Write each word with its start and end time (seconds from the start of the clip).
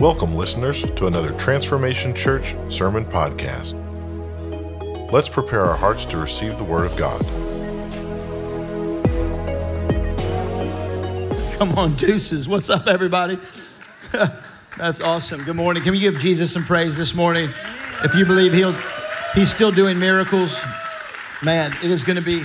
Welcome, 0.00 0.34
listeners, 0.34 0.80
to 0.80 1.08
another 1.08 1.32
Transformation 1.32 2.14
Church 2.14 2.54
Sermon 2.70 3.04
Podcast. 3.04 3.74
Let's 5.12 5.28
prepare 5.28 5.66
our 5.66 5.76
hearts 5.76 6.06
to 6.06 6.16
receive 6.16 6.56
the 6.56 6.64
Word 6.64 6.86
of 6.86 6.96
God. 6.96 7.20
Come 11.58 11.72
on, 11.76 11.96
deuces. 11.96 12.48
What's 12.48 12.70
up, 12.70 12.86
everybody? 12.86 13.38
That's 14.78 15.02
awesome. 15.02 15.44
Good 15.44 15.56
morning. 15.56 15.82
Can 15.82 15.92
we 15.92 16.00
give 16.00 16.18
Jesus 16.18 16.50
some 16.50 16.64
praise 16.64 16.96
this 16.96 17.14
morning? 17.14 17.50
If 18.02 18.14
you 18.14 18.24
believe 18.24 18.54
he'll, 18.54 18.74
he's 19.34 19.50
still 19.50 19.70
doing 19.70 19.98
miracles, 19.98 20.58
man, 21.42 21.76
it 21.82 21.90
is 21.90 22.04
going 22.04 22.16
to 22.16 22.22
be 22.22 22.44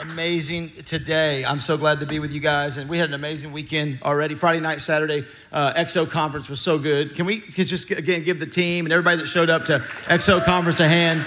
amazing 0.00 0.70
today. 0.84 1.44
I'm 1.44 1.60
so 1.60 1.76
glad 1.76 2.00
to 2.00 2.06
be 2.06 2.18
with 2.18 2.32
you 2.32 2.40
guys. 2.40 2.76
And 2.76 2.88
we 2.88 2.98
had 2.98 3.08
an 3.08 3.14
amazing 3.14 3.52
weekend 3.52 4.00
already. 4.02 4.34
Friday 4.34 4.60
night, 4.60 4.80
Saturday, 4.80 5.24
uh, 5.52 5.72
XO 5.74 6.08
conference 6.08 6.48
was 6.48 6.60
so 6.60 6.78
good. 6.78 7.14
Can 7.14 7.26
we 7.26 7.40
can 7.40 7.66
just, 7.66 7.90
again, 7.90 8.24
give 8.24 8.40
the 8.40 8.46
team 8.46 8.86
and 8.86 8.92
everybody 8.92 9.16
that 9.18 9.26
showed 9.26 9.50
up 9.50 9.66
to 9.66 9.78
XO 10.04 10.44
conference 10.44 10.80
a 10.80 10.88
hand? 10.88 11.20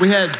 We 0.00 0.08
had, 0.08 0.36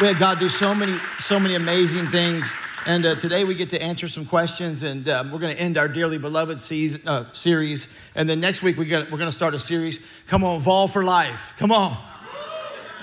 we 0.00 0.06
had 0.06 0.18
God 0.18 0.38
do 0.38 0.48
so 0.48 0.74
many, 0.74 0.96
so 1.20 1.38
many 1.40 1.54
amazing 1.54 2.06
things. 2.08 2.50
And 2.86 3.04
uh, 3.04 3.14
today 3.16 3.44
we 3.44 3.54
get 3.54 3.70
to 3.70 3.82
answer 3.82 4.08
some 4.08 4.24
questions, 4.24 4.84
and 4.84 5.08
um, 5.08 5.32
we're 5.32 5.40
going 5.40 5.54
to 5.54 5.60
end 5.60 5.76
our 5.76 5.88
dearly 5.88 6.18
beloved 6.18 6.60
season, 6.60 7.00
uh, 7.04 7.32
series. 7.32 7.88
And 8.14 8.28
then 8.28 8.38
next 8.38 8.62
week 8.62 8.76
we 8.76 8.86
got, 8.86 9.10
we're 9.10 9.18
going 9.18 9.30
to 9.30 9.36
start 9.36 9.54
a 9.54 9.60
series. 9.60 9.98
Come 10.28 10.44
on, 10.44 10.60
Vol 10.60 10.86
for 10.86 11.02
Life. 11.02 11.54
Come 11.58 11.72
on. 11.72 11.96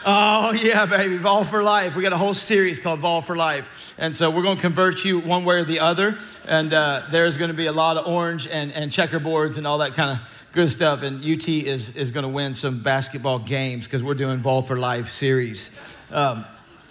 Oh, 0.05 0.52
yeah, 0.52 0.85
baby. 0.85 1.16
Vol 1.16 1.45
for 1.45 1.63
Life. 1.63 1.95
We 1.95 2.03
got 2.03 2.11
a 2.11 2.17
whole 2.17 2.34
series 2.34 2.81
called 2.81 2.99
Vol 2.99 3.21
for 3.21 3.38
Life. 3.38 3.94
And 3.98 4.13
so 4.13 4.30
we're 4.30 4.41
going 4.41 4.57
to 4.57 4.61
convert 4.61 5.05
you 5.05 5.20
one 5.20 5.45
way 5.45 5.55
or 5.55 5.63
the 5.63 5.80
other. 5.80 6.17
And 6.45 6.73
uh, 6.73 7.03
there's 7.09 7.38
going 7.38 7.52
to 7.52 7.55
be 7.55 7.67
a 7.67 7.71
lot 7.71 7.95
of 7.95 8.05
orange 8.05 8.45
and, 8.45 8.73
and 8.73 8.91
checkerboards 8.91 9.58
and 9.58 9.66
all 9.66 9.78
that 9.78 9.94
kind 9.94 10.11
of 10.11 10.50
good 10.52 10.69
stuff. 10.72 11.03
And 11.03 11.23
UT 11.23 11.47
is, 11.47 11.95
is 11.95 12.11
going 12.11 12.23
to 12.23 12.30
win 12.30 12.53
some 12.53 12.83
basketball 12.83 13.39
games 13.39 13.86
because 13.86 14.03
we're 14.03 14.13
doing 14.13 14.39
Vol 14.39 14.61
for 14.61 14.78
Life 14.78 15.09
series. 15.09 15.72
Um, 16.11 16.44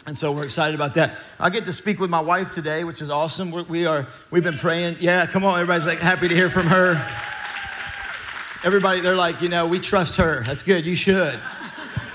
and 0.07 0.17
so 0.17 0.33
we're 0.33 0.45
excited 0.45 0.75
about 0.75 0.95
that. 0.95 1.19
I 1.39 1.51
get 1.51 1.67
to 1.67 1.73
speak 1.75 2.01
with 2.01 2.09
my 2.09 2.21
wife 2.21 2.53
today, 2.53 2.83
which 2.83 3.03
is 3.03 3.11
awesome. 3.11 3.51
We're, 3.51 3.65
we 3.65 3.85
are, 3.85 4.07
we've 4.31 4.43
been 4.43 4.57
praying. 4.57 4.97
Yeah, 5.01 5.27
come 5.27 5.45
on. 5.45 5.61
Everybody's 5.61 5.87
like 5.87 5.99
happy 5.99 6.29
to 6.29 6.35
hear 6.35 6.49
from 6.49 6.69
her. 6.69 6.95
Everybody, 8.65 9.01
they're 9.01 9.17
like, 9.17 9.43
you 9.43 9.51
know, 9.51 9.67
we 9.67 9.81
trust 9.81 10.17
her. 10.17 10.45
That's 10.47 10.63
good. 10.63 10.87
You 10.87 10.97
should. 10.97 11.39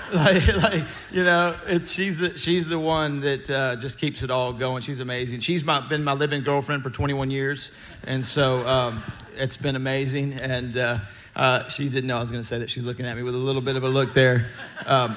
like, 0.12 0.46
like 0.56 0.84
you 1.10 1.22
know, 1.22 1.54
she's, 1.84 2.16
the, 2.16 2.38
she's 2.38 2.66
the 2.66 2.78
one 2.78 3.20
that 3.20 3.50
uh, 3.50 3.76
just 3.76 3.98
keeps 3.98 4.22
it 4.22 4.30
all 4.30 4.54
going. 4.54 4.82
She's 4.82 5.00
amazing. 5.00 5.40
She's 5.40 5.64
my, 5.64 5.80
been 5.80 6.02
my 6.02 6.14
living 6.14 6.42
girlfriend 6.42 6.82
for 6.82 6.88
21 6.88 7.30
years. 7.30 7.70
And 8.04 8.24
so 8.24 8.66
um, 8.66 9.02
it's 9.36 9.58
been 9.58 9.76
amazing. 9.76 10.34
And 10.34 10.76
uh, 10.78 10.98
uh, 11.36 11.68
she 11.68 11.90
didn't 11.90 12.06
know 12.06 12.16
I 12.16 12.20
was 12.20 12.30
going 12.30 12.42
to 12.42 12.48
say 12.48 12.58
that. 12.58 12.70
She's 12.70 12.84
looking 12.84 13.04
at 13.04 13.16
me 13.16 13.22
with 13.22 13.34
a 13.34 13.38
little 13.38 13.60
bit 13.60 13.76
of 13.76 13.84
a 13.84 13.88
look 13.88 14.14
there. 14.14 14.46
Um, 14.86 15.16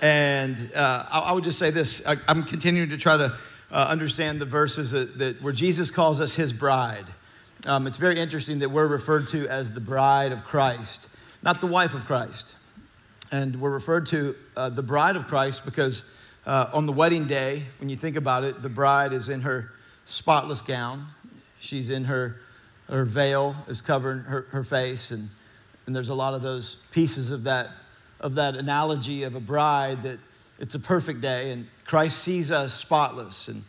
and 0.00 0.72
uh, 0.74 1.04
I, 1.10 1.18
I, 1.18 1.32
would 1.32 1.44
just 1.44 1.58
say 1.58 1.70
this 1.70 2.00
I, 2.06 2.16
am 2.28 2.44
continuing 2.44 2.88
to 2.90 2.96
try 2.96 3.18
to 3.18 3.36
uh, 3.70 3.86
understand 3.90 4.40
the 4.40 4.46
verses 4.46 4.92
that, 4.92 5.18
that, 5.18 5.42
where 5.42 5.52
Jesus 5.52 5.90
calls 5.90 6.18
us 6.18 6.34
his 6.34 6.54
bride. 6.54 7.04
Um, 7.66 7.86
it's 7.86 7.98
very 7.98 8.18
interesting 8.18 8.60
that 8.60 8.70
we're 8.70 8.86
referred 8.86 9.28
to 9.28 9.46
as 9.48 9.72
the 9.72 9.80
bride 9.80 10.32
of 10.32 10.44
Christ, 10.44 11.08
not 11.42 11.60
the 11.60 11.66
wife 11.66 11.92
of 11.92 12.06
Christ. 12.06 12.54
And 13.30 13.60
we're 13.60 13.70
referred 13.70 14.06
to 14.06 14.34
uh, 14.56 14.70
the 14.70 14.82
bride 14.82 15.16
of 15.16 15.26
Christ 15.26 15.64
because 15.64 16.02
uh, 16.46 16.70
on 16.72 16.86
the 16.86 16.92
wedding 16.92 17.26
day, 17.26 17.64
when 17.78 17.90
you 17.90 17.96
think 17.96 18.16
about 18.16 18.42
it, 18.42 18.62
the 18.62 18.70
bride 18.70 19.12
is 19.12 19.28
in 19.28 19.42
her 19.42 19.70
spotless 20.06 20.62
gown. 20.62 21.08
She's 21.60 21.90
in 21.90 22.04
her, 22.04 22.40
her 22.88 23.04
veil 23.04 23.54
is 23.66 23.82
covering 23.82 24.20
her, 24.20 24.46
her 24.50 24.64
face. 24.64 25.10
And, 25.10 25.28
and 25.86 25.94
there's 25.94 26.08
a 26.08 26.14
lot 26.14 26.32
of 26.32 26.40
those 26.40 26.78
pieces 26.90 27.30
of 27.30 27.44
that, 27.44 27.68
of 28.18 28.34
that 28.36 28.56
analogy 28.56 29.24
of 29.24 29.34
a 29.34 29.40
bride 29.40 30.04
that 30.04 30.18
it's 30.58 30.74
a 30.74 30.80
perfect 30.80 31.20
day. 31.20 31.50
And 31.50 31.66
Christ 31.84 32.20
sees 32.20 32.50
us 32.50 32.72
spotless. 32.72 33.48
And 33.48 33.62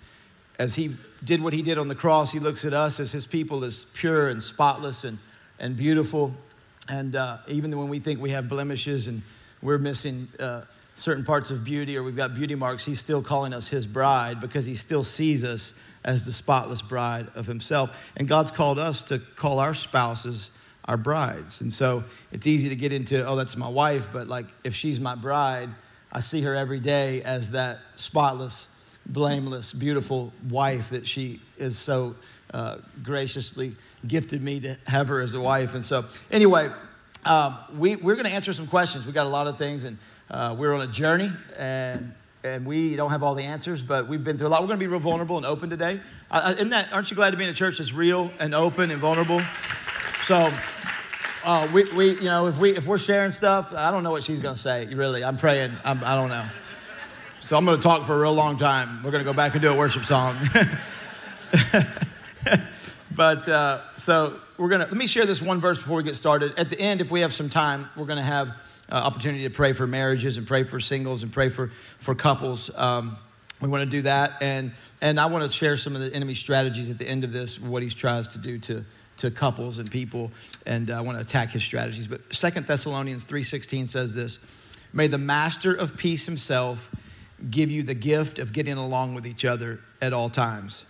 as 0.57 0.73
he 0.73 0.95
did 1.25 1.43
what 1.43 1.51
he 1.51 1.61
did 1.61 1.77
on 1.77 1.89
the 1.89 1.95
cross, 1.95 2.31
he 2.31 2.39
looks 2.39 2.63
at 2.63 2.73
us 2.73 3.01
as 3.01 3.11
his 3.11 3.27
people 3.27 3.65
as 3.65 3.83
pure 3.93 4.29
and 4.29 4.41
spotless 4.41 5.03
and, 5.03 5.17
and 5.59 5.75
beautiful. 5.75 6.33
And 6.87 7.17
uh, 7.17 7.39
even 7.49 7.77
when 7.77 7.89
we 7.89 7.99
think 7.99 8.21
we 8.21 8.29
have 8.29 8.47
blemishes 8.47 9.07
and 9.07 9.21
we're 9.61 9.77
missing 9.77 10.27
uh, 10.39 10.61
certain 10.95 11.23
parts 11.23 11.51
of 11.51 11.63
beauty 11.63 11.97
or 11.97 12.03
we've 12.03 12.15
got 12.15 12.35
beauty 12.35 12.55
marks, 12.55 12.85
he's 12.85 12.99
still 12.99 13.21
calling 13.21 13.53
us 13.53 13.67
his 13.67 13.85
bride 13.85 14.41
because 14.41 14.65
he 14.65 14.75
still 14.75 15.03
sees 15.03 15.43
us 15.43 15.73
as 16.03 16.25
the 16.25 16.33
spotless 16.33 16.81
bride 16.81 17.27
of 17.35 17.45
himself. 17.47 17.95
And 18.17 18.27
God's 18.27 18.51
called 18.51 18.79
us 18.79 19.01
to 19.03 19.19
call 19.19 19.59
our 19.59 19.73
spouses 19.73 20.51
our 20.85 20.97
brides. 20.97 21.61
And 21.61 21.71
so 21.71 22.03
it's 22.31 22.47
easy 22.47 22.67
to 22.69 22.75
get 22.75 22.91
into, 22.91 23.25
oh, 23.25 23.35
that's 23.35 23.55
my 23.55 23.67
wife, 23.67 24.07
but 24.11 24.27
like 24.27 24.47
if 24.63 24.73
she's 24.73 24.99
my 24.99 25.13
bride, 25.13 25.69
I 26.11 26.21
see 26.21 26.41
her 26.41 26.55
every 26.55 26.79
day 26.79 27.21
as 27.21 27.51
that 27.51 27.79
spotless, 27.95 28.65
blameless, 29.05 29.71
beautiful 29.71 30.33
wife 30.49 30.89
that 30.89 31.07
she 31.07 31.41
is 31.59 31.77
so 31.77 32.15
uh, 32.51 32.77
graciously 33.03 33.75
gifted 34.07 34.41
me 34.41 34.59
to 34.61 34.77
have 34.87 35.09
her 35.09 35.21
as 35.21 35.35
a 35.35 35.39
wife. 35.39 35.75
And 35.75 35.85
so, 35.85 36.05
anyway, 36.31 36.71
um, 37.25 37.57
we, 37.77 37.95
we're 37.95 38.15
going 38.15 38.25
to 38.25 38.33
answer 38.33 38.53
some 38.53 38.67
questions. 38.67 39.05
We 39.05 39.11
got 39.11 39.25
a 39.25 39.29
lot 39.29 39.47
of 39.47 39.57
things, 39.57 39.83
and 39.83 39.97
uh, 40.29 40.55
we're 40.57 40.73
on 40.73 40.81
a 40.81 40.87
journey, 40.87 41.31
and 41.57 42.13
and 42.41 42.65
we 42.65 42.95
don't 42.95 43.09
have 43.09 43.21
all 43.21 43.35
the 43.35 43.43
answers, 43.43 43.83
but 43.83 44.07
we've 44.07 44.23
been 44.23 44.37
through 44.37 44.47
a 44.47 44.49
lot. 44.49 44.61
We're 44.61 44.67
going 44.67 44.79
to 44.79 44.83
be 44.83 44.87
real 44.87 45.01
vulnerable 45.01 45.35
and 45.35 45.45
open 45.45 45.69
today. 45.69 45.99
Uh, 46.31 46.53
isn't 46.55 46.69
that? 46.69 46.87
Aren't 46.93 47.11
you 47.11 47.15
glad 47.15 47.31
to 47.31 47.37
be 47.37 47.43
in 47.43 47.49
a 47.49 47.53
church 47.53 47.79
that's 47.79 47.91
real 47.91 48.31
and 48.39 48.55
open 48.55 48.91
and 48.91 49.01
vulnerable? 49.01 49.41
So. 50.25 50.51
Uh, 51.41 51.65
we, 51.73 51.85
we, 51.95 52.09
you 52.17 52.25
know, 52.25 52.47
if, 52.47 52.57
we, 52.57 52.75
if 52.75 52.85
we're 52.85 52.97
sharing 52.97 53.31
stuff, 53.31 53.73
I 53.73 53.91
don't 53.91 54.03
know 54.03 54.11
what 54.11 54.25
she's 54.25 54.41
going 54.41 54.55
to 54.55 54.61
say, 54.61 54.85
really. 54.87 55.23
I'm 55.23 55.37
praying. 55.37 55.71
I'm, 55.85 56.03
I 56.03 56.13
don't 56.13 56.27
know. 56.27 56.45
So 57.39 57.57
I'm 57.57 57.63
going 57.63 57.77
to 57.77 57.81
talk 57.81 58.05
for 58.05 58.13
a 58.13 58.19
real 58.19 58.33
long 58.33 58.57
time. 58.57 59.01
We're 59.03 59.11
going 59.11 59.23
to 59.23 59.25
go 59.25 59.33
back 59.33 59.53
and 59.53 59.61
do 59.61 59.71
a 59.71 59.77
worship 59.77 60.03
song. 60.03 60.37
but 63.19 63.49
uh, 63.49 63.81
so 63.97 64.39
we're 64.57 64.69
going 64.69 64.79
to 64.79 64.87
let 64.87 64.95
me 64.95 65.05
share 65.05 65.25
this 65.25 65.41
one 65.41 65.59
verse 65.59 65.77
before 65.77 65.97
we 65.97 66.03
get 66.03 66.15
started. 66.15 66.57
At 66.57 66.69
the 66.69 66.79
end, 66.79 67.01
if 67.01 67.11
we 67.11 67.19
have 67.19 67.33
some 67.33 67.49
time, 67.49 67.89
we're 67.97 68.05
going 68.05 68.15
to 68.15 68.23
have 68.23 68.47
uh, 68.89 68.93
opportunity 68.93 69.43
to 69.43 69.49
pray 69.49 69.73
for 69.73 69.85
marriages 69.85 70.37
and 70.37 70.47
pray 70.47 70.63
for 70.63 70.79
singles 70.79 71.21
and 71.21 71.29
pray 71.29 71.49
for 71.49 71.69
for 71.99 72.15
couples. 72.15 72.71
Um, 72.73 73.17
we 73.59 73.67
want 73.67 73.83
to 73.83 73.89
do 73.89 74.03
that, 74.03 74.37
and 74.39 74.71
and 75.01 75.19
I 75.19 75.25
want 75.25 75.43
to 75.43 75.51
share 75.51 75.77
some 75.77 75.97
of 75.97 76.01
the 76.01 76.13
enemy 76.13 76.33
strategies 76.33 76.89
at 76.89 76.97
the 76.97 77.05
end 77.05 77.25
of 77.25 77.33
this, 77.33 77.59
what 77.59 77.83
he 77.83 77.89
tries 77.89 78.29
to 78.29 78.37
do 78.37 78.57
to 78.59 78.85
to 79.17 79.29
couples 79.29 79.79
and 79.79 79.91
people, 79.91 80.31
and 80.65 80.89
I 80.89 81.01
want 81.01 81.17
to 81.17 81.21
attack 81.21 81.49
his 81.49 81.61
strategies. 81.61 82.07
But 82.07 82.33
Second 82.33 82.67
Thessalonians 82.67 83.25
three 83.25 83.43
sixteen 83.43 83.87
says 83.87 84.15
this: 84.15 84.39
May 84.93 85.07
the 85.07 85.17
Master 85.17 85.73
of 85.73 85.97
peace 85.97 86.25
himself 86.25 86.89
give 87.51 87.69
you 87.69 87.83
the 87.83 87.95
gift 87.95 88.39
of 88.39 88.53
getting 88.53 88.77
along 88.77 89.13
with 89.13 89.27
each 89.27 89.43
other 89.43 89.81
at 90.01 90.13
all 90.13 90.29
times, 90.29 90.85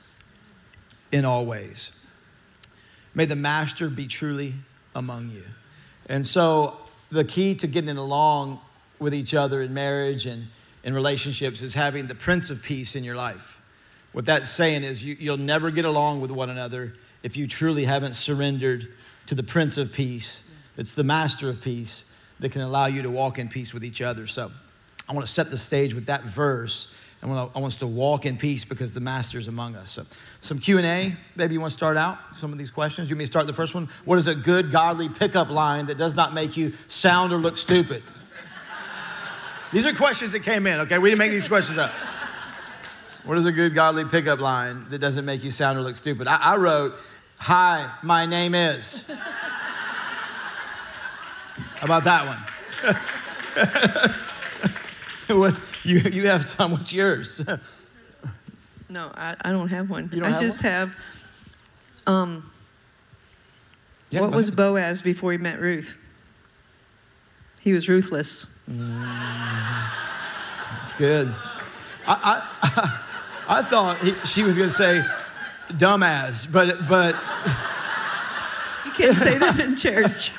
in 1.11 1.25
all 1.25 1.47
ways 1.47 1.89
May 3.19 3.25
the 3.25 3.35
master 3.35 3.89
be 3.89 4.07
truly 4.07 4.53
among 4.95 5.31
you. 5.31 5.43
And 6.05 6.25
so, 6.25 6.77
the 7.11 7.25
key 7.25 7.53
to 7.55 7.67
getting 7.67 7.97
along 7.97 8.61
with 8.97 9.13
each 9.13 9.33
other 9.33 9.61
in 9.61 9.73
marriage 9.73 10.25
and 10.25 10.47
in 10.85 10.93
relationships 10.93 11.61
is 11.61 11.73
having 11.73 12.07
the 12.07 12.15
Prince 12.15 12.49
of 12.49 12.63
Peace 12.63 12.95
in 12.95 13.03
your 13.03 13.17
life. 13.17 13.57
What 14.13 14.25
that's 14.25 14.49
saying 14.49 14.85
is 14.85 15.03
you, 15.03 15.31
will 15.31 15.35
never 15.35 15.69
get 15.69 15.83
along 15.83 16.21
with 16.21 16.31
one 16.31 16.49
another 16.49 16.93
if 17.21 17.35
you 17.35 17.45
truly 17.45 17.83
haven't 17.83 18.13
surrendered 18.13 18.87
to 19.27 19.35
the 19.35 19.43
Prince 19.43 19.77
of 19.77 19.91
Peace. 19.91 20.41
It's 20.77 20.93
the 20.93 21.03
Master 21.03 21.49
of 21.49 21.61
Peace 21.61 22.05
that 22.39 22.53
can 22.53 22.61
allow 22.61 22.85
you 22.85 23.01
to 23.01 23.09
walk 23.09 23.37
in 23.37 23.49
peace 23.49 23.73
with 23.73 23.83
each 23.83 24.01
other. 24.01 24.27
So, 24.27 24.49
I 25.09 25.13
want 25.13 25.27
to 25.27 25.33
set 25.33 25.51
the 25.51 25.57
stage 25.57 25.93
with 25.93 26.05
that 26.05 26.23
verse 26.23 26.87
I 27.21 27.27
want, 27.27 27.51
I 27.53 27.59
want 27.59 27.73
us 27.73 27.79
to 27.79 27.87
walk 27.87 28.25
in 28.25 28.37
peace 28.37 28.63
because 28.63 28.93
the 28.93 29.01
master 29.01 29.37
is 29.39 29.47
among 29.47 29.75
us. 29.75 29.91
So, 29.91 30.05
some 30.39 30.57
Q&A. 30.59 31.15
Maybe 31.35 31.53
you 31.53 31.59
want 31.59 31.71
to 31.71 31.77
start 31.77 31.97
out 31.97 32.17
some 32.35 32.53
of 32.53 32.57
these 32.57 32.71
questions. 32.71 33.09
You 33.09 33.17
to 33.17 33.27
start 33.27 33.45
the 33.45 33.53
first 33.53 33.75
one? 33.75 33.89
What 34.05 34.19
is 34.19 34.27
a 34.27 34.35
good 34.35 34.71
godly 34.71 35.09
pickup 35.09 35.49
line 35.49 35.87
that 35.87 35.97
does 35.97 36.15
not 36.15 36.33
make 36.33 36.55
you 36.55 36.73
sound 36.87 37.33
or 37.33 37.37
look 37.37 37.57
stupid? 37.57 38.03
these 39.73 39.85
are 39.85 39.93
questions 39.93 40.31
that 40.31 40.43
came 40.43 40.65
in, 40.65 40.79
okay? 40.81 40.97
We 40.97 41.09
didn't 41.09 41.19
make 41.19 41.31
these 41.31 41.47
questions 41.47 41.77
up. 41.77 41.91
What 43.25 43.37
is 43.37 43.45
a 43.45 43.51
good 43.51 43.75
godly 43.75 44.05
pickup 44.05 44.39
line 44.39 44.85
that 44.89 44.99
doesn't 44.99 45.25
make 45.25 45.43
you 45.43 45.51
sound 45.51 45.77
or 45.77 45.81
look 45.81 45.97
stupid? 45.97 46.25
I, 46.27 46.53
I 46.53 46.55
wrote, 46.55 46.93
Hi, 47.37 47.91
my 48.01 48.25
name 48.25 48.55
is. 48.55 49.03
How 51.77 51.85
about 51.85 52.03
that 52.05 52.25
one? 55.27 55.37
what, 55.37 55.55
you, 55.89 55.99
you 55.99 56.27
have 56.27 56.55
time. 56.55 56.71
What's 56.71 56.93
yours? 56.93 57.41
no, 58.89 59.11
I, 59.15 59.35
I 59.41 59.51
don't 59.51 59.69
have 59.69 59.89
one. 59.89 60.07
Don't 60.07 60.23
I 60.23 60.29
have 60.29 60.39
just 60.39 60.63
one? 60.63 60.71
have. 60.71 60.95
Um, 62.05 62.51
yeah, 64.11 64.21
what 64.21 64.31
was 64.31 64.51
Boaz 64.51 65.01
before 65.01 65.31
he 65.31 65.37
met 65.37 65.59
Ruth? 65.59 65.97
He 67.61 67.73
was 67.73 67.89
ruthless. 67.89 68.45
Mm, 68.69 69.89
that's 70.79 70.95
good. 70.95 71.33
I, 72.07 72.43
I, 72.61 73.01
I 73.59 73.63
thought 73.63 73.97
he, 73.97 74.13
she 74.25 74.43
was 74.43 74.57
going 74.57 74.69
to 74.69 74.75
say 74.75 75.03
dumbass, 75.69 76.51
but 76.51 76.87
but 76.87 77.15
you 78.85 78.91
can't 78.91 79.17
say 79.17 79.37
that 79.37 79.59
in 79.59 79.75
church. 79.75 80.31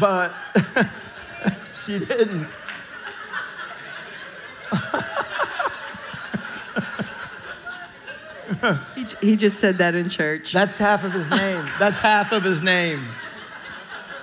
but 0.00 0.32
she 1.84 1.98
didn't. 1.98 2.46
He, 8.94 9.06
he 9.20 9.36
just 9.36 9.58
said 9.58 9.78
that 9.78 9.94
in 9.94 10.08
church. 10.08 10.52
That's 10.52 10.76
half 10.78 11.04
of 11.04 11.12
his 11.12 11.28
name. 11.30 11.64
That's 11.78 11.98
half 11.98 12.32
of 12.32 12.42
his 12.42 12.60
name. 12.60 13.06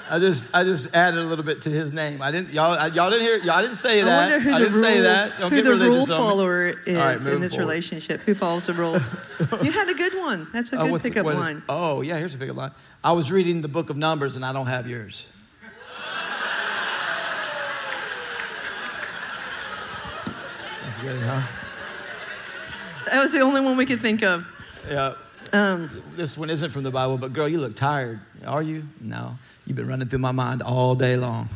I 0.10 0.18
just, 0.18 0.44
I 0.54 0.64
just 0.64 0.94
added 0.96 1.20
a 1.20 1.24
little 1.24 1.46
bit 1.46 1.62
to 1.64 1.70
his 1.70 1.94
name. 1.94 2.22
I 2.22 2.32
didn't, 2.32 2.52
y'all, 2.52 2.74
I- 2.74 2.88
y'all 2.88 3.10
didn't 3.12 3.26
hear, 3.26 3.38
y'all 3.38 3.62
didn't 3.62 3.76
say 3.78 4.02
I 4.02 4.06
that. 4.06 4.18
wonder 4.32 4.40
who 4.40 4.50
I 4.50 4.54
the 4.60 4.66
didn't 4.66 4.74
rule, 4.76 4.84
say 4.84 5.02
that. 5.02 5.40
Don't 5.40 5.52
who 5.52 5.62
the 5.62 5.76
rule 5.90 6.06
follower 6.08 6.68
is 6.70 6.96
right, 6.96 7.34
in 7.34 7.40
this 7.42 7.54
forward. 7.54 7.68
relationship. 7.70 8.22
Who 8.22 8.34
follows 8.34 8.66
the 8.66 8.74
rules? 8.74 9.14
you 9.64 9.72
had 9.72 9.88
a 9.88 9.94
good 9.94 10.16
one. 10.16 10.48
That's 10.52 10.74
a 10.74 10.78
Oh, 10.80 10.84
good 10.84 10.92
what's- 10.94 11.04
pickup 11.04 11.28
is- 11.28 11.36
line. 11.36 11.62
oh, 11.70 12.02
yeah, 12.02 12.18
here's 12.18 12.34
a 12.34 12.38
pickup 12.40 12.56
line. 12.56 12.72
I 13.04 13.12
was 13.12 13.32
reading 13.32 13.62
the 13.62 13.68
book 13.68 13.90
of 13.92 13.98
Numbers 13.98 14.36
and 14.36 14.44
I 14.44 14.52
don't 14.52 14.66
have 14.68 14.90
yours. 14.90 15.26
Good, 21.02 21.22
huh? 21.22 21.42
That 23.06 23.22
was 23.22 23.32
the 23.32 23.40
only 23.40 23.62
one 23.62 23.78
we 23.78 23.86
could 23.86 24.02
think 24.02 24.22
of. 24.22 24.48
Yeah. 24.90 25.14
Um, 25.52 25.90
This 26.16 26.38
one 26.38 26.50
isn't 26.50 26.72
from 26.72 26.84
the 26.84 26.92
Bible, 26.92 27.18
but 27.18 27.34
girl, 27.34 27.48
you 27.48 27.60
look 27.60 27.76
tired. 27.76 28.20
Are 28.46 28.62
you? 28.62 28.84
No. 29.02 29.38
You've 29.66 29.78
been 29.78 29.88
running 29.88 30.08
through 30.08 30.20
my 30.20 30.32
mind 30.32 30.62
all 30.62 30.96
day 30.96 31.16
long. 31.16 31.50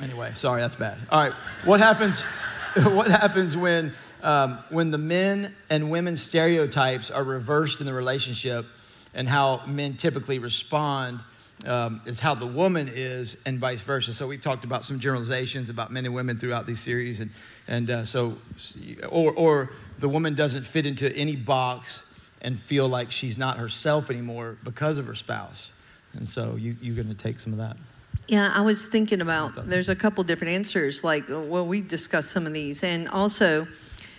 Anyway, 0.00 0.32
sorry, 0.34 0.62
that's 0.62 0.76
bad. 0.76 0.98
All 1.10 1.24
right, 1.24 1.32
what 1.64 1.80
happens? 1.80 2.24
What 2.76 3.10
happens 3.10 3.56
when 3.56 3.92
um, 4.22 4.60
when 4.68 4.92
the 4.92 4.98
men 4.98 5.56
and 5.68 5.90
women 5.90 6.16
stereotypes 6.16 7.10
are 7.10 7.24
reversed 7.24 7.80
in 7.80 7.86
the 7.86 7.92
relationship, 7.92 8.64
and 9.12 9.28
how 9.28 9.62
men 9.66 9.96
typically 9.96 10.38
respond 10.38 11.20
um, 11.66 12.00
is 12.06 12.20
how 12.20 12.34
the 12.34 12.46
woman 12.46 12.90
is, 12.92 13.36
and 13.44 13.58
vice 13.58 13.80
versa. 13.80 14.12
So 14.12 14.26
we've 14.26 14.42
talked 14.42 14.64
about 14.64 14.84
some 14.84 15.00
generalizations 15.00 15.70
about 15.70 15.92
men 15.92 16.06
and 16.06 16.14
women 16.14 16.38
throughout 16.38 16.66
these 16.66 16.80
series, 16.80 17.20
and 17.20 17.30
and 17.68 17.90
uh, 17.90 18.04
so 18.04 18.38
or 19.08 19.32
or 19.32 19.70
the 19.98 20.08
woman 20.08 20.34
doesn't 20.34 20.64
fit 20.64 20.86
into 20.86 21.14
any 21.14 21.36
box 21.36 22.02
and 22.42 22.58
feel 22.58 22.88
like 22.88 23.10
she's 23.10 23.36
not 23.36 23.58
herself 23.58 24.10
anymore 24.10 24.56
because 24.64 24.98
of 24.98 25.06
her 25.06 25.14
spouse, 25.14 25.70
and 26.14 26.28
so 26.28 26.56
you 26.56 26.76
you're 26.80 26.96
going 26.96 27.08
to 27.08 27.14
take 27.14 27.40
some 27.40 27.52
of 27.52 27.58
that. 27.58 27.76
Yeah, 28.30 28.52
I 28.54 28.60
was 28.60 28.86
thinking 28.86 29.20
about 29.20 29.68
there's 29.68 29.88
a 29.88 29.96
couple 29.96 30.22
different 30.22 30.54
answers. 30.54 31.02
Like, 31.02 31.28
uh, 31.28 31.40
well, 31.40 31.66
we 31.66 31.80
discussed 31.80 32.30
some 32.30 32.46
of 32.46 32.52
these. 32.52 32.84
And 32.84 33.08
also, 33.08 33.66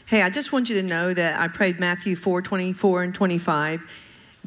hey, 0.05 0.21
I 0.21 0.29
just 0.29 0.51
want 0.51 0.69
you 0.69 0.75
to 0.81 0.85
know 0.85 1.13
that 1.13 1.39
I 1.39 1.47
prayed 1.47 1.79
Matthew 1.79 2.17
4 2.17 2.41
24 2.41 3.03
and 3.03 3.15
25, 3.15 3.81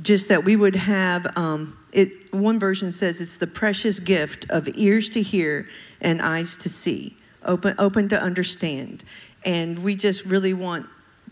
just 0.02 0.28
that 0.28 0.44
we 0.44 0.54
would 0.54 0.76
have 0.76 1.34
um, 1.38 1.78
it. 1.94 2.32
One 2.34 2.58
version 2.58 2.92
says 2.92 3.20
it's 3.20 3.36
the 3.36 3.46
precious 3.46 4.00
gift 4.00 4.50
of 4.50 4.68
ears 4.74 5.08
to 5.10 5.22
hear 5.22 5.68
and 6.00 6.20
eyes 6.20 6.56
to 6.56 6.68
see, 6.68 7.16
open, 7.44 7.74
open 7.78 8.08
to 8.10 8.20
understand. 8.20 9.04
And 9.44 9.78
we 9.82 9.94
just 9.94 10.24
really 10.24 10.52
want 10.52 10.86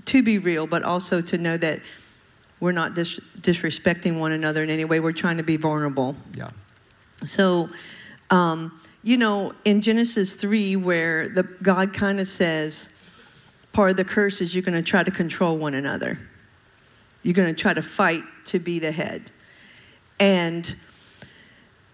to 0.06 0.22
be 0.22 0.38
real, 0.38 0.66
but 0.66 0.82
also 0.82 1.20
to 1.20 1.38
know 1.38 1.56
that 1.56 1.80
we're 2.60 2.72
not 2.72 2.94
dis- 2.94 3.20
disrespecting 3.40 4.20
one 4.20 4.32
another 4.32 4.62
in 4.62 4.70
any 4.70 4.84
way. 4.84 5.00
We're 5.00 5.12
trying 5.12 5.38
to 5.38 5.42
be 5.42 5.56
vulnerable. 5.56 6.14
Yeah. 6.34 6.50
So, 7.24 7.68
um, 8.30 8.80
you 9.02 9.16
know, 9.16 9.52
in 9.64 9.80
Genesis 9.80 10.36
3, 10.36 10.76
where 10.76 11.28
the, 11.28 11.42
God 11.42 11.92
kind 11.92 12.20
of 12.20 12.28
says, 12.28 12.90
part 13.72 13.90
of 13.90 13.96
the 13.96 14.04
curse 14.04 14.40
is 14.40 14.54
you're 14.54 14.62
going 14.62 14.80
to 14.80 14.88
try 14.88 15.02
to 15.02 15.10
control 15.10 15.56
one 15.56 15.74
another. 15.74 16.18
You're 17.22 17.34
going 17.34 17.52
to 17.52 17.60
try 17.60 17.74
to 17.74 17.82
fight 17.82 18.22
to 18.46 18.58
be 18.58 18.78
the 18.78 18.92
head. 18.92 19.30
And 20.22 20.76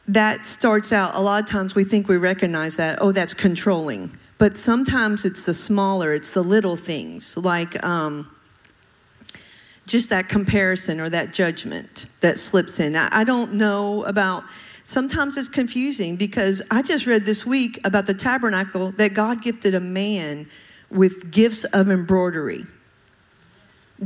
that 0.07 0.45
starts 0.45 0.93
out, 0.93 1.15
a 1.15 1.21
lot 1.21 1.43
of 1.43 1.49
times 1.49 1.75
we 1.75 1.83
think 1.83 2.09
we 2.09 2.19
recognize 2.19 2.77
that, 2.77 2.99
oh, 3.01 3.11
that's 3.11 3.33
controlling. 3.33 4.15
But 4.37 4.59
sometimes 4.59 5.25
it's 5.25 5.47
the 5.47 5.55
smaller, 5.55 6.13
it's 6.13 6.35
the 6.35 6.45
little 6.45 6.77
things, 6.77 7.39
like 7.39 7.83
um, 7.83 8.31
just 9.87 10.11
that 10.11 10.29
comparison 10.29 11.01
or 11.01 11.09
that 11.09 11.33
judgment 11.33 12.05
that 12.21 12.39
slips 12.39 12.81
in. 12.81 12.97
I, 12.97 13.09
I 13.11 13.25
don't 13.25 13.55
know 13.55 14.05
about, 14.05 14.45
sometimes 14.85 15.39
it's 15.39 15.49
confusing 15.49 16.17
because 16.17 16.61
I 16.71 16.83
just 16.83 17.07
read 17.07 17.25
this 17.25 17.47
week 17.47 17.81
about 17.83 18.05
the 18.05 18.13
tabernacle 18.13 18.91
that 18.93 19.15
God 19.15 19.41
gifted 19.41 19.75
a 19.75 19.81
man 19.81 20.51
with 20.91 21.31
gifts 21.31 21.65
of 21.65 21.91
embroidery. 21.91 22.67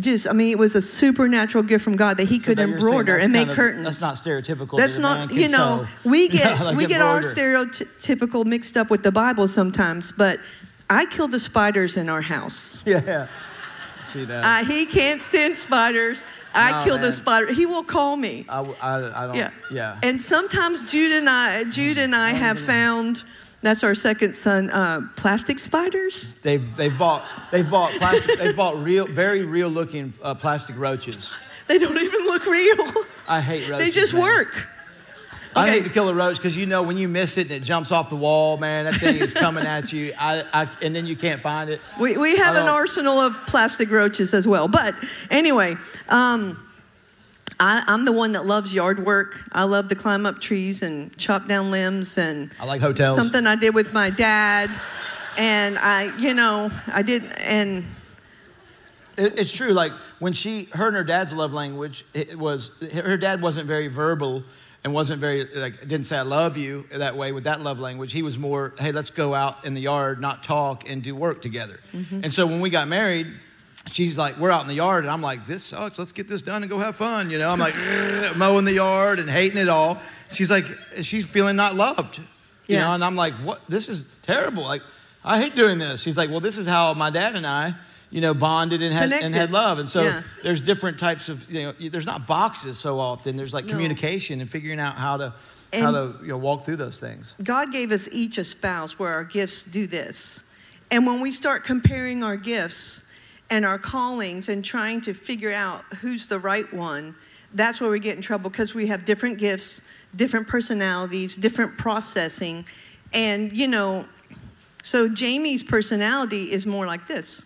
Just, 0.00 0.26
I 0.26 0.32
mean, 0.32 0.50
it 0.50 0.58
was 0.58 0.74
a 0.74 0.80
supernatural 0.80 1.64
gift 1.64 1.84
from 1.84 1.96
God 1.96 2.16
that 2.16 2.24
he 2.28 2.38
could 2.38 2.56
So 2.56 2.62
that 2.64 2.68
you're 2.68 2.78
saying 2.78 2.88
embroider 2.88 3.16
and 3.18 3.32
make 3.32 3.48
of- 3.48 3.54
curtains. 3.54 3.84
That's 3.84 4.00
not 4.00 4.14
stereotypical. 4.14 4.78
That's 4.78 4.96
that 4.96 5.02
not, 5.02 5.32
you 5.34 5.48
know, 5.48 5.86
sew. 6.02 6.10
we 6.10 6.28
get 6.38 6.58
like 6.60 6.76
we 6.76 6.86
get 6.86 7.02
our 7.02 7.20
stereotypical 7.20 8.46
mixed 8.46 8.76
up 8.76 8.90
with 8.90 9.02
the 9.02 9.12
Bible 9.12 9.46
sometimes, 9.48 10.10
but 10.10 10.40
I 10.88 11.04
kill 11.06 11.28
the 11.28 11.38
spiders 11.38 11.96
in 11.96 12.08
our 12.08 12.22
house. 12.22 12.82
Yeah. 12.86 13.26
See 14.12 14.24
that? 14.24 14.44
Uh, 14.44 14.64
he 14.64 14.86
can't 14.86 15.20
stand 15.22 15.56
spiders. 15.56 16.22
I 16.54 16.70
No, 16.72 16.84
kill 16.84 16.94
man. 16.96 17.04
the 17.06 17.12
spider. 17.12 17.52
He 17.52 17.64
will 17.66 17.82
call 17.84 18.16
me. 18.16 18.44
I, 18.48 18.60
I, 18.60 19.24
I 19.24 19.26
don't. 19.26 19.36
Yeah. 19.36 19.50
Yeah. 19.70 19.98
And 20.02 20.20
sometimes 20.20 20.84
Jude 20.84 21.12
and 21.12 21.28
I, 21.28 21.64
Jude 21.64 21.98
and 21.98 22.14
I 22.16 22.30
have 22.30 22.58
found. 22.58 23.24
That's 23.62 23.84
our 23.84 23.94
second 23.94 24.34
son. 24.34 24.70
Uh, 24.70 25.02
plastic 25.16 25.58
spiders. 25.58 26.34
They've 26.42 26.76
they've 26.76 26.96
bought 26.96 27.24
they've 27.50 27.68
bought 27.68 27.92
plastic 27.92 28.38
they've 28.38 28.56
bought 28.56 28.76
real 28.82 29.06
very 29.06 29.44
real 29.44 29.68
looking 29.68 30.12
uh, 30.22 30.34
plastic 30.34 30.76
roaches. 30.76 31.32
They 31.68 31.78
don't 31.78 31.96
even 31.96 32.20
look 32.26 32.44
real. 32.46 32.84
I 33.28 33.40
hate 33.40 33.68
roaches. 33.68 33.78
they 33.78 33.90
just 33.92 34.14
man. 34.14 34.22
work. 34.22 34.68
I 35.54 35.68
hate 35.68 35.84
to 35.84 35.90
kill 35.90 36.08
a 36.08 36.14
roach 36.14 36.36
because 36.36 36.56
you 36.56 36.66
know 36.66 36.82
when 36.82 36.96
you 36.96 37.08
miss 37.08 37.36
it 37.36 37.42
and 37.42 37.52
it 37.52 37.62
jumps 37.62 37.92
off 37.92 38.08
the 38.08 38.16
wall, 38.16 38.56
man, 38.56 38.86
that 38.86 38.94
thing 38.94 39.16
is 39.16 39.34
coming 39.34 39.66
at 39.66 39.92
you. 39.92 40.12
I, 40.18 40.44
I 40.52 40.68
and 40.80 40.96
then 40.96 41.06
you 41.06 41.14
can't 41.14 41.40
find 41.40 41.68
it. 41.68 41.80
We, 42.00 42.16
we 42.16 42.36
have 42.36 42.56
an 42.56 42.68
arsenal 42.68 43.18
of 43.20 43.38
plastic 43.46 43.90
roaches 43.90 44.32
as 44.34 44.46
well. 44.46 44.66
But 44.66 44.94
anyway, 45.30 45.76
um, 46.08 46.58
I, 47.62 47.84
I'm 47.86 48.04
the 48.04 48.10
one 48.10 48.32
that 48.32 48.44
loves 48.44 48.74
yard 48.74 49.06
work. 49.06 49.44
I 49.52 49.62
love 49.62 49.86
to 49.88 49.94
climb 49.94 50.26
up 50.26 50.40
trees 50.40 50.82
and 50.82 51.16
chop 51.16 51.46
down 51.46 51.70
limbs 51.70 52.18
and 52.18 52.50
I 52.58 52.64
like 52.64 52.80
hotels. 52.80 53.16
something 53.16 53.46
I 53.46 53.54
did 53.54 53.72
with 53.72 53.92
my 53.92 54.10
dad. 54.10 54.68
And 55.38 55.78
I, 55.78 56.14
you 56.18 56.34
know, 56.34 56.72
I 56.88 57.02
did, 57.02 57.24
and 57.38 57.84
It, 59.16 59.38
it's 59.38 59.52
true. 59.52 59.72
Like 59.72 59.92
when 60.18 60.32
she, 60.32 60.68
her 60.72 60.88
and 60.88 60.96
her 60.96 61.04
dad's 61.04 61.32
love 61.32 61.52
language, 61.52 62.04
it 62.12 62.36
was 62.36 62.72
her 62.92 63.16
dad 63.16 63.40
wasn't 63.40 63.68
very 63.68 63.86
verbal 63.86 64.42
and 64.82 64.92
wasn't 64.92 65.20
very 65.20 65.44
like 65.54 65.80
didn't 65.80 66.04
say 66.04 66.18
I 66.18 66.22
love 66.22 66.56
you 66.56 66.86
that 66.90 67.16
way 67.16 67.30
with 67.30 67.44
that 67.44 67.60
love 67.62 67.78
language. 67.78 68.12
He 68.12 68.22
was 68.22 68.38
more, 68.38 68.74
hey, 68.78 68.90
let's 68.90 69.10
go 69.10 69.34
out 69.34 69.64
in 69.64 69.74
the 69.74 69.80
yard, 69.82 70.20
not 70.20 70.42
talk, 70.42 70.88
and 70.90 71.00
do 71.00 71.14
work 71.14 71.40
together. 71.40 71.78
Mm-hmm. 71.94 72.24
And 72.24 72.32
so 72.32 72.44
when 72.44 72.60
we 72.60 72.70
got 72.70 72.88
married, 72.88 73.28
she's 73.90 74.16
like, 74.16 74.38
we're 74.38 74.50
out 74.50 74.62
in 74.62 74.68
the 74.68 74.74
yard, 74.74 75.04
and 75.04 75.10
I'm 75.10 75.22
like, 75.22 75.46
this 75.46 75.64
sucks. 75.64 75.98
Let's 75.98 76.12
get 76.12 76.28
this 76.28 76.42
done 76.42 76.62
and 76.62 76.70
go 76.70 76.78
have 76.78 76.96
fun. 76.96 77.30
You 77.30 77.38
know, 77.38 77.48
I'm 77.48 77.58
like 77.58 77.74
mowing 78.36 78.64
the 78.64 78.72
yard 78.74 79.18
and 79.18 79.28
hating 79.28 79.58
it 79.58 79.68
all. 79.68 80.00
She's 80.32 80.50
like, 80.50 80.64
she's 81.02 81.26
feeling 81.26 81.56
not 81.56 81.74
loved. 81.74 82.18
You 82.18 82.76
Yeah. 82.76 82.84
know, 82.86 82.94
and 82.94 83.04
I'm 83.04 83.16
like, 83.16 83.34
what? 83.34 83.60
This 83.68 83.88
is 83.88 84.04
terrible. 84.22 84.62
Like, 84.62 84.82
I 85.24 85.40
hate 85.40 85.54
doing 85.54 85.78
this. 85.78 86.00
She's 86.00 86.16
like, 86.16 86.30
well, 86.30 86.40
this 86.40 86.58
is 86.58 86.66
how 86.66 86.94
my 86.94 87.10
dad 87.10 87.34
and 87.36 87.46
I, 87.46 87.74
you 88.10 88.20
know, 88.20 88.34
bonded 88.34 88.82
and 88.82 88.94
had 88.94 89.12
and 89.12 89.34
had 89.34 89.50
love. 89.50 89.78
And 89.78 89.88
so 89.88 90.02
Yeah. 90.04 90.22
there's 90.42 90.60
different 90.64 90.98
types 90.98 91.28
of, 91.28 91.50
you 91.50 91.62
know, 91.64 91.88
there's 91.90 92.06
not 92.06 92.26
boxes 92.26 92.78
so 92.78 92.98
often. 93.00 93.36
There's 93.36 93.52
like 93.52 93.64
No. 93.66 93.72
communication 93.72 94.40
and 94.40 94.50
figuring 94.50 94.78
out 94.80 94.96
how 94.96 95.16
to 95.16 95.32
how 95.74 95.90
to 95.90 96.14
you 96.20 96.28
know 96.28 96.36
walk 96.36 96.66
through 96.66 96.76
those 96.76 97.00
things. 97.00 97.34
God 97.42 97.72
gave 97.72 97.92
us 97.92 98.06
each 98.12 98.36
a 98.36 98.44
spouse 98.44 98.98
where 98.98 99.10
our 99.12 99.24
gifts 99.24 99.64
do 99.64 99.86
this. 99.86 100.44
And 100.90 101.06
when 101.06 101.20
we 101.22 101.32
start 101.32 101.64
comparing 101.64 102.22
our 102.22 102.36
gifts 102.36 103.04
and 103.52 103.66
our 103.66 103.78
callings 103.78 104.48
and 104.48 104.64
trying 104.64 104.98
to 105.02 105.12
figure 105.12 105.52
out 105.52 105.84
who's 106.00 106.26
the 106.26 106.38
right 106.38 106.72
one, 106.72 107.14
that's 107.52 107.82
where 107.82 107.90
we 107.90 108.00
get 108.00 108.16
in 108.16 108.22
trouble 108.22 108.48
because 108.48 108.74
we 108.74 108.86
have 108.86 109.04
different 109.04 109.36
gifts, 109.36 109.82
different 110.16 110.48
personalities, 110.48 111.36
different 111.36 111.76
processing. 111.76 112.64
And, 113.12 113.52
you 113.52 113.68
know, 113.68 114.06
so 114.82 115.06
Jamie's 115.06 115.62
personality 115.62 116.50
is 116.50 116.66
more 116.66 116.86
like 116.86 117.06
this. 117.06 117.44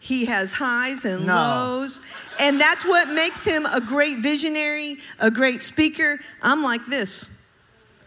He 0.00 0.24
has 0.24 0.52
highs 0.52 1.04
and 1.04 1.26
No. 1.26 1.34
lows, 1.36 2.02
and 2.40 2.60
that's 2.60 2.84
what 2.84 3.08
makes 3.08 3.44
him 3.44 3.66
a 3.66 3.80
great 3.80 4.18
visionary, 4.18 4.98
a 5.20 5.30
great 5.30 5.62
speaker. 5.62 6.18
I'm 6.42 6.60
like 6.64 6.84
this. 6.86 7.28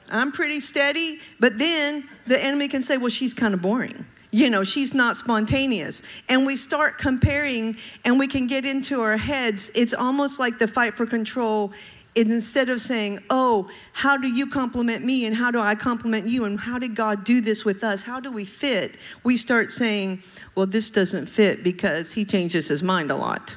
I'm 0.10 0.34
pretty 0.34 0.60
steady, 0.60 1.22
but 1.40 1.58
then 1.58 2.04
the 2.28 2.38
enemy 2.38 2.68
can 2.68 2.82
say, 2.82 2.98
well, 2.98 3.10
she's 3.10 3.34
kind 3.34 3.54
of 3.54 3.62
boring. 3.62 4.06
You 4.32 4.50
know, 4.50 4.64
she's 4.64 4.94
not 4.94 5.16
spontaneous. 5.16 6.02
And 6.28 6.46
we 6.46 6.58
start 6.58 6.98
comparing 6.98 7.78
and 8.04 8.20
we 8.20 8.28
can 8.28 8.48
get 8.48 8.66
into 8.66 9.02
our 9.02 9.18
heads. 9.18 9.72
It's 9.74 9.94
almost 9.94 10.40
like 10.40 10.60
the 10.60 10.68
fight 10.68 10.96
for 10.96 11.06
control. 11.06 11.72
Instead 12.16 12.70
of 12.70 12.82
saying, 12.82 13.20
oh, 13.30 13.70
how 13.94 14.18
do 14.18 14.28
you 14.28 14.48
complement 14.48 15.06
me 15.06 15.26
and 15.26 15.36
how 15.36 15.52
do 15.52 15.60
I 15.60 15.76
complement 15.76 16.28
you 16.28 16.46
and 16.46 16.60
how 16.60 16.80
did 16.80 16.96
God 16.96 17.24
do 17.24 17.42
this 17.42 17.64
with 17.64 17.84
us? 17.84 18.02
How 18.02 18.20
do 18.20 18.32
we 18.32 18.44
fit? 18.44 18.98
We 19.24 19.38
start 19.38 19.72
saying, 19.72 20.24
well, 20.56 20.66
this 20.66 20.90
doesn't 20.90 21.28
fit 21.28 21.64
because 21.64 22.14
he 22.14 22.26
changes 22.26 22.68
his 22.68 22.82
mind 22.82 23.12
a 23.12 23.16
lot. 23.16 23.56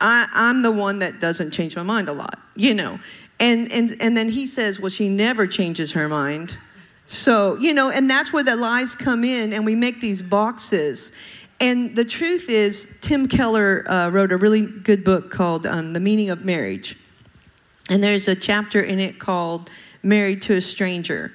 I, 0.00 0.28
I'm 0.32 0.62
the 0.62 0.72
one 0.72 0.98
that 0.98 1.20
doesn't 1.20 1.52
change 1.52 1.76
my 1.76 1.84
mind 1.84 2.08
a 2.08 2.12
lot, 2.12 2.40
you 2.56 2.74
know. 2.74 2.98
And, 3.38 3.70
and, 3.72 3.96
and 4.00 4.16
then 4.16 4.28
he 4.28 4.46
says, 4.46 4.80
well, 4.80 4.90
she 4.90 5.08
never 5.08 5.46
changes 5.46 5.92
her 5.92 6.08
mind. 6.08 6.58
So, 7.06 7.56
you 7.58 7.74
know, 7.74 7.90
and 7.90 8.08
that's 8.08 8.32
where 8.32 8.44
the 8.44 8.56
lies 8.56 8.94
come 8.94 9.24
in, 9.24 9.52
and 9.52 9.64
we 9.66 9.74
make 9.74 10.00
these 10.00 10.22
boxes. 10.22 11.12
And 11.60 11.94
the 11.94 12.04
truth 12.04 12.48
is, 12.48 12.88
Tim 13.00 13.28
Keller 13.28 13.88
uh, 13.88 14.08
wrote 14.10 14.32
a 14.32 14.36
really 14.36 14.62
good 14.62 15.04
book 15.04 15.30
called 15.30 15.66
um, 15.66 15.92
The 15.92 16.00
Meaning 16.00 16.30
of 16.30 16.44
Marriage. 16.44 16.96
And 17.90 18.02
there's 18.02 18.28
a 18.28 18.34
chapter 18.34 18.80
in 18.80 18.98
it 18.98 19.18
called 19.18 19.70
Married 20.02 20.42
to 20.42 20.54
a 20.54 20.60
Stranger. 20.60 21.32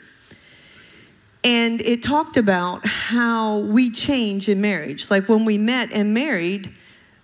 And 1.44 1.80
it 1.82 2.02
talked 2.04 2.36
about 2.36 2.86
how 2.86 3.60
we 3.60 3.92
change 3.92 4.50
in 4.50 4.60
marriage. 4.60 5.10
Like 5.12 5.30
when 5.30 5.46
we 5.46 5.58
met 5.58 5.92
and 5.92 6.14
married, 6.14 6.74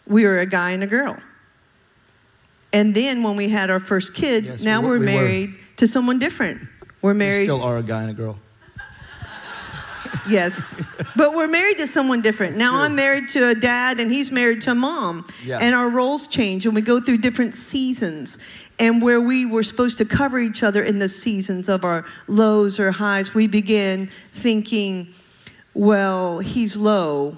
we 0.07 0.23
were 0.23 0.39
a 0.39 0.45
guy 0.45 0.71
and 0.71 0.83
a 0.83 0.87
girl. 0.87 1.17
And 2.71 2.95
then 2.95 3.21
when 3.23 3.35
we 3.35 3.49
had 3.49 3.69
our 3.69 3.79
first 3.79 4.13
kid, 4.13 4.45
Yes, 4.45 4.61
now 4.61 4.81
we, 4.81 4.87
we're 4.87 4.93
we 4.93 4.99
were. 4.99 5.05
married 5.05 5.55
to 5.77 5.87
someone 5.87 6.19
different. 6.19 6.61
We're 7.03 7.11
We 7.11 7.19
married. 7.19 7.43
still 7.45 7.61
are 7.61 7.77
a 7.77 7.83
guy 7.83 8.01
and 8.01 8.09
a 8.09 8.13
girl. 8.13 8.39
Yes. 10.27 10.79
But 11.15 11.35
we're 11.35 11.47
married 11.47 11.77
to 11.77 11.85
someone 11.85 12.21
different. 12.23 12.57
now 12.57 12.71
true. 12.71 12.79
I'm 12.79 12.95
married 12.95 13.29
to 13.29 13.49
a 13.49 13.53
dad 13.53 13.99
and 13.99 14.11
he's 14.11 14.31
married 14.31 14.61
to 14.63 14.71
a 14.71 14.75
mom. 14.75 15.27
Yeah. 15.45 15.59
And 15.59 15.75
our 15.75 15.87
roles 15.89 16.25
change 16.27 16.65
and 16.65 16.73
we 16.73 16.81
go 16.81 16.99
through 16.99 17.19
different 17.19 17.53
seasons. 17.53 18.39
And 18.79 18.99
where 18.99 19.21
we 19.21 19.45
were 19.45 19.61
supposed 19.61 19.99
to 19.99 20.05
cover 20.05 20.39
each 20.39 20.63
other 20.63 20.81
in 20.81 20.97
the 20.97 21.07
seasons 21.07 21.69
of 21.69 21.83
our 21.85 22.03
lows 22.27 22.79
or 22.79 22.89
highs, 22.91 23.35
we 23.35 23.45
begin 23.45 24.09
thinking, 24.31 25.09
well, 25.75 26.39
he's 26.39 26.75
low, 26.75 27.37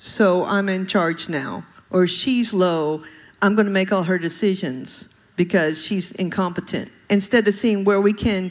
so 0.00 0.44
I'm 0.44 0.68
in 0.68 0.86
charge 0.86 1.28
now. 1.28 1.64
Or 1.90 2.08
she's 2.08 2.52
low, 2.52 3.04
I'm 3.40 3.54
going 3.54 3.66
to 3.66 3.72
make 3.72 3.92
all 3.92 4.02
her 4.04 4.18
decisions 4.18 5.08
because 5.36 5.84
she's 5.84 6.10
incompetent. 6.12 6.90
Instead 7.08 7.46
of 7.46 7.54
seeing 7.54 7.84
where 7.84 8.00
we 8.00 8.12
can 8.12 8.50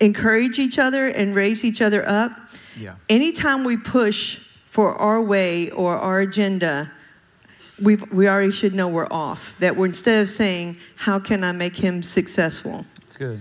encourage 0.00 0.58
each 0.58 0.78
other 0.78 1.06
and 1.06 1.34
raise 1.34 1.64
each 1.64 1.80
other 1.80 2.06
up, 2.08 2.32
Yeah. 2.78 2.94
anytime 3.08 3.64
we 3.64 3.76
push 3.76 4.38
for 4.70 4.94
our 4.94 5.20
way 5.22 5.70
or 5.70 5.96
our 5.96 6.20
agenda, 6.20 6.90
we 7.80 7.96
we 7.96 8.28
already 8.28 8.52
should 8.52 8.74
know 8.74 8.88
we're 8.88 9.08
off. 9.10 9.54
That 9.60 9.76
we're 9.76 9.86
instead 9.86 10.22
of 10.22 10.28
saying, 10.28 10.76
"How 10.96 11.18
can 11.18 11.42
I 11.44 11.52
make 11.52 11.76
him 11.76 12.02
successful?" 12.02 12.86
It's 13.06 13.16
good. 13.16 13.40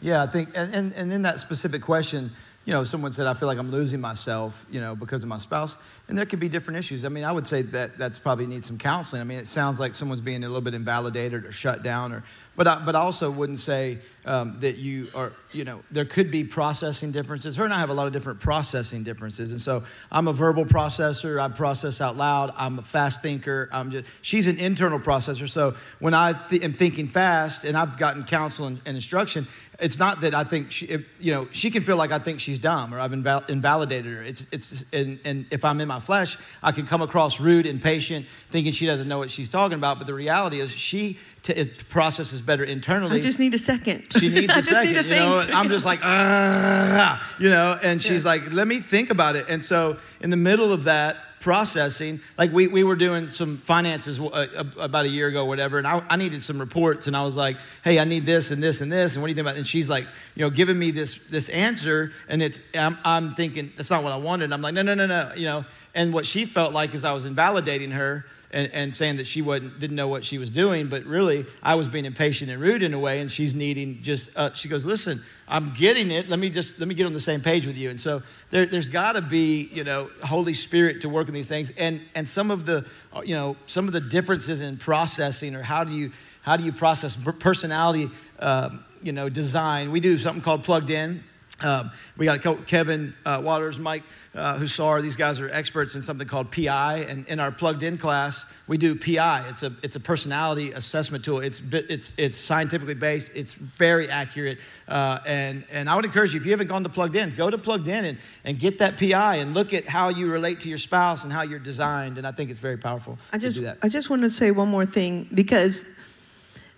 Yeah, 0.00 0.22
I 0.22 0.26
think, 0.28 0.50
and, 0.54 0.72
and, 0.74 0.92
and 0.94 1.12
in 1.12 1.22
that 1.22 1.40
specific 1.40 1.82
question, 1.82 2.30
you 2.68 2.74
know, 2.74 2.84
someone 2.84 3.12
said, 3.12 3.26
I 3.26 3.32
feel 3.32 3.48
like 3.48 3.56
I'm 3.56 3.70
losing 3.70 3.98
myself, 3.98 4.66
you 4.70 4.78
know, 4.78 4.94
because 4.94 5.22
of 5.22 5.28
my 5.30 5.38
spouse. 5.38 5.78
And 6.06 6.18
there 6.18 6.26
could 6.26 6.38
be 6.38 6.50
different 6.50 6.78
issues. 6.78 7.02
I 7.06 7.08
mean, 7.08 7.24
I 7.24 7.32
would 7.32 7.46
say 7.46 7.62
that 7.62 7.96
that's 7.96 8.18
probably 8.18 8.46
needs 8.46 8.68
some 8.68 8.76
counseling. 8.76 9.22
I 9.22 9.24
mean, 9.24 9.38
it 9.38 9.46
sounds 9.46 9.80
like 9.80 9.94
someone's 9.94 10.20
being 10.20 10.44
a 10.44 10.46
little 10.46 10.60
bit 10.60 10.74
invalidated 10.74 11.46
or 11.46 11.52
shut 11.52 11.82
down, 11.82 12.12
or, 12.12 12.24
but 12.56 12.68
I, 12.68 12.82
but 12.84 12.94
I 12.94 12.98
also 12.98 13.30
wouldn't 13.30 13.58
say 13.58 14.00
um, 14.26 14.58
that 14.60 14.76
you 14.76 15.08
are, 15.14 15.32
you 15.52 15.64
know, 15.64 15.80
there 15.90 16.04
could 16.04 16.30
be 16.30 16.44
processing 16.44 17.10
differences. 17.10 17.56
Her 17.56 17.64
and 17.64 17.72
I 17.72 17.78
have 17.78 17.88
a 17.88 17.94
lot 17.94 18.06
of 18.06 18.12
different 18.12 18.38
processing 18.38 19.02
differences. 19.02 19.52
And 19.52 19.62
so 19.62 19.84
I'm 20.12 20.28
a 20.28 20.34
verbal 20.34 20.66
processor. 20.66 21.40
I 21.40 21.48
process 21.48 22.02
out 22.02 22.18
loud. 22.18 22.52
I'm 22.54 22.78
a 22.78 22.82
fast 22.82 23.22
thinker. 23.22 23.70
I'm 23.72 23.90
just, 23.90 24.04
she's 24.20 24.46
an 24.46 24.58
internal 24.58 24.98
processor. 24.98 25.48
So 25.48 25.74
when 26.00 26.12
I 26.12 26.34
th- 26.34 26.62
am 26.62 26.74
thinking 26.74 27.08
fast 27.08 27.64
and 27.64 27.78
I've 27.78 27.96
gotten 27.96 28.24
counsel 28.24 28.66
and, 28.66 28.78
and 28.84 28.94
instruction, 28.94 29.46
it's 29.80 29.96
not 29.98 30.22
that 30.22 30.34
I 30.34 30.42
think 30.42 30.72
she, 30.72 30.86
if, 30.86 31.04
you 31.20 31.32
know, 31.32 31.46
she 31.52 31.70
can 31.70 31.84
feel 31.84 31.96
like 31.96 32.10
I 32.10 32.18
think 32.18 32.40
she's 32.40 32.58
dumb 32.58 32.92
or 32.92 32.98
I've 32.98 33.12
inval- 33.12 33.48
invalidated 33.48 34.12
her. 34.12 34.22
It's, 34.22 34.44
it's, 34.50 34.84
and, 34.92 35.20
and 35.24 35.46
if 35.52 35.64
I'm 35.64 35.80
in 35.80 35.86
my 35.86 36.00
flesh, 36.00 36.36
I 36.64 36.72
can 36.72 36.84
come 36.84 37.00
across 37.00 37.38
rude, 37.38 37.64
and 37.64 37.76
impatient, 37.76 38.26
thinking 38.50 38.72
she 38.72 38.86
doesn't 38.86 39.06
know 39.06 39.18
what 39.18 39.30
she's 39.30 39.48
talking 39.48 39.78
about. 39.78 39.98
But 39.98 40.08
the 40.08 40.14
reality 40.14 40.58
is, 40.58 40.72
she 40.72 41.16
t- 41.44 41.52
is, 41.52 41.70
processes 41.88 42.42
better 42.42 42.64
internally. 42.64 43.18
I 43.18 43.20
just 43.20 43.38
need 43.38 43.54
a 43.54 43.58
second. 43.58 44.08
She 44.18 44.28
needs 44.28 44.52
a 44.52 44.56
I 44.56 44.60
just 44.62 44.70
second, 44.70 44.94
need 44.94 45.02
to 45.02 45.08
you 45.08 45.14
know. 45.14 45.38
think. 45.38 45.50
and 45.50 45.58
I'm 45.58 45.68
just 45.68 45.86
like, 45.86 46.00
ah, 46.02 47.34
you 47.38 47.48
know. 47.48 47.78
And 47.80 48.02
she's 48.02 48.24
like, 48.24 48.52
let 48.52 48.66
me 48.66 48.80
think 48.80 49.10
about 49.10 49.36
it. 49.36 49.46
And 49.48 49.64
so, 49.64 49.98
in 50.20 50.30
the 50.30 50.36
middle 50.36 50.72
of 50.72 50.84
that 50.84 51.18
processing, 51.40 52.20
like 52.36 52.52
we, 52.52 52.66
we 52.66 52.82
were 52.82 52.96
doing 52.96 53.28
some 53.28 53.58
finances 53.58 54.18
uh, 54.20 54.64
about 54.78 55.04
a 55.04 55.08
year 55.08 55.28
ago, 55.28 55.44
whatever, 55.44 55.78
and 55.78 55.86
I, 55.86 56.02
I 56.08 56.16
needed 56.16 56.42
some 56.42 56.58
reports, 56.58 57.06
and 57.06 57.16
I 57.16 57.24
was 57.24 57.36
like, 57.36 57.56
hey, 57.84 57.98
I 57.98 58.04
need 58.04 58.26
this 58.26 58.50
and 58.50 58.62
this 58.62 58.80
and 58.80 58.90
this, 58.90 59.14
and 59.14 59.22
what 59.22 59.28
do 59.28 59.30
you 59.30 59.34
think 59.34 59.46
about? 59.46 59.56
It? 59.56 59.58
And 59.58 59.66
she's 59.66 59.88
like, 59.88 60.06
you 60.34 60.42
know, 60.42 60.50
giving 60.50 60.78
me 60.78 60.90
this 60.90 61.18
this 61.30 61.48
answer, 61.48 62.12
and 62.28 62.42
it's 62.42 62.60
I'm, 62.74 62.98
I'm 63.04 63.34
thinking 63.34 63.72
that's 63.76 63.90
not 63.90 64.02
what 64.02 64.12
I 64.12 64.16
wanted. 64.16 64.44
And 64.44 64.54
I'm 64.54 64.62
like, 64.62 64.74
no, 64.74 64.82
no, 64.82 64.94
no, 64.94 65.06
no, 65.06 65.32
you 65.36 65.44
know. 65.44 65.64
And 65.94 66.12
what 66.12 66.26
she 66.26 66.44
felt 66.44 66.72
like 66.72 66.94
is 66.94 67.04
I 67.04 67.12
was 67.12 67.24
invalidating 67.24 67.92
her 67.92 68.24
and, 68.50 68.70
and 68.72 68.94
saying 68.94 69.18
that 69.18 69.26
she 69.26 69.42
wasn't, 69.42 69.78
didn't 69.78 69.96
know 69.96 70.08
what 70.08 70.24
she 70.24 70.38
was 70.38 70.48
doing, 70.50 70.88
but 70.88 71.04
really 71.04 71.46
I 71.62 71.74
was 71.74 71.88
being 71.88 72.04
impatient 72.04 72.50
and 72.50 72.60
rude 72.60 72.82
in 72.82 72.94
a 72.94 72.98
way, 72.98 73.20
and 73.20 73.30
she's 73.30 73.54
needing 73.54 74.02
just, 74.02 74.30
uh, 74.36 74.52
she 74.54 74.68
goes, 74.68 74.84
listen, 74.84 75.22
I'm 75.46 75.72
getting 75.74 76.10
it. 76.10 76.28
Let 76.28 76.38
me 76.38 76.50
just, 76.50 76.78
let 76.78 76.88
me 76.88 76.94
get 76.94 77.06
on 77.06 77.12
the 77.12 77.20
same 77.20 77.40
page 77.40 77.66
with 77.66 77.76
you. 77.76 77.90
And 77.90 78.00
so 78.00 78.22
there, 78.50 78.66
there's 78.66 78.88
got 78.88 79.12
to 79.12 79.22
be, 79.22 79.68
you 79.72 79.84
know, 79.84 80.10
Holy 80.22 80.54
Spirit 80.54 81.02
to 81.02 81.08
work 81.08 81.28
in 81.28 81.34
these 81.34 81.48
things. 81.48 81.72
And, 81.76 82.00
and 82.14 82.28
some 82.28 82.50
of 82.50 82.66
the, 82.66 82.86
uh, 83.14 83.22
you 83.22 83.34
know, 83.34 83.56
some 83.66 83.86
of 83.86 83.92
the 83.92 84.00
differences 84.00 84.60
in 84.60 84.76
processing 84.76 85.54
or 85.54 85.62
how 85.62 85.84
do 85.84 85.92
you, 85.92 86.12
how 86.42 86.56
do 86.56 86.64
you 86.64 86.72
process 86.72 87.16
personality, 87.38 88.10
um, 88.38 88.84
you 89.02 89.12
know, 89.12 89.28
design. 89.28 89.90
We 89.90 90.00
do 90.00 90.18
something 90.18 90.42
called 90.42 90.64
plugged 90.64 90.90
in. 90.90 91.22
Um, 91.60 91.90
we 92.16 92.24
got 92.24 92.66
Kevin 92.66 93.14
uh, 93.26 93.40
Waters, 93.44 93.78
Mike 93.78 94.04
uh, 94.38 94.58
Hussar. 94.58 95.02
These 95.02 95.16
guys 95.16 95.40
are 95.40 95.50
experts 95.50 95.94
in 95.94 96.02
something 96.02 96.26
called 96.26 96.50
PI. 96.50 97.06
And 97.08 97.26
in 97.26 97.40
our 97.40 97.50
plugged 97.50 97.82
in 97.82 97.98
class, 97.98 98.44
we 98.66 98.78
do 98.78 98.94
PI. 98.94 99.48
It's 99.48 99.62
a, 99.62 99.72
it's 99.82 99.96
a 99.96 100.00
personality 100.00 100.72
assessment 100.72 101.24
tool. 101.24 101.40
It's, 101.40 101.60
it's, 101.72 102.14
it's 102.16 102.36
scientifically 102.36 102.94
based, 102.94 103.32
it's 103.34 103.54
very 103.54 104.08
accurate. 104.08 104.58
Uh, 104.86 105.18
and, 105.26 105.64
and 105.70 105.90
I 105.90 105.96
would 105.96 106.04
encourage 106.04 106.34
you, 106.34 106.40
if 106.40 106.46
you 106.46 106.52
haven't 106.52 106.68
gone 106.68 106.84
to 106.84 106.88
plugged 106.88 107.16
in, 107.16 107.34
go 107.34 107.50
to 107.50 107.58
plugged 107.58 107.88
in 107.88 108.04
and, 108.04 108.18
and 108.44 108.58
get 108.58 108.78
that 108.78 108.98
PI 108.98 109.36
and 109.36 109.54
look 109.54 109.74
at 109.74 109.86
how 109.86 110.08
you 110.08 110.30
relate 110.30 110.60
to 110.60 110.68
your 110.68 110.78
spouse 110.78 111.24
and 111.24 111.32
how 111.32 111.42
you're 111.42 111.58
designed. 111.58 112.18
And 112.18 112.26
I 112.26 112.32
think 112.32 112.50
it's 112.50 112.60
very 112.60 112.76
powerful 112.76 113.18
I 113.32 113.38
to 113.38 113.40
just, 113.40 113.56
do 113.56 113.64
that. 113.64 113.78
I 113.82 113.88
just 113.88 114.10
want 114.10 114.22
to 114.22 114.30
say 114.30 114.50
one 114.50 114.68
more 114.68 114.86
thing 114.86 115.28
because 115.34 115.96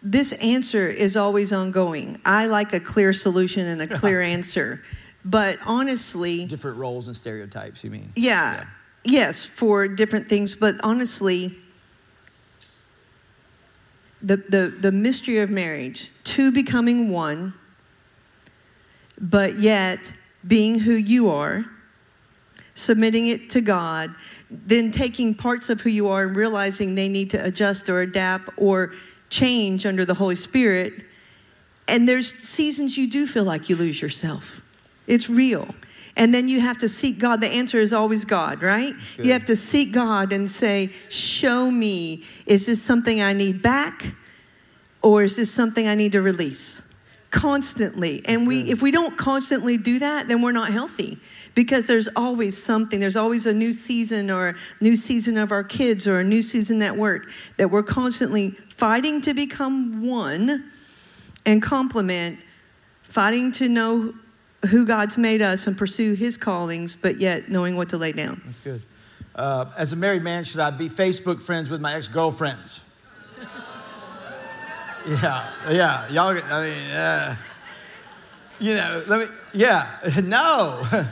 this 0.02 0.33
answer 0.35 0.88
is 0.88 1.17
always 1.17 1.52
ongoing. 1.52 2.21
I 2.25 2.47
like 2.47 2.73
a 2.73 2.81
clear 2.81 3.12
solution 3.12 3.67
and 3.67 3.83
a 3.83 3.99
clear 3.99 4.23
answer. 4.37 4.83
But 5.25 5.59
honestly, 5.65 6.47
Different 6.47 6.79
roles 6.79 7.07
and 7.07 7.17
stereotypes, 7.17 7.85
you 7.85 7.91
mean? 7.91 8.12
yeah, 8.17 8.65
yes, 9.05 9.45
for 9.45 9.87
different 9.89 10.29
things. 10.29 10.55
But 10.55 10.77
honestly, 10.83 11.57
the, 14.23 14.37
the, 14.37 14.75
the 14.81 14.93
mystery 14.93 15.39
of 15.39 15.50
marriage, 15.50 16.11
two 16.25 16.53
becoming 16.53 17.11
one, 17.11 17.55
but 19.21 19.59
yet 19.59 20.12
being 20.47 20.79
who 20.79 20.93
you 20.95 21.29
are, 21.31 21.65
submitting 22.75 23.27
it 23.27 23.50
to 23.50 23.61
God, 23.61 24.15
then 24.50 24.91
taking 24.91 25.35
parts 25.35 25.69
of 25.69 25.83
who 25.83 25.91
you 25.91 26.09
are 26.09 26.25
and 26.25 26.35
realizing 26.35 26.95
they 26.95 27.09
need 27.09 27.31
to 27.31 27.45
adjust 27.45 27.91
or 27.91 28.00
adapt 28.00 28.49
or 28.57 28.93
change 29.29 29.85
under 29.85 30.05
the 30.05 30.15
Holy 30.15 30.35
Spirit. 30.35 31.05
And 31.87 32.09
there's 32.09 32.33
seasons 32.33 32.97
you 32.97 33.09
do 33.11 33.27
feel 33.27 33.45
like 33.45 33.69
you 33.69 33.77
lose 33.77 34.00
yourself. 34.00 34.60
It's 35.11 35.29
real. 35.29 35.75
And 36.17 36.33
then 36.33 36.49
you 36.49 36.61
have 36.61 36.79
to 36.79 36.88
seek 36.88 37.19
God. 37.19 37.40
The 37.40 37.49
answer 37.49 37.79
is 37.79 37.93
always 37.93 38.25
God, 38.25 38.62
right? 38.62 38.95
You 39.19 39.33
have 39.33 39.45
to 39.47 39.57
seek 39.57 39.93
God 39.93 40.33
and 40.33 40.49
say, 40.49 40.90
Show 41.09 41.71
me, 41.71 42.25
is 42.47 42.67
this 42.67 42.81
something 42.81 43.21
I 43.21 43.33
need 43.33 43.61
back? 43.61 44.14
Or 45.02 45.25
is 45.25 45.37
this 45.37 45.50
something 45.50 45.88
I 45.88 45.95
need 45.95 46.12
to 46.12 46.23
release? 46.23 46.95
Constantly. 47.31 48.23
And 48.26 48.47
we, 48.47 48.71
if 48.71 48.83
we 48.83 48.90
don't 48.90 49.17
constantly 49.17 49.79
do 49.79 49.99
that, 49.99 50.29
then 50.29 50.43
we're 50.43 50.52
not 50.52 50.71
healthy. 50.71 51.19
Because 51.55 51.88
there's 51.88 52.09
always 52.14 52.61
something, 52.62 53.00
there's 53.00 53.17
always 53.17 53.47
a 53.47 53.55
new 53.55 53.73
season 53.73 54.31
or 54.31 54.50
a 54.50 54.57
new 54.81 54.95
season 54.95 55.38
of 55.38 55.50
our 55.50 55.64
kids 55.64 56.07
or 56.07 56.21
a 56.21 56.25
new 56.25 56.43
season 56.43 56.83
at 56.83 56.97
work 56.97 57.29
that 57.57 57.71
we're 57.71 57.83
constantly 57.83 58.50
fighting 58.69 59.21
to 59.23 59.35
become 59.35 60.07
one 60.07 60.71
and 61.45 61.62
complement, 61.62 62.38
fighting 63.02 63.50
to 63.52 63.69
know 63.69 64.14
who 64.69 64.85
God's 64.85 65.17
made 65.17 65.43
us 65.43 65.67
and 65.67 65.76
pursue 65.76 66.14
his 66.14 66.37
callings, 66.37 66.95
but 66.95 67.17
yet 67.17 67.49
knowing 67.49 67.76
what 67.76 67.88
to 67.90 67.97
lay 67.97 68.12
down. 68.12 68.43
That's 68.45 68.61
good. 68.61 68.83
Uh, 69.35 69.67
as 69.76 69.93
a 69.93 69.97
married 69.97 70.23
man, 70.23 70.45
should 70.45 70.61
I 70.61 70.71
be 70.71 70.88
Facebook 70.88 71.40
friends 71.40 71.71
with 71.71 71.81
my 71.81 71.95
ex 71.95 72.09
girlfriends? 72.09 72.81
yeah, 75.09 75.50
yeah. 75.71 76.09
Y'all, 76.11 76.38
I 76.43 76.69
mean, 76.69 76.90
uh, 76.90 77.37
you 78.59 78.75
know, 78.75 79.02
let 79.07 79.21
me, 79.21 79.35
yeah, 79.55 79.88
no. 80.23 80.87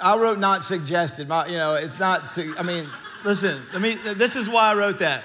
I 0.00 0.16
wrote 0.16 0.38
not 0.38 0.64
suggested. 0.64 1.28
My, 1.28 1.46
you 1.46 1.56
know, 1.56 1.74
it's 1.74 1.98
not, 1.98 2.22
I 2.56 2.62
mean, 2.62 2.88
listen, 3.24 3.62
let 3.72 3.82
me, 3.82 3.94
this 3.94 4.36
is 4.36 4.48
why 4.48 4.70
I 4.70 4.74
wrote 4.74 4.98
that. 5.00 5.22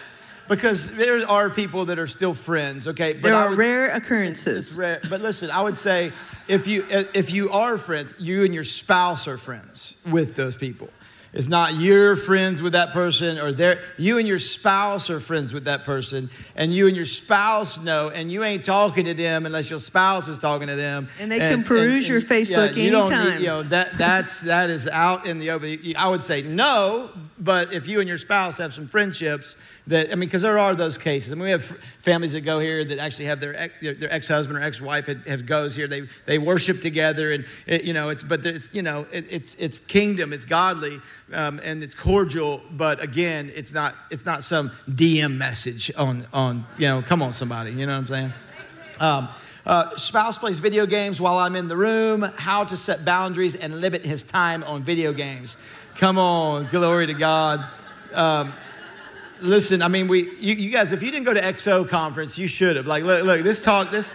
Because 0.50 0.90
there 0.96 1.28
are 1.30 1.50
people 1.50 1.86
that 1.86 1.98
are 2.00 2.08
still 2.08 2.34
friends, 2.34 2.88
okay? 2.90 3.14
But 3.14 3.24
There 3.24 3.34
are 3.36 3.50
would- 3.50 3.58
rare 3.58 3.92
occurrences. 3.92 4.76
rare. 4.76 5.00
But 5.10 5.22
listen, 5.22 5.50
I 5.50 5.62
would 5.62 5.78
say 5.78 6.12
if 6.48 6.68
you 6.68 6.86
if 6.90 7.32
you 7.32 7.50
are 7.52 7.78
friends, 7.78 8.14
you 8.20 8.44
and 8.44 8.54
your 8.54 8.66
spouse 8.66 9.28
are 9.28 9.38
friends 9.38 9.94
with 10.10 10.36
those 10.36 10.56
people. 10.56 10.90
It's 11.36 11.48
not 11.48 11.74
you're 11.74 12.16
friends 12.16 12.62
with 12.62 12.74
that 12.74 12.92
person 12.92 13.40
or 13.40 13.52
they 13.52 13.80
you 13.98 14.20
and 14.20 14.28
your 14.28 14.38
spouse 14.38 15.10
are 15.10 15.20
friends 15.20 15.52
with 15.52 15.66
that 15.66 15.84
person 15.84 16.30
and 16.56 16.72
you 16.72 16.86
and 16.86 16.96
your 16.96 17.08
spouse 17.08 17.80
know 17.80 18.10
and 18.10 18.32
you 18.32 18.44
ain't 18.44 18.64
talking 18.66 19.06
to 19.06 19.16
them 19.16 19.48
unless 19.48 19.68
your 19.68 19.80
spouse 19.80 20.28
is 20.28 20.38
talking 20.38 20.68
to 20.68 20.76
them. 20.76 21.08
And 21.20 21.32
they 21.32 21.40
can 21.40 21.64
peruse 21.64 22.08
your 22.08 22.22
Facebook 22.22 22.76
yeah, 22.76 22.84
you 22.84 22.92
don't 22.92 23.12
anytime. 23.12 23.32
need- 23.34 23.40
you 23.42 23.48
know, 23.48 23.64
that, 23.64 23.98
that's, 23.98 24.42
that 24.42 24.70
is 24.70 24.88
out 24.88 25.26
in 25.26 25.40
the 25.40 25.50
open. 25.50 25.80
I 25.98 26.08
would 26.08 26.22
say 26.22 26.44
no, 26.44 27.10
but 27.40 27.74
if 27.74 27.88
you 27.88 28.00
and 28.00 28.08
your 28.08 28.20
spouse 28.20 28.58
have 28.58 28.76
some 28.76 28.88
friendships 28.88 29.56
that, 29.88 30.12
I 30.12 30.16
mean, 30.16 30.30
because 30.30 30.44
there 30.44 30.58
are 30.58 30.76
those 30.76 30.98
cases. 30.98 31.32
I 31.32 31.36
mean, 31.36 31.44
we 31.44 31.52
have 31.52 31.64
families 32.02 32.32
that 32.32 32.42
go 32.42 32.60
here 32.60 32.86
that 32.86 33.00
actually 33.00 33.26
have 33.26 33.42
their, 33.42 33.60
ex, 33.60 33.74
their, 33.82 33.94
their 33.94 34.14
ex-husband 34.14 34.58
or 34.58 34.62
ex-wife 34.62 35.08
had, 35.08 35.28
has 35.28 35.44
goes 35.44 35.76
here. 35.76 35.88
They, 35.88 36.08
they 36.26 36.38
worship 36.38 36.82
together 36.82 37.32
and, 37.32 37.46
it, 37.66 37.84
you 37.84 37.94
know, 37.94 38.10
it's, 38.10 38.24
but 38.24 38.46
it's, 38.46 38.70
you 38.74 38.82
know, 38.82 39.06
it, 39.12 39.26
it's, 39.30 39.56
it's 39.60 39.80
kingdom, 39.80 40.32
it's 40.32 40.46
godly, 40.46 41.02
um, 41.34 41.60
and 41.64 41.84
it's 41.84 41.96
cordial, 41.96 42.62
but 42.72 43.04
again, 43.04 43.52
it's 43.56 43.74
not, 43.74 43.94
it's 44.10 44.26
not 44.26 44.44
some 44.44 44.72
DM 44.90 45.36
message 45.36 45.92
on, 45.98 46.26
on, 46.32 46.66
you 46.78 46.88
know, 46.88 47.02
come 47.02 47.22
on 47.22 47.34
somebody, 47.34 47.72
you 47.72 47.86
know 47.86 47.94
what 47.94 47.98
I'm 48.00 48.08
saying? 48.08 48.34
Um, 49.00 49.30
uh, 49.66 49.96
spouse 49.98 50.38
plays 50.38 50.60
video 50.60 50.86
games 50.86 51.22
while 51.22 51.38
I'm 51.38 51.56
in 51.56 51.70
the 51.70 51.78
room. 51.78 52.22
How 52.22 52.66
to 52.66 52.76
set 52.76 53.06
boundaries 53.06 53.56
and 53.56 53.80
limit 53.80 54.06
his 54.06 54.24
time 54.24 54.64
on 54.66 54.84
video 54.84 55.14
games. 55.14 55.56
Come 55.96 56.18
on, 56.18 56.68
glory 56.70 57.08
to 57.08 57.14
God. 57.14 57.66
Um, 58.14 58.54
listen, 59.42 59.82
I 59.82 59.88
mean, 59.88 60.08
we, 60.08 60.32
you, 60.38 60.56
you 60.56 60.70
guys, 60.70 60.92
if 60.92 61.04
you 61.04 61.12
didn't 61.12 61.26
go 61.26 61.34
to 61.34 61.42
XO 61.42 61.88
conference, 61.88 62.38
you 62.38 62.48
should 62.48 62.76
have. 62.76 62.88
Like, 62.88 63.04
look, 63.04 63.24
look 63.24 63.42
this 63.42 63.62
talk, 63.62 63.92
this, 63.92 64.14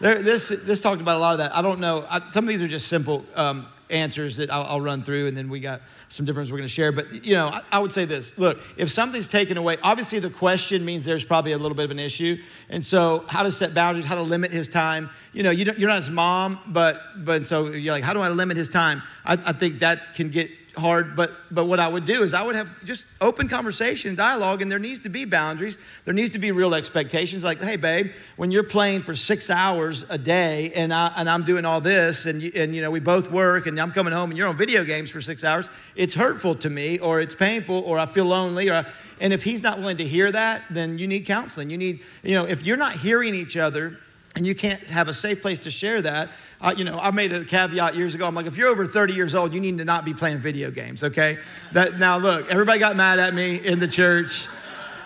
there, 0.00 0.22
this, 0.22 0.48
this 0.48 0.80
talked 0.80 1.00
about 1.00 1.16
a 1.16 1.18
lot 1.18 1.32
of 1.32 1.38
that. 1.38 1.56
I 1.56 1.62
don't 1.62 1.80
know. 1.80 2.06
I, 2.08 2.20
some 2.30 2.44
of 2.44 2.48
these 2.48 2.62
are 2.62 2.68
just 2.68 2.88
simple 2.88 3.24
um, 3.34 3.66
answers 3.90 4.36
that 4.36 4.50
I'll, 4.50 4.64
I'll 4.64 4.80
run 4.80 5.02
through, 5.02 5.26
and 5.26 5.36
then 5.36 5.48
we 5.48 5.60
got 5.60 5.82
some 6.08 6.24
difference 6.24 6.50
we're 6.50 6.58
going 6.58 6.68
to 6.68 6.72
share. 6.72 6.92
But 6.92 7.24
you 7.24 7.34
know, 7.34 7.48
I, 7.48 7.62
I 7.72 7.78
would 7.78 7.92
say 7.92 8.04
this: 8.04 8.36
Look, 8.38 8.60
if 8.76 8.90
something's 8.90 9.28
taken 9.28 9.56
away, 9.56 9.76
obviously 9.82 10.18
the 10.18 10.30
question 10.30 10.84
means 10.84 11.04
there's 11.04 11.24
probably 11.24 11.52
a 11.52 11.58
little 11.58 11.76
bit 11.76 11.84
of 11.84 11.90
an 11.90 11.98
issue. 11.98 12.40
And 12.68 12.84
so, 12.84 13.24
how 13.28 13.42
to 13.42 13.50
set 13.50 13.74
boundaries, 13.74 14.06
how 14.06 14.14
to 14.14 14.22
limit 14.22 14.52
his 14.52 14.68
time. 14.68 15.10
You 15.32 15.42
know, 15.42 15.50
you 15.50 15.72
you're 15.76 15.88
not 15.88 15.98
his 15.98 16.10
mom, 16.10 16.60
but 16.68 17.00
but 17.24 17.46
so 17.46 17.72
you're 17.72 17.92
like, 17.92 18.04
how 18.04 18.12
do 18.12 18.20
I 18.20 18.28
limit 18.28 18.56
his 18.56 18.68
time? 18.68 19.02
I, 19.24 19.32
I 19.32 19.52
think 19.52 19.80
that 19.80 20.14
can 20.14 20.30
get 20.30 20.50
hard, 20.78 21.16
but 21.16 21.32
but 21.50 21.66
what 21.66 21.80
I 21.80 21.88
would 21.88 22.04
do 22.04 22.22
is 22.22 22.34
I 22.34 22.42
would 22.42 22.54
have 22.54 22.68
just 22.84 23.04
open 23.20 23.48
conversation, 23.48 24.14
dialogue, 24.14 24.62
and 24.62 24.70
there 24.70 24.78
needs 24.78 25.00
to 25.00 25.08
be 25.08 25.24
boundaries. 25.24 25.78
There 26.04 26.14
needs 26.14 26.32
to 26.32 26.38
be 26.38 26.52
real 26.52 26.74
expectations. 26.74 27.44
Like, 27.44 27.62
hey, 27.62 27.76
babe, 27.76 28.12
when 28.36 28.50
you're 28.50 28.62
playing 28.62 29.02
for 29.02 29.14
six 29.14 29.50
hours 29.50 30.04
a 30.08 30.18
day, 30.18 30.72
and 30.74 30.92
I 30.92 31.12
and 31.16 31.28
I'm 31.28 31.44
doing 31.44 31.64
all 31.64 31.80
this, 31.80 32.26
and 32.26 32.42
you, 32.42 32.52
and 32.54 32.74
you 32.74 32.82
know 32.82 32.90
we 32.90 33.00
both 33.00 33.30
work, 33.30 33.66
and 33.66 33.78
I'm 33.80 33.92
coming 33.92 34.12
home, 34.12 34.30
and 34.30 34.38
you're 34.38 34.48
on 34.48 34.56
video 34.56 34.84
games 34.84 35.10
for 35.10 35.20
six 35.20 35.44
hours, 35.44 35.68
it's 35.96 36.14
hurtful 36.14 36.54
to 36.56 36.70
me, 36.70 36.98
or 36.98 37.20
it's 37.20 37.34
painful, 37.34 37.80
or 37.80 37.98
I 37.98 38.06
feel 38.06 38.26
lonely, 38.26 38.68
or 38.68 38.74
I, 38.74 38.86
and 39.20 39.32
if 39.32 39.42
he's 39.44 39.62
not 39.62 39.78
willing 39.78 39.96
to 39.98 40.06
hear 40.06 40.30
that, 40.32 40.62
then 40.70 40.98
you 40.98 41.06
need 41.06 41.26
counseling. 41.26 41.70
You 41.70 41.78
need, 41.78 42.00
you 42.22 42.34
know, 42.34 42.44
if 42.44 42.64
you're 42.64 42.76
not 42.76 42.92
hearing 42.92 43.34
each 43.34 43.56
other 43.56 43.98
and 44.38 44.46
you 44.46 44.54
can't 44.54 44.80
have 44.84 45.08
a 45.08 45.14
safe 45.14 45.42
place 45.42 45.58
to 45.60 45.70
share 45.70 46.00
that. 46.02 46.28
You 46.76 46.84
know, 46.84 46.98
I 46.98 47.12
made 47.12 47.32
a 47.32 47.44
caveat 47.44 47.94
years 47.94 48.14
ago. 48.14 48.26
I'm 48.26 48.34
like, 48.34 48.46
if 48.46 48.56
you're 48.56 48.68
over 48.68 48.84
30 48.84 49.14
years 49.14 49.34
old, 49.34 49.54
you 49.54 49.60
need 49.60 49.78
to 49.78 49.84
not 49.84 50.04
be 50.04 50.12
playing 50.12 50.38
video 50.38 50.70
games, 50.70 51.04
okay? 51.04 51.38
That 51.72 51.98
now 51.98 52.18
look, 52.18 52.50
everybody 52.50 52.80
got 52.80 52.96
mad 52.96 53.20
at 53.20 53.32
me 53.32 53.56
in 53.56 53.78
the 53.78 53.86
church, 53.86 54.48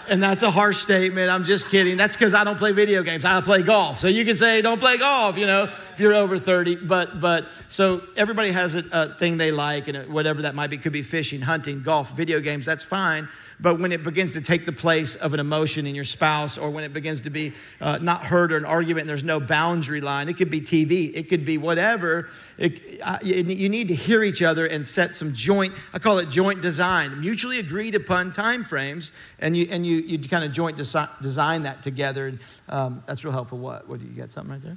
and 0.09 0.23
that's 0.23 0.43
a 0.43 0.51
harsh 0.51 0.79
statement. 0.79 1.31
I'm 1.31 1.45
just 1.45 1.69
kidding. 1.69 1.99
That's 1.99 2.15
because 2.15 2.33
I 2.33 2.43
don't 2.45 2.57
play 2.57 2.73
video 2.73 3.03
games. 3.03 3.27
I 3.27 3.41
play 3.43 3.63
golf. 3.63 4.01
So 4.01 4.09
you 4.09 4.25
can 4.25 4.35
say 4.35 4.63
don't 4.63 4.81
play 4.81 4.97
golf, 4.97 5.37
you 5.37 5.47
know, 5.47 5.65
if 5.65 6.01
you're 6.01 6.15
over 6.15 6.39
30. 6.39 6.77
But 6.77 7.21
but 7.21 7.47
so 7.69 8.03
everybody 8.17 8.51
has 8.53 8.75
a, 8.75 8.85
a 8.91 9.15
thing 9.15 9.37
they 9.37 9.53
like, 9.53 9.89
and 9.89 10.13
whatever 10.13 10.43
that 10.43 10.55
might 10.55 10.71
be. 10.71 10.79
Could 10.79 10.93
be 10.93 11.03
fishing, 11.03 11.43
hunting, 11.43 11.83
golf, 11.83 12.17
video 12.17 12.41
games. 12.41 12.65
That's 12.65 12.83
fine. 12.83 13.29
But 13.63 13.79
when 13.79 13.93
it 13.93 14.03
begins 14.03 14.33
to 14.33 14.41
take 14.41 14.67
the 14.67 14.73
place 14.73 15.15
of 15.15 15.35
an 15.35 15.41
emotion 15.41 15.87
in 15.87 15.95
your 15.95 16.05
spouse, 16.05 16.59
or 16.59 16.69
when 16.71 16.83
it 16.83 16.93
begins 16.93 17.21
to 17.23 17.31
be 17.31 17.53
uh, 17.81 17.99
not 17.99 18.25
heard 18.25 18.51
or 18.51 18.57
an 18.57 18.65
argument, 18.65 19.03
and 19.03 19.11
there's 19.11 19.23
no 19.23 19.39
boundary 19.39 20.01
line, 20.01 20.29
it 20.29 20.37
could 20.37 20.51
be 20.51 20.61
TV, 20.61 21.13
it 21.15 21.29
could 21.29 21.45
be 21.45 21.59
whatever. 21.59 22.29
It, 22.59 23.01
uh, 23.01 23.19
you 23.23 23.69
need 23.69 23.87
to 23.89 23.95
hear 23.95 24.25
each 24.25 24.43
other 24.43 24.67
and 24.67 24.85
set 24.85 25.15
some 25.15 25.33
joint, 25.33 25.75
I 25.95 26.01
call 26.01 26.19
it 26.19 26.29
joint 26.29 26.61
design, 26.61 27.21
mutually 27.21 27.61
agreed 27.61 27.95
upon 27.95 28.33
time 28.33 28.65
frames, 28.65 29.13
and 29.39 29.57
you, 29.57 29.69
and 29.71 29.87
you, 29.87 29.99
you 29.99 30.19
kind 30.29 30.45
of 30.45 30.51
joint 30.51 30.77
desi- 30.77 31.23
design 31.23 31.63
that 31.63 31.85
together. 31.85 32.27
And 32.27 32.41
um, 32.69 33.05
that's 33.07 33.25
real 33.25 33.33
helpful. 33.33 33.59
What? 33.59 33.89
What 33.89 34.01
do 34.01 34.07
you 34.07 34.13
got? 34.13 34.31
Something 34.31 34.55
right 34.55 34.63
there? 34.63 34.77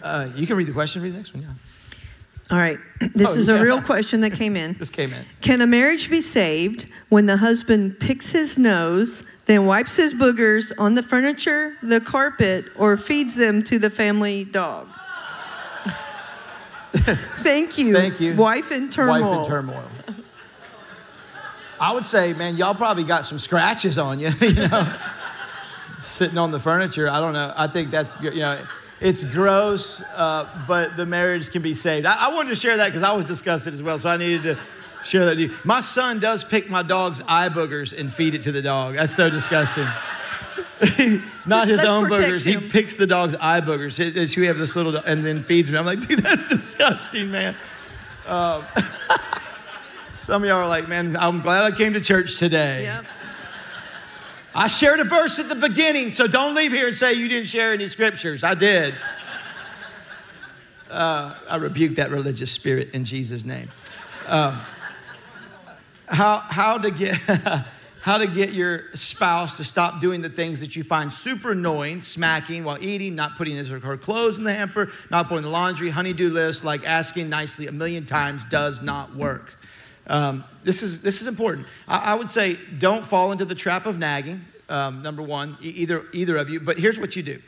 Uh, 0.00 0.28
you 0.36 0.46
can 0.46 0.56
read 0.56 0.68
the 0.68 0.72
question, 0.72 1.02
read 1.02 1.12
the 1.12 1.16
next 1.16 1.34
one, 1.34 1.42
yeah. 1.42 1.48
All 2.50 2.58
right. 2.58 2.78
This 3.14 3.34
Oh, 3.34 3.38
is 3.38 3.48
yeah. 3.48 3.56
a 3.56 3.62
real 3.62 3.82
question 3.82 4.20
that 4.20 4.32
came 4.32 4.56
in. 4.56 4.74
This 4.78 4.90
came 4.90 5.12
in. 5.12 5.24
Can 5.40 5.60
a 5.60 5.66
marriage 5.66 6.08
be 6.10 6.20
saved 6.20 6.86
when 7.08 7.26
the 7.26 7.36
husband 7.38 7.98
picks 7.98 8.30
his 8.30 8.56
nose, 8.56 9.24
then 9.46 9.66
wipes 9.66 9.96
his 9.96 10.14
boogers 10.14 10.72
on 10.78 10.94
the 10.94 11.02
furniture, 11.02 11.76
the 11.82 12.00
carpet, 12.00 12.66
or 12.76 12.96
feeds 12.96 13.34
them 13.34 13.62
to 13.64 13.78
the 13.80 13.90
family 13.90 14.44
dog? 14.44 14.86
Thank 17.42 17.78
you. 17.78 17.92
Thank 17.94 18.20
you. 18.20 18.34
Wife 18.36 18.70
in 18.72 18.90
turmoil. 18.90 19.20
Wife 19.30 19.38
in 19.40 19.46
turmoil. 19.50 19.88
I 21.78 21.92
would 21.92 22.06
say, 22.06 22.32
man, 22.32 22.56
y'all 22.56 22.74
probably 22.74 23.04
got 23.04 23.26
some 23.26 23.38
scratches 23.38 23.98
on 23.98 24.18
you, 24.18 24.30
you 24.40 24.54
know, 24.54 24.94
sitting 26.00 26.38
on 26.38 26.50
the 26.50 26.60
furniture. 26.60 27.10
I 27.10 27.20
don't 27.20 27.34
know. 27.34 27.52
I 27.56 27.66
think 27.66 27.90
that's, 27.90 28.18
you 28.22 28.30
know, 28.36 28.64
it's 29.00 29.24
gross, 29.24 30.00
uh, 30.14 30.48
but 30.66 30.96
the 30.96 31.04
marriage 31.06 31.50
can 31.50 31.62
be 31.62 31.74
saved. 31.74 32.06
I, 32.06 32.28
I 32.30 32.34
wanted 32.34 32.50
to 32.50 32.54
share 32.54 32.76
that 32.78 32.86
because 32.86 33.02
I 33.02 33.12
was 33.12 33.26
disgusted 33.26 33.74
as 33.74 33.82
well, 33.82 33.98
so 33.98 34.08
I 34.08 34.16
needed 34.16 34.42
to 34.44 34.58
share 35.04 35.24
that. 35.26 35.32
with 35.36 35.50
you. 35.50 35.54
My 35.64 35.80
son 35.80 36.18
does 36.18 36.42
pick 36.44 36.70
my 36.70 36.82
dog's 36.82 37.20
eye 37.28 37.48
boogers 37.48 37.96
and 37.98 38.12
feed 38.12 38.34
it 38.34 38.42
to 38.42 38.52
the 38.52 38.62
dog. 38.62 38.96
That's 38.96 39.14
so 39.14 39.28
disgusting. 39.30 39.86
It's 40.80 41.46
not 41.48 41.68
his 41.68 41.78
let's 41.78 41.88
own 41.90 42.04
boogers. 42.08 42.44
He 42.46 42.56
picks 42.68 42.94
the 42.94 43.06
dog's 43.06 43.34
eye 43.36 43.60
boogers. 43.60 43.98
It- 44.00 44.36
We 44.36 44.46
have 44.46 44.58
this 44.58 44.74
little, 44.76 44.96
and 44.96 45.24
then 45.24 45.42
feeds 45.42 45.70
me. 45.70 45.78
I'm 45.78 45.86
like, 45.86 46.00
dude, 46.08 46.20
that's 46.20 46.48
disgusting, 46.48 47.30
man. 47.30 47.54
Um, 48.26 48.64
some 50.14 50.42
of 50.42 50.48
y'all 50.48 50.58
are 50.58 50.68
like, 50.68 50.88
man, 50.88 51.16
I'm 51.16 51.40
glad 51.42 51.62
I 51.70 51.76
came 51.76 51.92
to 51.92 52.00
church 52.00 52.38
today. 52.38 52.84
Yep. 52.84 53.04
I 54.58 54.68
shared 54.68 55.00
a 55.00 55.04
verse 55.04 55.38
at 55.38 55.50
the 55.50 55.54
beginning, 55.54 56.12
so 56.12 56.26
don't 56.26 56.54
leave 56.54 56.72
here 56.72 56.86
and 56.86 56.96
say 56.96 57.12
you 57.12 57.28
didn't 57.28 57.48
share 57.48 57.74
any 57.74 57.88
scriptures. 57.88 58.42
I 58.42 58.54
did. 58.54 58.94
Uh, 60.90 61.34
I 61.50 61.56
rebuke 61.56 61.96
that 61.96 62.10
religious 62.10 62.50
spirit 62.50 62.94
in 62.94 63.04
Jesus' 63.04 63.44
name. 63.44 63.70
Um, 64.26 64.58
how, 66.06 66.38
how 66.38 66.78
to 66.78 66.90
get 66.90 67.16
how 68.00 68.18
to 68.18 68.26
get 68.26 68.52
your 68.52 68.84
spouse 68.94 69.54
to 69.54 69.64
stop 69.64 70.00
doing 70.00 70.22
the 70.22 70.30
things 70.30 70.60
that 70.60 70.74
you 70.74 70.84
find 70.84 71.12
super 71.12 71.50
annoying 71.50 72.00
smacking 72.00 72.64
while 72.64 72.78
eating 72.80 73.14
not 73.16 73.36
putting 73.36 73.56
his 73.56 73.70
or 73.70 73.80
her 73.80 73.96
clothes 73.96 74.38
in 74.38 74.44
the 74.44 74.54
hamper 74.54 74.88
not 75.10 75.26
putting 75.26 75.42
the 75.42 75.50
laundry 75.50 75.90
honeydew 75.90 76.30
list 76.30 76.62
like 76.62 76.86
asking 76.86 77.28
nicely 77.28 77.66
a 77.66 77.72
million 77.72 78.06
times 78.06 78.44
does 78.44 78.80
not 78.80 79.16
work 79.16 79.55
um, 80.06 80.44
this 80.64 80.82
is 80.82 81.02
this 81.02 81.20
is 81.20 81.26
important. 81.26 81.66
I, 81.88 82.12
I 82.12 82.14
would 82.14 82.30
say 82.30 82.58
don't 82.78 83.04
fall 83.04 83.32
into 83.32 83.44
the 83.44 83.54
trap 83.54 83.86
of 83.86 83.98
nagging 83.98 84.44
um, 84.68 85.02
number 85.02 85.22
one 85.22 85.56
either 85.60 86.06
either 86.12 86.36
of 86.36 86.50
you 86.50 86.60
but 86.60 86.78
here's 86.78 86.98
what 86.98 87.16
you 87.16 87.22
do 87.22 87.40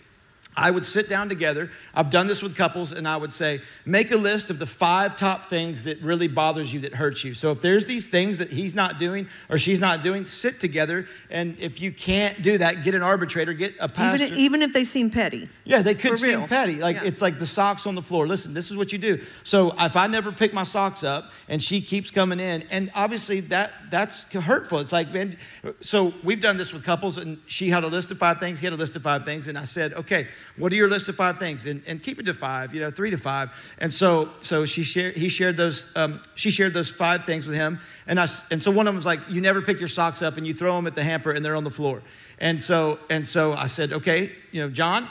I 0.58 0.72
would 0.72 0.84
sit 0.84 1.08
down 1.08 1.28
together. 1.28 1.70
I've 1.94 2.10
done 2.10 2.26
this 2.26 2.42
with 2.42 2.56
couples, 2.56 2.90
and 2.92 3.06
I 3.06 3.16
would 3.16 3.32
say, 3.32 3.60
make 3.86 4.10
a 4.10 4.16
list 4.16 4.50
of 4.50 4.58
the 4.58 4.66
five 4.66 5.16
top 5.16 5.48
things 5.48 5.84
that 5.84 6.02
really 6.02 6.26
bothers 6.26 6.72
you, 6.72 6.80
that 6.80 6.94
hurts 6.94 7.22
you. 7.22 7.32
So 7.34 7.52
if 7.52 7.62
there's 7.62 7.86
these 7.86 8.06
things 8.06 8.38
that 8.38 8.50
he's 8.50 8.74
not 8.74 8.98
doing 8.98 9.28
or 9.48 9.56
she's 9.56 9.80
not 9.80 10.02
doing, 10.02 10.26
sit 10.26 10.58
together. 10.58 11.06
And 11.30 11.56
if 11.60 11.80
you 11.80 11.92
can't 11.92 12.42
do 12.42 12.58
that, 12.58 12.82
get 12.82 12.96
an 12.96 13.02
arbitrator, 13.02 13.52
get 13.52 13.74
a 13.78 13.88
pastor. 13.88 14.24
Even, 14.24 14.38
even 14.38 14.62
if 14.62 14.72
they 14.72 14.82
seem 14.82 15.10
petty. 15.10 15.48
Yeah, 15.64 15.82
they 15.82 15.94
could 15.94 16.18
seem 16.18 16.40
real. 16.40 16.48
petty. 16.48 16.74
Like 16.76 16.96
Yeah. 16.96 17.04
it's 17.04 17.22
like 17.22 17.38
the 17.38 17.46
socks 17.46 17.86
on 17.86 17.94
the 17.94 18.02
floor. 18.02 18.26
Listen, 18.26 18.52
this 18.52 18.70
is 18.70 18.76
what 18.76 18.92
you 18.92 18.98
do. 18.98 19.24
So 19.44 19.72
if 19.78 19.94
I 19.94 20.08
never 20.08 20.32
pick 20.32 20.52
my 20.52 20.64
socks 20.64 21.04
up 21.04 21.30
and 21.48 21.62
she 21.62 21.80
keeps 21.80 22.10
coming 22.10 22.40
in, 22.40 22.64
and 22.70 22.90
obviously 22.96 23.40
that 23.40 23.70
that's 23.90 24.22
hurtful. 24.24 24.80
It's 24.80 24.92
like, 24.92 25.12
man. 25.12 25.36
So 25.82 26.12
we've 26.24 26.40
done 26.40 26.56
this 26.56 26.72
with 26.72 26.82
couples, 26.84 27.16
and 27.16 27.38
she 27.46 27.68
had 27.70 27.84
a 27.84 27.86
list 27.86 28.10
of 28.10 28.18
five 28.18 28.40
things. 28.40 28.58
He 28.58 28.66
had 28.66 28.72
a 28.72 28.76
list 28.76 28.96
of 28.96 29.02
five 29.02 29.24
things, 29.24 29.46
and 29.46 29.56
I 29.56 29.64
said, 29.64 29.92
okay, 29.94 30.26
what 30.56 30.72
are 30.72 30.76
your 30.76 30.88
list 30.88 31.08
of 31.08 31.16
five 31.16 31.38
things? 31.38 31.66
And, 31.66 31.82
and 31.86 32.02
keep 32.02 32.18
it 32.18 32.24
to 32.24 32.34
five. 32.34 32.74
You 32.74 32.80
know, 32.80 32.90
three 32.90 33.10
to 33.10 33.16
five. 33.16 33.50
And 33.78 33.92
so 33.92 34.30
so 34.40 34.66
she 34.66 34.82
shared. 34.82 35.16
He 35.16 35.28
shared 35.28 35.56
those. 35.56 35.86
Um, 35.94 36.22
she 36.34 36.50
shared 36.50 36.74
those 36.74 36.90
five 36.90 37.24
things 37.24 37.46
with 37.46 37.56
him, 37.56 37.80
and 38.06 38.18
I, 38.18 38.26
and 38.50 38.62
so 38.62 38.70
one 38.70 38.86
of 38.86 38.92
them 38.92 38.96
was 38.96 39.06
like, 39.06 39.20
you 39.28 39.40
never 39.40 39.62
pick 39.62 39.78
your 39.78 39.88
socks 39.88 40.22
up, 40.22 40.36
and 40.36 40.46
you 40.46 40.54
throw 40.54 40.74
them 40.76 40.86
at 40.86 40.94
the 40.94 41.04
hamper, 41.04 41.30
and 41.30 41.44
they're 41.44 41.56
on 41.56 41.64
the 41.64 41.70
floor. 41.70 42.02
And 42.38 42.62
so 42.62 42.98
and 43.10 43.26
so 43.26 43.54
I 43.54 43.66
said, 43.66 43.92
okay, 43.92 44.32
you 44.52 44.62
know, 44.62 44.70
John. 44.70 45.08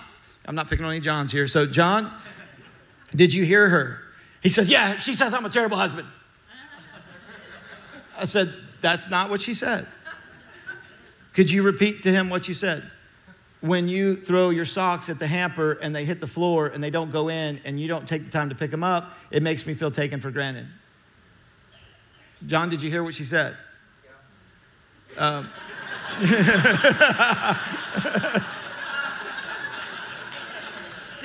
I'm 0.47 0.55
not 0.55 0.69
picking 0.69 0.85
on 0.85 0.91
any 0.91 1.01
Johns 1.01 1.31
here. 1.31 1.47
So, 1.47 1.65
John, 1.65 2.11
did 3.13 3.33
you 3.33 3.43
hear 3.43 3.67
her? 3.67 3.99
He 4.41 4.49
says, 4.49 4.69
Yeah, 4.69 4.97
she 4.97 5.13
says 5.13 5.33
I'm 5.33 5.45
a 5.45 5.49
terrible 5.49 5.77
husband. 5.77 6.07
I 8.17 8.25
said, 8.25 8.53
That's 8.81 9.09
not 9.09 9.29
what 9.29 9.41
she 9.41 9.53
said. 9.53 9.87
Could 11.33 11.51
you 11.51 11.63
repeat 11.63 12.03
to 12.03 12.11
him 12.11 12.29
what 12.29 12.47
you 12.47 12.53
said? 12.53 12.89
When 13.61 13.87
you 13.87 14.15
throw 14.15 14.51
your 14.51 14.65
socks 14.65 15.09
at 15.09 15.17
the 15.17 15.27
hamper 15.27 15.73
and 15.81 15.95
they 15.95 16.05
hit 16.05 16.19
the 16.19 16.27
floor 16.27 16.67
and 16.67 16.83
they 16.83 16.91
don't 16.91 17.11
go 17.11 17.29
in 17.29 17.59
and 17.65 17.79
you 17.79 17.87
don't 17.87 18.07
take 18.07 18.23
the 18.23 18.29
time 18.29 18.49
to 18.49 18.55
pick 18.55 18.69
them 18.69 18.83
up, 18.83 19.13
it 19.31 19.41
makes 19.41 19.65
me 19.65 19.73
feel 19.73 19.89
taken 19.89 20.19
for 20.19 20.29
granted. 20.29 20.67
John, 22.45 22.69
did 22.69 22.83
you 22.83 22.91
hear 22.91 23.03
what 23.03 23.15
she 23.15 23.23
said? 23.23 23.57
Um, 25.17 25.49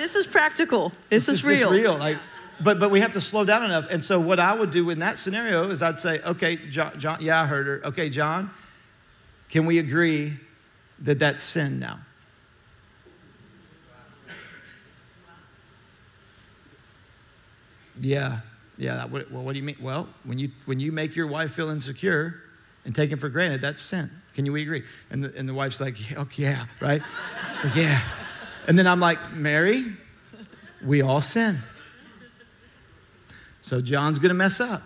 This 0.03 0.17
is 0.17 0.27
practical. 0.27 0.91
This, 1.11 1.29
is 1.29 1.39
It's 1.39 1.45
real. 1.45 1.71
real. 1.71 1.97
Like, 1.97 2.19
but 2.61 2.81
but 2.81 2.91
we 2.91 2.99
have 2.99 3.13
to 3.13 3.21
slow 3.21 3.45
down 3.45 3.65
enough. 3.65 3.87
And 3.89 4.05
so 4.05 4.19
what 4.19 4.41
I 4.41 4.53
would 4.53 4.73
do 4.73 4.91
in 4.91 4.99
that 4.99 5.17
scenario 5.17 5.71
is 5.71 5.81
I'd 5.81 6.01
say, 6.01 6.21
okay, 6.23 6.57
John, 6.57 6.99
John 6.99 7.19
yeah, 7.21 7.41
I 7.41 7.47
heard 7.47 7.69
her. 7.69 7.87
Okay, 7.87 8.11
John, 8.11 8.51
can 9.49 9.65
we 9.65 9.79
agree 9.79 10.41
that 10.99 11.21
that's 11.21 11.41
sin 11.41 11.79
now? 11.79 12.01
Yeah, 18.01 18.41
yeah. 18.79 18.97
That, 18.97 19.11
would- 19.11 19.33
well, 19.33 19.43
what 19.43 19.53
do 19.53 19.59
you 19.59 19.65
mean? 19.65 19.77
Well, 19.81 20.09
when 20.25 20.39
you 20.39 20.51
when 20.65 20.81
you 20.81 20.93
make 20.93 21.15
your 21.17 21.27
wife 21.27 21.53
feel 21.53 21.69
insecure 21.71 22.41
and 22.85 22.95
taken 22.95 23.19
for 23.19 23.29
granted, 23.29 23.61
that's 23.61 23.81
sin. 23.81 24.11
Can 24.35 24.47
you 24.47 24.57
agree? 24.57 24.83
And 25.11 25.25
the, 25.25 25.33
and 25.37 25.49
the 25.49 25.55
wife's 25.55 25.81
like, 25.81 26.11
yeah, 26.11 26.21
okay, 26.21 26.43
yeah, 26.45 26.67
right? 26.81 27.03
She's 27.55 27.65
like, 27.67 27.77
yeah. 27.77 28.01
And 28.67 28.79
then 28.79 28.87
I'm 28.87 28.99
like, 29.01 29.33
Mary, 29.35 29.85
we 30.85 31.03
all 31.03 31.21
sin. 31.21 31.59
So 33.61 33.81
John's 33.81 34.19
going 34.19 34.31
to 34.31 34.35
mess 34.35 34.59
up. 34.61 34.83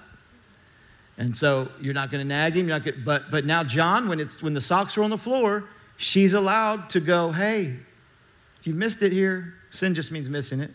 And 1.17 1.35
so 1.35 1.71
you're 1.81 1.95
not 1.95 2.11
going 2.11 2.23
to 2.23 2.29
nag 2.29 2.55
him. 2.55 2.69
You're 2.69 2.79
not 2.79 2.85
gonna, 2.85 2.97
but, 3.05 3.31
but 3.31 3.45
now, 3.47 3.65
John, 3.65 4.09
when, 4.09 4.21
it's, 4.21 4.43
when 4.43 4.53
the 4.53 4.61
socks 4.61 4.99
are 4.99 5.03
on 5.03 5.11
the 5.11 5.17
floor, 5.17 5.65
she's 5.97 6.35
allowed 6.35 6.91
to 6.91 7.01
go, 7.01 7.33
hey, 7.33 7.77
you've 8.65 8.77
missed 8.77 9.01
it 9.01 9.13
here, 9.13 9.55
sin 9.71 9.95
just 9.95 10.13
means 10.13 10.29
missing 10.29 10.61
it. 10.61 10.73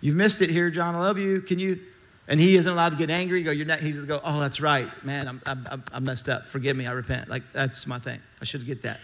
You've 0.00 0.16
missed 0.16 0.40
it 0.42 0.50
here, 0.50 0.70
John. 0.70 0.94
I 0.94 1.00
love 1.00 1.18
you. 1.18 1.40
Can 1.40 1.58
you? 1.58 1.80
And 2.28 2.38
he 2.38 2.56
isn't 2.56 2.70
allowed 2.70 2.90
to 2.90 2.96
get 2.96 3.10
angry. 3.10 3.42
Go, 3.42 3.50
you're 3.50 3.66
not. 3.66 3.80
He's 3.80 3.96
to 3.96 4.06
go. 4.06 4.20
Oh, 4.22 4.38
that's 4.38 4.60
right, 4.60 4.88
man. 5.04 5.28
I'm, 5.28 5.42
I'm, 5.46 5.84
I'm 5.92 6.04
messed 6.04 6.28
up. 6.28 6.48
Forgive 6.48 6.76
me. 6.76 6.86
I 6.86 6.92
repent. 6.92 7.28
Like 7.28 7.42
that's 7.52 7.86
my 7.86 7.98
thing. 7.98 8.20
I 8.40 8.44
should 8.44 8.66
get 8.66 8.82
that. 8.82 9.00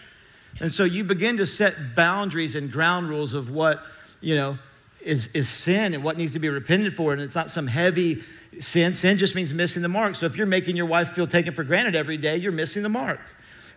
And 0.59 0.71
so 0.71 0.83
you 0.83 1.03
begin 1.03 1.37
to 1.37 1.47
set 1.47 1.95
boundaries 1.95 2.55
and 2.55 2.71
ground 2.71 3.09
rules 3.09 3.33
of 3.33 3.49
what 3.49 3.83
you 4.21 4.35
know 4.35 4.57
is 5.01 5.27
is 5.27 5.49
sin 5.49 5.93
and 5.93 6.03
what 6.03 6.17
needs 6.17 6.33
to 6.33 6.39
be 6.39 6.49
repented 6.49 6.95
for. 6.95 7.13
And 7.13 7.21
it's 7.21 7.35
not 7.35 7.49
some 7.49 7.67
heavy 7.67 8.23
sin. 8.59 8.93
Sin 8.93 9.17
just 9.17 9.35
means 9.35 9.53
missing 9.53 9.81
the 9.81 9.89
mark. 9.89 10.15
So 10.15 10.25
if 10.25 10.37
you're 10.37 10.47
making 10.47 10.77
your 10.77 10.85
wife 10.85 11.09
feel 11.09 11.27
taken 11.27 11.53
for 11.53 11.63
granted 11.63 11.95
every 11.95 12.17
day, 12.17 12.37
you're 12.37 12.51
missing 12.51 12.83
the 12.83 12.89
mark. 12.89 13.19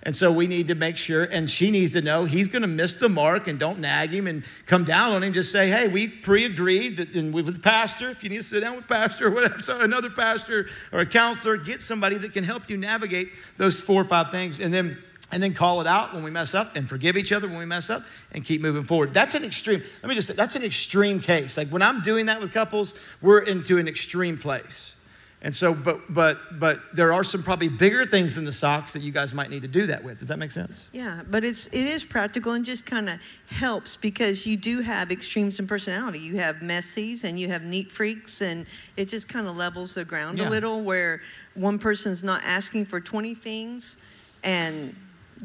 And 0.09 0.17
so 0.17 0.33
we 0.33 0.47
need 0.47 0.69
to 0.69 0.75
make 0.75 0.97
sure, 0.97 1.25
and 1.25 1.51
she 1.51 1.71
needs 1.71 1.93
to 1.93 2.01
know 2.01 2.25
he's 2.25 2.49
going 2.49 2.63
to 2.63 2.67
miss 2.67 2.95
the 2.95 3.11
mark 3.11 3.47
and 3.47 3.59
don't 3.59 3.79
nag 3.79 4.09
him 4.09 4.27
and 4.27 4.43
come 4.65 4.85
down 4.85 5.13
on 5.13 5.23
him. 5.23 5.35
Just 5.35 5.53
say, 5.53 5.69
hey, 5.69 5.87
we 5.87 6.09
pre 6.09 6.47
agreed 6.47 6.97
that 6.97 7.15
and 7.15 7.35
with 7.35 7.53
the 7.53 7.59
pastor, 7.59 8.09
if 8.09 8.25
you 8.25 8.31
need 8.31 8.39
to 8.39 8.43
sit 8.43 8.61
down 8.61 8.77
with 8.77 8.89
pastor 8.89 9.27
or 9.27 9.31
whatever, 9.31 9.63
so 9.63 9.79
another 9.81 10.09
pastor 10.09 10.71
or 10.93 11.01
a 11.01 11.07
counselor, 11.07 11.59
get 11.59 11.83
somebody 11.83 12.17
that 12.17 12.33
can 12.33 12.43
help 12.43 12.71
you 12.71 12.79
navigate 12.79 13.33
those 13.59 13.83
four 13.83 14.01
or 14.01 14.07
five 14.07 14.31
things. 14.31 14.61
And 14.61 14.73
then 14.73 14.97
and 15.31 15.43
then 15.43 15.53
call 15.53 15.83
it 15.83 15.87
out 15.87 16.15
when 16.15 16.23
we 16.23 16.31
mess 16.31 16.55
up 16.55 16.75
and 16.75 16.89
forgive 16.89 17.19
each 17.19 17.31
other 17.31 17.47
when 17.47 17.59
we 17.59 17.67
mess 17.67 17.91
up 17.91 18.03
and 18.33 18.43
keep 18.43 18.63
moving 18.63 18.85
forward. 18.85 19.13
That's 19.13 19.35
an 19.35 19.45
extreme, 19.45 19.83
let 20.03 20.09
me 20.09 20.15
just 20.15 20.29
say, 20.29 20.33
that's 20.33 20.57
an 20.57 20.63
extreme 20.63 21.21
case. 21.21 21.59
Like 21.59 21.69
when 21.69 21.83
I'm 21.83 22.01
doing 22.01 22.25
that 22.27 22.41
with 22.41 22.51
couples, 22.51 22.95
we're 23.21 23.41
into 23.41 23.77
an 23.77 23.87
extreme 23.87 24.39
place. 24.39 24.95
And 25.41 25.55
so, 25.55 25.73
but 25.73 26.13
but 26.13 26.59
but 26.59 26.81
there 26.95 27.13
are 27.13 27.23
some 27.23 27.45
probably 27.45 27.69
bigger 27.69 28.05
things 28.05 28.35
than 28.35 28.45
the 28.45 28.53
socks 28.53 28.93
that 28.95 29.03
you 29.03 29.13
guys 29.13 29.33
might 29.33 29.51
need 29.51 29.63
to 29.63 29.69
do 29.69 29.87
that 29.87 30.03
with. 30.03 30.19
Does 30.19 30.29
that 30.29 30.39
make 30.39 30.51
sense? 30.51 30.89
Yeah, 30.93 31.23
but 31.31 31.45
it's 31.45 31.69
it 31.69 31.75
is 31.87 32.05
practical 32.05 32.55
and 32.55 32.65
just 32.65 32.85
kind 32.85 33.09
of 33.09 33.21
helps 33.47 33.97
because 33.97 34.45
you 34.47 34.57
do 34.57 34.81
have 34.81 35.13
extremes 35.13 35.61
in 35.61 35.69
personality. 35.69 36.19
You 36.19 36.39
have 36.39 36.57
messies 36.57 37.23
and 37.23 37.39
you 37.39 37.47
have 37.49 37.63
neat 37.63 37.93
freaks, 37.93 38.41
and 38.43 38.67
it 38.97 39.07
just 39.09 39.29
kind 39.29 39.47
of 39.47 39.57
levels 39.57 39.95
the 39.95 40.05
ground 40.05 40.39
Yeah. 40.39 40.49
a 40.49 40.51
little. 40.51 40.83
Where 40.83 41.21
one 41.55 41.79
person's 41.79 42.25
not 42.25 42.43
asking 42.45 42.87
for 42.87 42.99
twenty 43.01 43.35
things, 43.35 43.97
and 44.43 44.93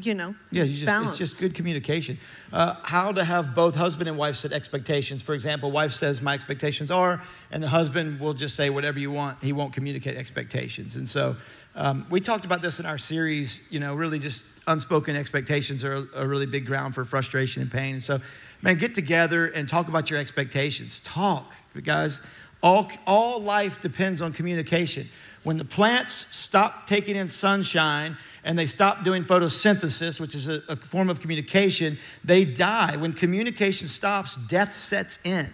you 0.00 0.14
know, 0.14 0.34
Yeah, 0.50 0.64
you 0.64 0.74
just, 0.74 0.86
balance. 0.86 1.10
it's 1.10 1.18
just 1.18 1.40
good 1.40 1.54
communication. 1.54 2.18
Uh, 2.52 2.74
how 2.82 3.12
to 3.12 3.24
have 3.24 3.54
both 3.54 3.74
husband 3.74 4.08
and 4.08 4.18
wife 4.18 4.36
set 4.36 4.52
expectations. 4.52 5.22
For 5.22 5.34
example, 5.34 5.70
wife 5.70 5.92
says, 5.92 6.20
My 6.20 6.34
expectations 6.34 6.90
are, 6.90 7.22
and 7.50 7.62
the 7.62 7.68
husband 7.68 8.20
will 8.20 8.34
just 8.34 8.56
say 8.56 8.70
whatever 8.70 8.98
you 8.98 9.10
want. 9.10 9.42
He 9.42 9.52
won't 9.52 9.72
communicate 9.72 10.16
expectations. 10.16 10.96
And 10.96 11.08
so 11.08 11.36
um, 11.74 12.06
we 12.10 12.20
talked 12.20 12.44
about 12.44 12.62
this 12.62 12.80
in 12.80 12.86
our 12.86 12.98
series, 12.98 13.60
you 13.70 13.80
know, 13.80 13.94
really 13.94 14.18
just 14.18 14.42
unspoken 14.66 15.16
expectations 15.16 15.84
are 15.84 15.94
a, 15.94 16.06
a 16.16 16.26
really 16.26 16.46
big 16.46 16.66
ground 16.66 16.94
for 16.94 17.04
frustration 17.04 17.62
and 17.62 17.70
pain. 17.70 17.94
And 17.94 18.02
so, 18.02 18.20
man, 18.62 18.78
get 18.78 18.94
together 18.94 19.46
and 19.46 19.68
talk 19.68 19.88
about 19.88 20.10
your 20.10 20.18
expectations. 20.18 21.00
Talk, 21.00 21.52
guys. 21.82 22.20
All, 22.64 22.90
all 23.06 23.42
life 23.42 23.82
depends 23.82 24.22
on 24.22 24.32
communication. 24.32 25.10
When 25.42 25.58
the 25.58 25.66
plants 25.66 26.24
stop 26.32 26.86
taking 26.86 27.14
in 27.14 27.28
sunshine 27.28 28.16
and 28.42 28.58
they 28.58 28.64
stop 28.64 29.04
doing 29.04 29.22
photosynthesis, 29.22 30.18
which 30.18 30.34
is 30.34 30.48
a, 30.48 30.62
a 30.70 30.76
form 30.76 31.10
of 31.10 31.20
communication, 31.20 31.98
they 32.24 32.46
die. 32.46 32.96
When 32.96 33.12
communication 33.12 33.86
stops, 33.86 34.36
death 34.48 34.74
sets 34.74 35.18
in. 35.24 35.50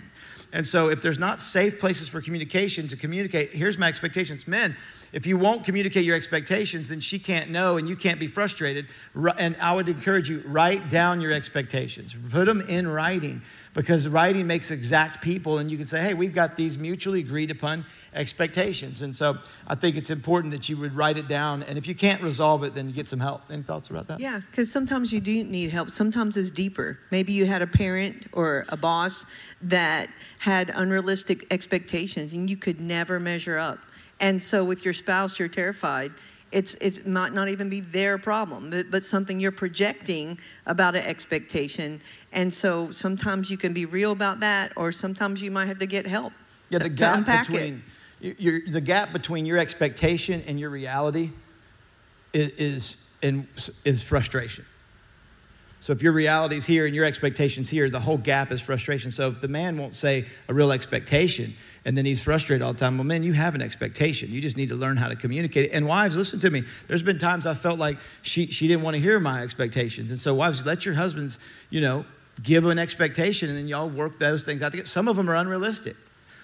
And 0.53 0.65
so, 0.65 0.89
if 0.89 1.03
there's 1.03 1.19
not 1.19 1.41
safe 1.41 1.81
places 1.81 2.09
for 2.09 2.21
communication 2.21 2.87
to 2.89 2.97
communicate, 2.97 3.51
here's 3.51 3.79
my 3.79 3.89
expectations. 3.89 4.47
Men, 4.47 4.77
if 5.13 5.27
you 5.27 5.37
won't 5.37 5.65
communicate 5.65 6.05
your 6.05 6.17
expectations, 6.17 6.89
then 6.89 7.01
she 7.01 7.19
can't 7.19 7.51
know 7.51 7.77
and 7.77 7.89
you 7.89 7.97
can't 7.97 8.21
be 8.21 8.27
frustrated. 8.29 8.87
And 9.39 9.57
I 9.61 9.73
would 9.75 9.89
encourage 9.89 10.29
you, 10.29 10.43
write 10.47 10.89
down 10.91 11.21
your 11.21 11.33
expectations, 11.33 12.15
put 12.31 12.47
them 12.47 12.61
in 12.63 12.87
writing 12.87 13.43
because 13.75 14.09
writing 14.09 14.47
makes 14.47 14.71
exact 14.71 15.23
people 15.23 15.59
and 15.59 15.71
you 15.71 15.77
can 15.77 15.87
say, 15.87 16.01
hey, 16.01 16.15
we've 16.15 16.35
got 16.35 16.57
these 16.57 16.77
mutually 16.77 17.21
agreed 17.21 17.51
upon 17.51 17.85
expectations. 18.15 19.03
And 19.03 19.15
so, 19.15 19.39
I 19.67 19.75
think 19.77 19.97
it's 19.97 20.11
important 20.11 20.53
that 20.53 20.69
you 20.69 20.77
would 20.79 20.97
write 20.97 21.17
it 21.17 21.29
down. 21.29 21.63
And 21.63 21.79
if 21.79 21.87
you 21.87 21.95
can't 21.95 22.23
resolve 22.23 22.65
it, 22.65 22.75
then 22.75 22.89
you 22.89 22.95
get 22.95 23.09
some 23.09 23.21
help. 23.21 23.43
Any 23.51 23.63
thoughts 23.63 23.91
about 23.91 24.09
that? 24.09 24.21
Yeah, 24.21 24.41
because 24.51 24.71
sometimes 24.71 25.13
you 25.13 25.21
do 25.21 25.45
need 25.45 25.71
help. 25.71 25.91
Sometimes 25.91 26.37
it's 26.37 26.51
deeper. 26.51 26.99
Maybe 27.11 27.33
you 27.33 27.47
had 27.47 27.63
a 27.63 27.67
parent 27.67 28.27
or 28.33 28.65
a 28.69 28.77
boss 28.77 29.27
that 29.63 30.11
had 30.39 30.71
unrealistic 30.75 31.47
expectations 31.53 32.33
and 32.33 32.51
you 32.51 32.57
could 32.57 32.81
never 32.81 33.21
measure 33.21 33.59
up. 33.59 33.79
And 34.19 34.43
so 34.43 34.65
with 34.65 34.85
your 34.85 34.95
spouse, 34.95 35.39
you're 35.39 35.49
terrified. 35.49 36.13
It's, 36.53 36.75
it 36.75 37.07
might 37.07 37.33
not 37.33 37.49
even 37.49 37.69
be 37.69 37.81
their 37.81 38.19
problem, 38.19 38.71
but, 38.71 38.91
but 38.91 39.05
something 39.05 39.39
you're 39.39 39.53
projecting 39.53 40.39
about 40.67 40.97
an 40.97 41.05
expectation. 41.05 42.01
And 42.33 42.53
so 42.53 42.91
sometimes 42.91 43.51
you 43.51 43.57
can 43.57 43.73
be 43.73 43.87
real 43.87 44.11
about 44.13 44.41
that, 44.41 44.73
or 44.77 44.91
sometimes 44.91 45.41
you 45.43 45.51
might 45.51 45.67
have 45.67 45.79
to 45.79 45.87
get 45.87 46.07
help. 46.07 46.33
Yeah, 46.69 46.81
the 46.81 46.89
gap 46.89 47.27
between 47.27 47.83
your, 48.21 48.61
the 48.69 48.81
gap 48.81 49.13
between 49.13 49.47
your 49.47 49.59
expectation 49.59 50.43
and 50.47 50.59
your 50.59 50.71
reality 50.71 51.31
is 52.33 52.51
is, 52.53 53.09
in, 53.23 53.49
is 53.85 54.03
frustration. 54.03 54.65
So 55.81 55.93
if 55.93 56.03
your 56.03 56.13
reality 56.13 56.57
is 56.57 56.67
here 56.67 56.87
and 56.87 56.95
your 56.95 57.07
expectations 57.07 57.71
here, 57.71 57.89
the 57.89 58.01
whole 58.01 58.19
gap 58.19 58.53
is 58.53 58.61
frustration. 58.61 59.11
So 59.11 59.29
if 59.29 59.41
the 59.41 59.49
man 59.49 59.79
won't 59.79 59.95
say 59.95 60.27
a 60.49 60.55
real 60.55 60.73
expectation 60.73 61.55
and 61.85 61.97
then 61.97 62.05
he's 62.05 62.23
frustrated 62.23 62.63
all 62.63 62.73
the 62.73 62.79
time, 62.79 62.99
well, 62.99 63.05
man, 63.05 63.23
you 63.23 63.33
have 63.33 63.55
an 63.55 63.63
expectation. 63.63 64.31
You 64.31 64.41
just 64.41 64.57
need 64.57 64.69
to 64.69 64.75
learn 64.75 64.97
how 64.97 65.09
to 65.09 65.17
communicate 65.17 65.67
it. 65.67 65.73
And 65.73 65.87
wives, 65.87 66.15
listen 66.15 66.39
to 66.41 66.51
me. 66.51 66.65
There's 66.89 67.03
been 67.03 67.19
times 67.19 67.47
I 67.47 67.55
felt 67.55 67.79
like 67.79 67.99
she, 68.23 68.47
she 68.47 68.69
didn't 68.69 68.83
want 68.83 68.97
to 68.97 69.01
hear 69.01 69.19
my 69.19 69.43
expectations. 69.43 70.11
And 70.11 70.21
so 70.21 70.35
wives, 70.35 70.65
let 70.67 70.85
your 70.85 70.95
husbands, 70.95 71.39
you 71.71 71.81
know, 71.81 72.05
give 72.43 72.67
an 72.67 72.79
expectation 72.79 73.49
and 73.49 73.57
then 73.57 73.69
y'all 73.69 73.89
work 73.89 74.19
those 74.19 74.45
things 74.45 74.63
out 74.63 74.73
together. 74.73 74.89
Some 74.89 75.09
of 75.09 75.17
them 75.17 75.29
are 75.31 75.37
unrealistic. 75.37 75.97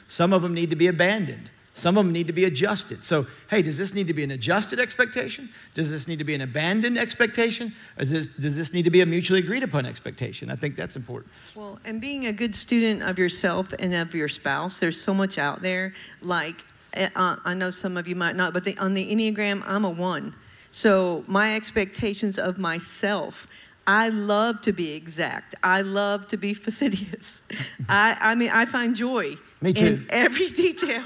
Some 0.09 0.33
of 0.33 0.42
them 0.42 0.55
need 0.55 0.70
to 0.70 0.77
be 0.77 0.87
abandoned. 0.87 1.51
Some 1.76 1.98
of 1.98 2.06
them 2.06 2.12
need 2.12 2.26
to 2.26 2.32
be 2.32 2.46
adjusted. 2.46 3.04
So, 3.04 3.26
hey, 3.50 3.60
does 3.60 3.76
this 3.76 3.92
need 3.92 4.06
to 4.06 4.14
be 4.14 4.24
an 4.24 4.30
adjusted 4.30 4.80
expectation? 4.80 5.50
Does 5.74 5.90
this 5.90 6.08
need 6.08 6.18
to 6.18 6.24
be 6.24 6.34
an 6.34 6.40
abandoned 6.40 6.96
expectation? 6.96 7.74
This, 7.98 8.28
does 8.28 8.56
this 8.56 8.72
need 8.72 8.84
to 8.84 8.90
be 8.90 9.02
a 9.02 9.06
mutually 9.06 9.40
agreed 9.40 9.62
upon 9.62 9.84
expectation? 9.84 10.50
I 10.50 10.56
think 10.56 10.74
that's 10.74 10.96
important. 10.96 11.30
Well, 11.54 11.78
and 11.84 12.00
being 12.00 12.26
a 12.26 12.32
good 12.32 12.56
student 12.56 13.02
of 13.02 13.18
yourself 13.18 13.74
and 13.78 13.92
of 13.94 14.14
your 14.14 14.28
spouse, 14.28 14.80
there's 14.80 14.98
so 14.98 15.12
much 15.12 15.36
out 15.36 15.60
there. 15.60 15.92
Like, 16.22 16.64
uh, 16.96 17.36
I 17.44 17.52
know 17.52 17.70
some 17.70 17.98
of 17.98 18.08
you 18.08 18.16
might 18.16 18.36
not, 18.36 18.54
but 18.54 18.64
the, 18.64 18.76
on 18.78 18.94
the 18.94 19.14
Enneagram, 19.14 19.62
I'm 19.66 19.84
a 19.84 19.90
one. 19.90 20.34
So 20.70 21.24
my 21.26 21.56
expectations 21.56 22.38
of 22.38 22.56
myself, 22.56 23.48
I 23.87 24.09
love 24.09 24.61
to 24.62 24.72
be 24.72 24.92
exact. 24.92 25.55
I 25.62 25.83
love 25.83 26.27
to 26.29 26.37
be 26.37 26.55
fastidious. 26.64 27.42
I, 27.88 28.16
I 28.20 28.35
mean, 28.35 28.51
I 28.51 28.64
find 28.64 28.96
joy 28.96 29.37
Me 29.61 29.72
too. 29.72 29.85
in 29.87 30.07
every 30.11 30.51
detail. 30.64 31.05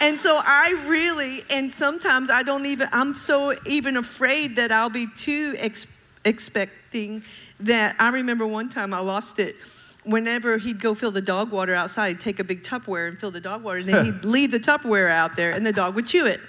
And 0.00 0.18
so 0.18 0.38
I 0.42 0.84
really, 0.86 1.44
and 1.48 1.70
sometimes 1.70 2.28
I 2.30 2.42
don't 2.42 2.66
even, 2.66 2.88
I'm 2.92 3.14
so 3.14 3.54
even 3.66 3.96
afraid 3.96 4.56
that 4.56 4.70
I'll 4.72 4.90
be 4.90 5.06
too 5.16 5.54
ex- 5.58 5.86
expecting 6.24 7.22
that. 7.60 7.96
I 7.98 8.08
remember 8.10 8.46
one 8.46 8.68
time 8.68 8.92
I 8.92 8.98
lost 9.00 9.38
it. 9.38 9.56
Whenever 10.04 10.58
he'd 10.58 10.80
go 10.82 10.94
fill 10.94 11.10
the 11.12 11.22
dog 11.22 11.50
water 11.50 11.74
outside, 11.74 12.08
he'd 12.08 12.20
take 12.20 12.38
a 12.38 12.44
big 12.44 12.62
Tupperware 12.62 13.08
and 13.08 13.18
fill 13.18 13.30
the 13.30 13.40
dog 13.40 13.62
water, 13.62 13.78
and 13.78 13.88
then 13.88 14.04
he'd 14.04 14.24
leave 14.26 14.50
the 14.50 14.60
Tupperware 14.60 15.10
out 15.10 15.34
there, 15.34 15.52
and 15.52 15.64
the 15.64 15.72
dog 15.72 15.94
would 15.94 16.06
chew 16.06 16.26
it. 16.26 16.40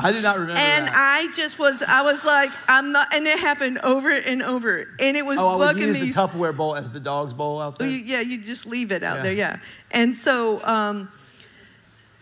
I 0.00 0.12
did 0.12 0.22
not 0.22 0.38
remember 0.38 0.60
And 0.60 0.86
that. 0.86 0.94
I 0.94 1.32
just 1.34 1.58
was, 1.58 1.82
I 1.82 2.02
was 2.02 2.24
like, 2.24 2.50
I'm 2.68 2.92
not, 2.92 3.12
and 3.12 3.26
it 3.26 3.38
happened 3.38 3.78
over 3.78 4.10
and 4.10 4.42
over, 4.42 4.88
and 5.00 5.16
it 5.16 5.26
was 5.26 5.38
oh, 5.38 5.48
I 5.48 5.56
would 5.56 5.76
bugging 5.76 5.80
use 5.88 6.00
me. 6.00 6.10
the 6.10 6.14
Tupperware 6.14 6.56
bowl 6.56 6.76
as 6.76 6.90
the 6.90 7.00
dog's 7.00 7.34
bowl 7.34 7.60
out 7.60 7.74
Oh, 7.80 7.84
there. 7.84 7.88
yeah, 7.88 8.20
you 8.20 8.38
just 8.40 8.64
leave 8.66 8.92
it 8.92 9.02
out 9.02 9.16
Yeah. 9.18 9.22
there, 9.22 9.32
yeah. 9.32 9.56
And 9.90 10.14
so, 10.14 10.64
um, 10.64 11.10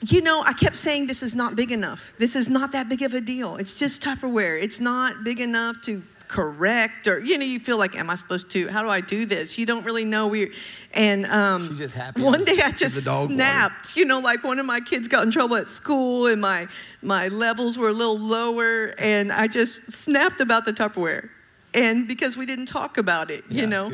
you 0.06 0.20
know, 0.22 0.42
I 0.42 0.52
kept 0.52 0.76
saying 0.76 1.06
this 1.06 1.22
is 1.22 1.34
not 1.34 1.56
big 1.56 1.70
enough. 1.72 2.12
This 2.18 2.36
is 2.36 2.48
not 2.48 2.72
that 2.72 2.88
big 2.88 3.02
of 3.02 3.14
a 3.14 3.20
deal. 3.20 3.56
It's 3.56 3.78
just 3.78 4.02
Tupperware. 4.02 4.62
It's 4.62 4.80
not 4.80 5.24
big 5.24 5.40
enough 5.40 5.80
to 5.82 6.02
correct 6.28 7.06
or 7.06 7.18
you 7.20 7.38
know 7.38 7.44
you 7.44 7.58
feel 7.60 7.78
like 7.78 7.94
am 7.96 8.10
i 8.10 8.14
supposed 8.14 8.50
to 8.50 8.68
how 8.68 8.82
do 8.82 8.88
i 8.88 9.00
do 9.00 9.26
this 9.26 9.56
you 9.58 9.64
don't 9.66 9.84
really 9.84 10.04
know 10.04 10.26
we 10.26 10.52
and 10.92 11.26
um 11.26 11.68
She's 11.68 11.78
just 11.78 11.94
happy 11.94 12.22
one 12.22 12.44
day 12.44 12.60
i 12.62 12.70
just 12.70 13.04
dog 13.04 13.22
water. 13.24 13.34
snapped 13.34 13.96
you 13.96 14.04
know 14.04 14.18
like 14.20 14.42
one 14.44 14.58
of 14.58 14.66
my 14.66 14.80
kids 14.80 15.08
got 15.08 15.22
in 15.22 15.30
trouble 15.30 15.56
at 15.56 15.68
school 15.68 16.26
and 16.26 16.40
my 16.40 16.66
my 17.02 17.28
levels 17.28 17.78
were 17.78 17.88
a 17.88 17.92
little 17.92 18.18
lower 18.18 18.94
and 18.98 19.32
i 19.32 19.46
just 19.46 19.90
snapped 19.92 20.40
about 20.40 20.64
the 20.64 20.72
tupperware 20.72 21.28
and 21.74 22.08
because 22.08 22.36
we 22.36 22.46
didn't 22.46 22.66
talk 22.66 22.98
about 22.98 23.30
it 23.30 23.44
Yeah, 23.48 23.60
you 23.62 23.66
know. 23.66 23.92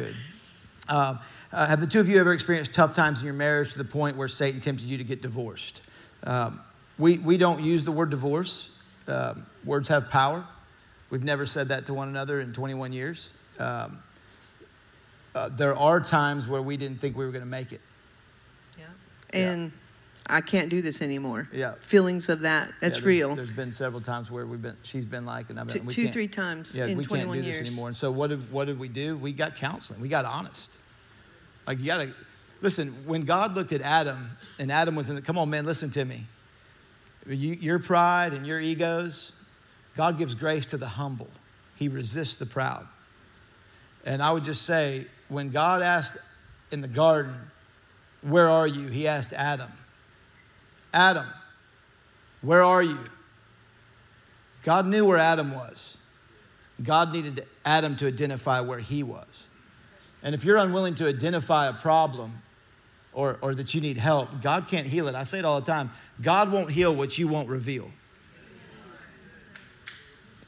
Uh, 0.88 1.16
uh, 1.52 1.66
have 1.66 1.80
the 1.80 1.86
two 1.86 2.00
of 2.00 2.08
you 2.08 2.18
ever 2.18 2.32
experienced 2.32 2.72
tough 2.72 2.94
times 2.94 3.18
in 3.20 3.24
your 3.24 3.34
marriage 3.34 3.72
to 3.72 3.78
the 3.78 3.84
point 3.84 4.16
where 4.16 4.28
Satan 4.28 4.60
tempted 4.60 4.86
you 4.86 4.98
to 4.98 5.04
get 5.04 5.20
divorced? 5.22 5.80
Um, 6.24 6.60
we, 6.98 7.18
we 7.18 7.36
don't 7.36 7.60
use 7.60 7.84
the 7.84 7.92
word 7.92 8.10
divorce. 8.10 8.68
Um, 9.06 9.46
words 9.64 9.88
have 9.88 10.10
power. 10.10 10.44
We've 11.12 11.22
never 11.22 11.44
said 11.44 11.68
that 11.68 11.85
to 11.87 11.94
one 11.94 12.09
another 12.09 12.40
in 12.40 12.55
21 12.55 12.94
years. 12.94 13.29
Um, 13.59 14.03
uh, 15.35 15.51
there 15.51 15.77
are 15.77 16.01
times 16.01 16.48
where 16.48 16.62
we 16.62 16.79
didn't 16.79 17.03
think 17.03 17.18
we 17.18 17.27
were 17.27 17.31
going 17.33 17.44
to 17.44 17.51
make 17.51 17.70
it. 17.70 17.83
Yeah. 18.79 18.87
And 19.31 19.72
i 20.27 20.40
can't 20.40 20.70
do 20.70 20.81
this 20.81 21.03
anymore 21.03 21.48
Yeah. 21.53 21.75
feelings 21.81 22.29
of 22.31 22.40
that 22.40 22.68
Yeah, 22.68 22.75
that's 22.81 22.94
there's- 22.96 23.05
real 23.05 23.35
There's 23.35 23.51
been 23.53 23.72
several 23.72 24.01
times 24.01 24.31
where 24.31 24.46
we've 24.46 24.62
been, 24.62 24.77
she's 24.85 25.05
been 25.05 25.27
like, 25.27 25.51
and 25.51 25.61
I've 25.61 25.66
been, 25.66 25.81
two, 25.81 25.87
we 25.87 25.92
two 25.92 26.03
can't- 26.05 26.14
three 26.14 26.29
times 26.29 26.75
yeah, 26.75 26.87
in 26.87 26.96
we 26.96 27.05
21 27.05 27.35
can't 27.37 27.44
do 27.44 27.51
years 27.51 27.59
this 27.61 27.68
anymore. 27.72 27.88
And 27.88 27.96
so 27.96 28.11
what 28.11 28.29
did, 28.31 28.51
what 28.51 28.66
did 28.66 28.79
we 28.79 28.88
do? 28.88 29.18
We 29.18 29.33
got 29.33 29.57
counseling. 29.57 30.01
We 30.01 30.09
got 30.09 30.25
honest. 30.25 30.72
Like 31.66 31.79
you 31.79 31.87
gotta 31.87 32.14
listen. 32.62 32.88
When 33.05 33.27
God 33.27 33.55
looked 33.55 33.72
at 33.72 33.83
Adam, 33.83 34.31
and 34.59 34.72
Adam 34.72 34.94
was 34.94 35.11
in 35.11 35.16
the, 35.16 35.22
come 35.22 35.37
on, 35.37 35.51
man, 35.51 35.66
listen 35.66 35.90
to 35.90 36.05
me. 36.07 36.25
You, 37.27 37.53
your 37.55 37.79
pride 37.79 38.33
and 38.33 38.46
your 38.46 38.59
egos, 38.61 39.33
God 39.96 40.18
gives 40.18 40.35
grace 40.35 40.66
to 40.66 40.76
the 40.76 40.88
humble. 40.88 41.31
He 41.76 41.88
resists 41.88 42.37
the 42.37 42.46
proud. 42.46 42.87
And 44.05 44.22
I 44.22 44.33
would 44.33 44.44
just 44.44 44.62
say, 44.62 45.07
when 45.28 45.50
God 45.50 45.83
asked 45.83 46.16
in 46.70 46.81
the 46.81 46.88
garden, 46.88 47.35
"Where 48.22 48.48
are 48.48 48.66
you?" 48.66 48.88
He 48.88 49.07
asked 49.07 49.33
Adam. 49.33 49.70
Adam, 50.92 51.26
where 52.40 52.62
are 52.62 52.83
you? 52.83 52.98
God 54.62 54.87
knew 54.87 55.05
where 55.05 55.18
Adam 55.18 55.55
was. 55.55 55.96
God 56.83 57.12
needed 57.12 57.46
Adam 57.64 57.96
to 57.96 58.07
identify 58.07 58.61
where 58.61 58.78
he 58.78 59.02
was. 59.02 59.46
And 60.22 60.35
if 60.35 60.44
you're 60.44 60.57
unwilling 60.57 60.94
to 60.96 61.09
identify 61.09 61.66
a 61.66 61.72
problem 61.72 62.42
or, 63.12 63.38
or 63.40 63.55
that 63.55 63.74
you 63.74 63.81
need 63.81 63.96
help, 63.96 64.40
God 64.40 64.68
can't 64.68 64.87
heal 64.87 65.09
it. 65.09 65.14
I 65.14 65.24
say 65.24 65.38
it 65.38 65.44
all 65.44 65.61
the 65.61 65.66
time 65.66 65.90
God 66.20 66.52
won't 66.52 66.70
heal 66.70 66.94
what 66.94 67.18
you 67.18 67.28
won't 67.28 67.48
reveal. 67.48 67.90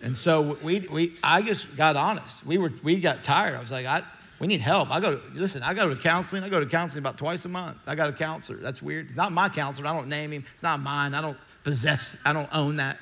And 0.05 0.15
so 0.15 0.59
we, 0.63 0.81
we, 0.81 1.17
I 1.23 1.41
just 1.41 1.77
got 1.77 1.97
honest. 1.97 2.45
We, 2.45 2.59
were, 2.59 2.71
we 2.83 3.01
got 3.01 3.25
tired. 3.25 3.55
I 3.55 3.61
was 3.61 3.71
like, 3.71 3.87
I, 3.87 4.03
we 4.39 4.47
need 4.47 4.61
help. 4.61 4.91
I 4.91 5.01
go 5.01 5.17
to, 5.17 5.23
listen, 5.33 5.63
I 5.63 5.73
go 5.73 5.89
to 5.89 5.97
counseling. 5.97 6.45
I 6.45 6.51
go 6.51 6.61
to 6.61 6.67
counseling 6.67 7.03
about 7.03 7.17
twice 7.17 7.47
a 7.47 7.49
month. 7.49 7.79
I 7.87 7.95
got 7.95 8.11
a 8.11 8.13
counselor. 8.13 8.59
That's 8.59 8.83
weird. 8.83 9.07
It's 9.07 9.17
not 9.17 9.33
my 9.33 9.49
counselor. 9.49 9.89
I 9.89 9.95
don't 9.95 10.09
name 10.09 10.31
him. 10.31 10.45
It's 10.53 10.63
not 10.63 10.79
mine. 10.81 11.15
I 11.15 11.23
don't 11.23 11.39
possess, 11.65 12.17
I 12.23 12.35
don't 12.35 12.51
own 12.53 12.77
that. 12.77 12.99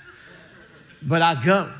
But 1.02 1.22
I 1.22 1.44
go. 1.44 1.72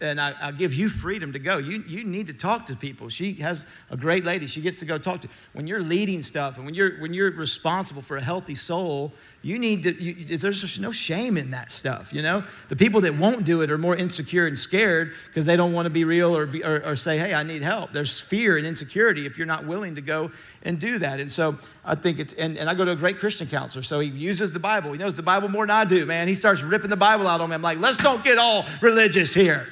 And 0.00 0.20
I, 0.20 0.32
I 0.40 0.52
give 0.52 0.74
you 0.74 0.88
freedom 0.88 1.32
to 1.32 1.40
go. 1.40 1.58
You, 1.58 1.82
you 1.86 2.04
need 2.04 2.28
to 2.28 2.32
talk 2.32 2.66
to 2.66 2.76
people. 2.76 3.08
She 3.08 3.34
has 3.34 3.66
a 3.90 3.96
great 3.96 4.24
lady. 4.24 4.46
She 4.46 4.60
gets 4.60 4.78
to 4.78 4.84
go 4.84 4.96
talk 4.96 5.22
to. 5.22 5.28
When 5.54 5.66
you're 5.66 5.82
leading 5.82 6.22
stuff 6.22 6.56
and 6.56 6.64
when 6.64 6.74
you're, 6.74 6.98
when 7.00 7.12
you're 7.12 7.32
responsible 7.32 8.02
for 8.02 8.16
a 8.16 8.22
healthy 8.22 8.54
soul, 8.54 9.12
you 9.42 9.58
need 9.58 9.82
to, 9.84 10.02
you, 10.02 10.36
there's 10.36 10.60
just 10.60 10.78
no 10.78 10.92
shame 10.92 11.36
in 11.36 11.50
that 11.50 11.72
stuff, 11.72 12.12
you 12.12 12.22
know? 12.22 12.44
The 12.68 12.76
people 12.76 13.00
that 13.02 13.16
won't 13.16 13.44
do 13.44 13.62
it 13.62 13.70
are 13.70 13.78
more 13.78 13.96
insecure 13.96 14.46
and 14.46 14.58
scared 14.58 15.12
because 15.26 15.46
they 15.46 15.56
don't 15.56 15.72
want 15.72 15.86
to 15.86 15.90
be 15.90 16.04
real 16.04 16.36
or, 16.36 16.46
be, 16.46 16.62
or, 16.64 16.84
or 16.84 16.96
say, 16.96 17.18
hey, 17.18 17.34
I 17.34 17.42
need 17.42 17.62
help. 17.62 17.92
There's 17.92 18.20
fear 18.20 18.56
and 18.56 18.66
insecurity 18.66 19.26
if 19.26 19.36
you're 19.36 19.46
not 19.46 19.64
willing 19.64 19.94
to 19.96 20.00
go 20.00 20.30
and 20.62 20.78
do 20.78 20.98
that. 20.98 21.18
And 21.18 21.30
so 21.30 21.56
I 21.84 21.96
think 21.96 22.20
it's, 22.20 22.34
and, 22.34 22.56
and 22.56 22.68
I 22.68 22.74
go 22.74 22.84
to 22.84 22.92
a 22.92 22.96
great 22.96 23.18
Christian 23.18 23.48
counselor, 23.48 23.82
so 23.82 23.98
he 23.98 24.08
uses 24.08 24.52
the 24.52 24.60
Bible. 24.60 24.92
He 24.92 24.98
knows 24.98 25.14
the 25.14 25.22
Bible 25.22 25.48
more 25.48 25.66
than 25.66 25.74
I 25.74 25.84
do, 25.84 26.06
man. 26.06 26.28
He 26.28 26.34
starts 26.34 26.62
ripping 26.62 26.90
the 26.90 26.96
Bible 26.96 27.26
out 27.26 27.40
on 27.40 27.48
me. 27.48 27.54
I'm 27.54 27.62
like, 27.62 27.78
let's 27.78 27.96
don't 27.96 28.22
get 28.22 28.38
all 28.38 28.64
religious 28.80 29.34
here. 29.34 29.68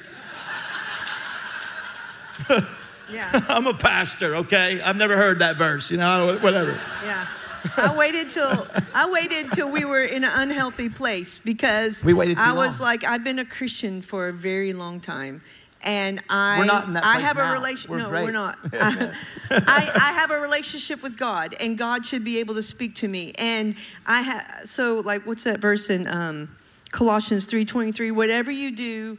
yeah 3.11 3.45
I'm 3.47 3.67
a 3.67 3.73
pastor, 3.73 4.35
okay? 4.37 4.81
I've 4.81 4.97
never 4.97 5.15
heard 5.17 5.39
that 5.39 5.55
verse, 5.57 5.89
you 5.91 5.97
know, 5.97 6.37
whatever. 6.39 6.79
Yeah. 7.03 7.27
I 7.75 7.93
waited 7.95 8.29
till 8.29 8.67
I 8.93 9.09
waited 9.09 9.51
till 9.51 9.69
we 9.71 9.83
were 9.83 10.03
in 10.03 10.23
an 10.23 10.31
unhealthy 10.33 10.89
place 10.89 11.37
because 11.37 12.03
We 12.03 12.13
waited 12.13 12.37
I 12.37 12.53
was 12.53 12.79
long. 12.79 12.89
like 12.89 13.03
I've 13.03 13.23
been 13.23 13.39
a 13.39 13.45
Christian 13.45 14.01
for 14.01 14.29
a 14.29 14.33
very 14.33 14.73
long 14.73 14.99
time. 15.01 15.41
And 15.83 16.21
I, 16.29 16.57
We're 16.59 16.65
not 16.65 16.87
in 16.87 16.93
that 16.93 17.03
I 17.05 17.19
have 17.19 17.37
now. 17.37 17.51
a 17.51 17.53
relation. 17.53 17.91
We're 17.91 17.97
No, 17.99 18.09
great. 18.09 18.23
we're 18.23 18.31
not. 18.31 18.57
I, 18.73 19.11
I, 19.51 19.91
I 19.95 20.11
have 20.13 20.31
a 20.31 20.39
relationship 20.39 21.03
with 21.03 21.17
God, 21.17 21.55
and 21.59 21.77
God 21.77 22.03
should 22.05 22.23
be 22.23 22.39
able 22.39 22.55
to 22.55 22.63
speak 22.63 22.95
to 22.95 23.07
me. 23.07 23.31
And 23.37 23.75
I 24.05 24.21
have 24.21 24.61
so 24.65 25.01
like 25.01 25.25
what's 25.27 25.43
that 25.43 25.59
verse 25.59 25.89
in 25.89 26.07
um, 26.07 26.55
Colossians 26.91 27.45
three 27.45 27.63
twenty 27.65 27.91
three? 27.91 28.11
Whatever 28.11 28.49
you 28.51 28.71
do, 28.75 29.17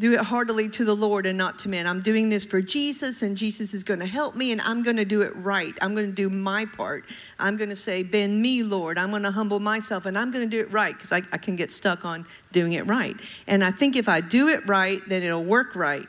do 0.00 0.14
it 0.14 0.20
heartily 0.20 0.66
to 0.70 0.84
the 0.84 0.96
Lord 0.96 1.26
and 1.26 1.36
not 1.36 1.58
to 1.60 1.68
men. 1.68 1.86
I'm 1.86 2.00
doing 2.00 2.30
this 2.30 2.42
for 2.42 2.62
Jesus, 2.62 3.20
and 3.20 3.36
Jesus 3.36 3.74
is 3.74 3.84
going 3.84 4.00
to 4.00 4.06
help 4.06 4.34
me, 4.34 4.50
and 4.50 4.58
I'm 4.62 4.82
going 4.82 4.96
to 4.96 5.04
do 5.04 5.20
it 5.20 5.36
right. 5.36 5.76
I'm 5.82 5.94
going 5.94 6.06
to 6.06 6.12
do 6.12 6.30
my 6.30 6.64
part. 6.64 7.04
I'm 7.38 7.58
going 7.58 7.68
to 7.68 7.76
say, 7.76 8.02
Bend 8.02 8.40
me, 8.40 8.62
Lord. 8.62 8.96
I'm 8.96 9.10
going 9.10 9.24
to 9.24 9.30
humble 9.30 9.60
myself, 9.60 10.06
and 10.06 10.16
I'm 10.16 10.30
going 10.30 10.48
to 10.48 10.50
do 10.50 10.60
it 10.62 10.72
right 10.72 10.96
because 10.96 11.12
I, 11.12 11.22
I 11.32 11.38
can 11.38 11.54
get 11.54 11.70
stuck 11.70 12.06
on 12.06 12.26
doing 12.50 12.72
it 12.72 12.86
right. 12.86 13.14
And 13.46 13.62
I 13.62 13.72
think 13.72 13.94
if 13.94 14.08
I 14.08 14.22
do 14.22 14.48
it 14.48 14.66
right, 14.66 15.00
then 15.06 15.22
it'll 15.22 15.44
work 15.44 15.76
right. 15.76 16.08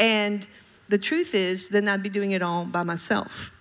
And 0.00 0.44
the 0.88 0.98
truth 0.98 1.32
is, 1.32 1.68
then 1.68 1.86
I'd 1.86 2.02
be 2.02 2.08
doing 2.08 2.32
it 2.32 2.42
all 2.42 2.64
by 2.64 2.82
myself. 2.82 3.52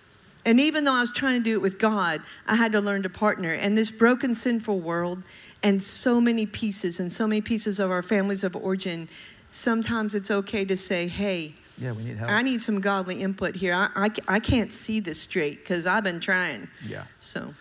And 0.43 0.59
even 0.59 0.85
though 0.85 0.93
I 0.93 1.01
was 1.01 1.11
trying 1.11 1.39
to 1.39 1.43
do 1.43 1.53
it 1.53 1.61
with 1.61 1.77
God, 1.77 2.23
I 2.47 2.55
had 2.55 2.71
to 2.71 2.81
learn 2.81 3.03
to 3.03 3.09
partner. 3.09 3.53
And 3.53 3.77
this 3.77 3.91
broken, 3.91 4.33
sinful 4.33 4.79
world, 4.79 5.21
and 5.61 5.83
so 5.83 6.19
many 6.19 6.47
pieces, 6.47 6.99
and 6.99 7.11
so 7.11 7.27
many 7.27 7.41
pieces 7.41 7.79
of 7.79 7.91
our 7.91 8.01
families 8.01 8.43
of 8.43 8.55
origin, 8.55 9.07
sometimes 9.51 10.15
it's 10.15 10.31
okay 10.31 10.65
to 10.65 10.77
say, 10.77 11.07
hey, 11.07 11.53
Yeah, 11.77 11.91
we 11.91 12.03
need 12.03 12.17
help. 12.17 12.31
I 12.31 12.41
need 12.41 12.61
some 12.61 12.79
godly 12.79 13.21
input 13.21 13.55
here. 13.55 13.73
I, 13.73 13.89
I, 13.95 14.09
I 14.27 14.39
can't 14.39 14.71
see 14.71 14.99
this 14.99 15.19
straight 15.19 15.59
because 15.59 15.85
I've 15.85 16.03
been 16.03 16.19
trying. 16.19 16.69
Yeah. 16.85 17.03
So, 17.19 17.53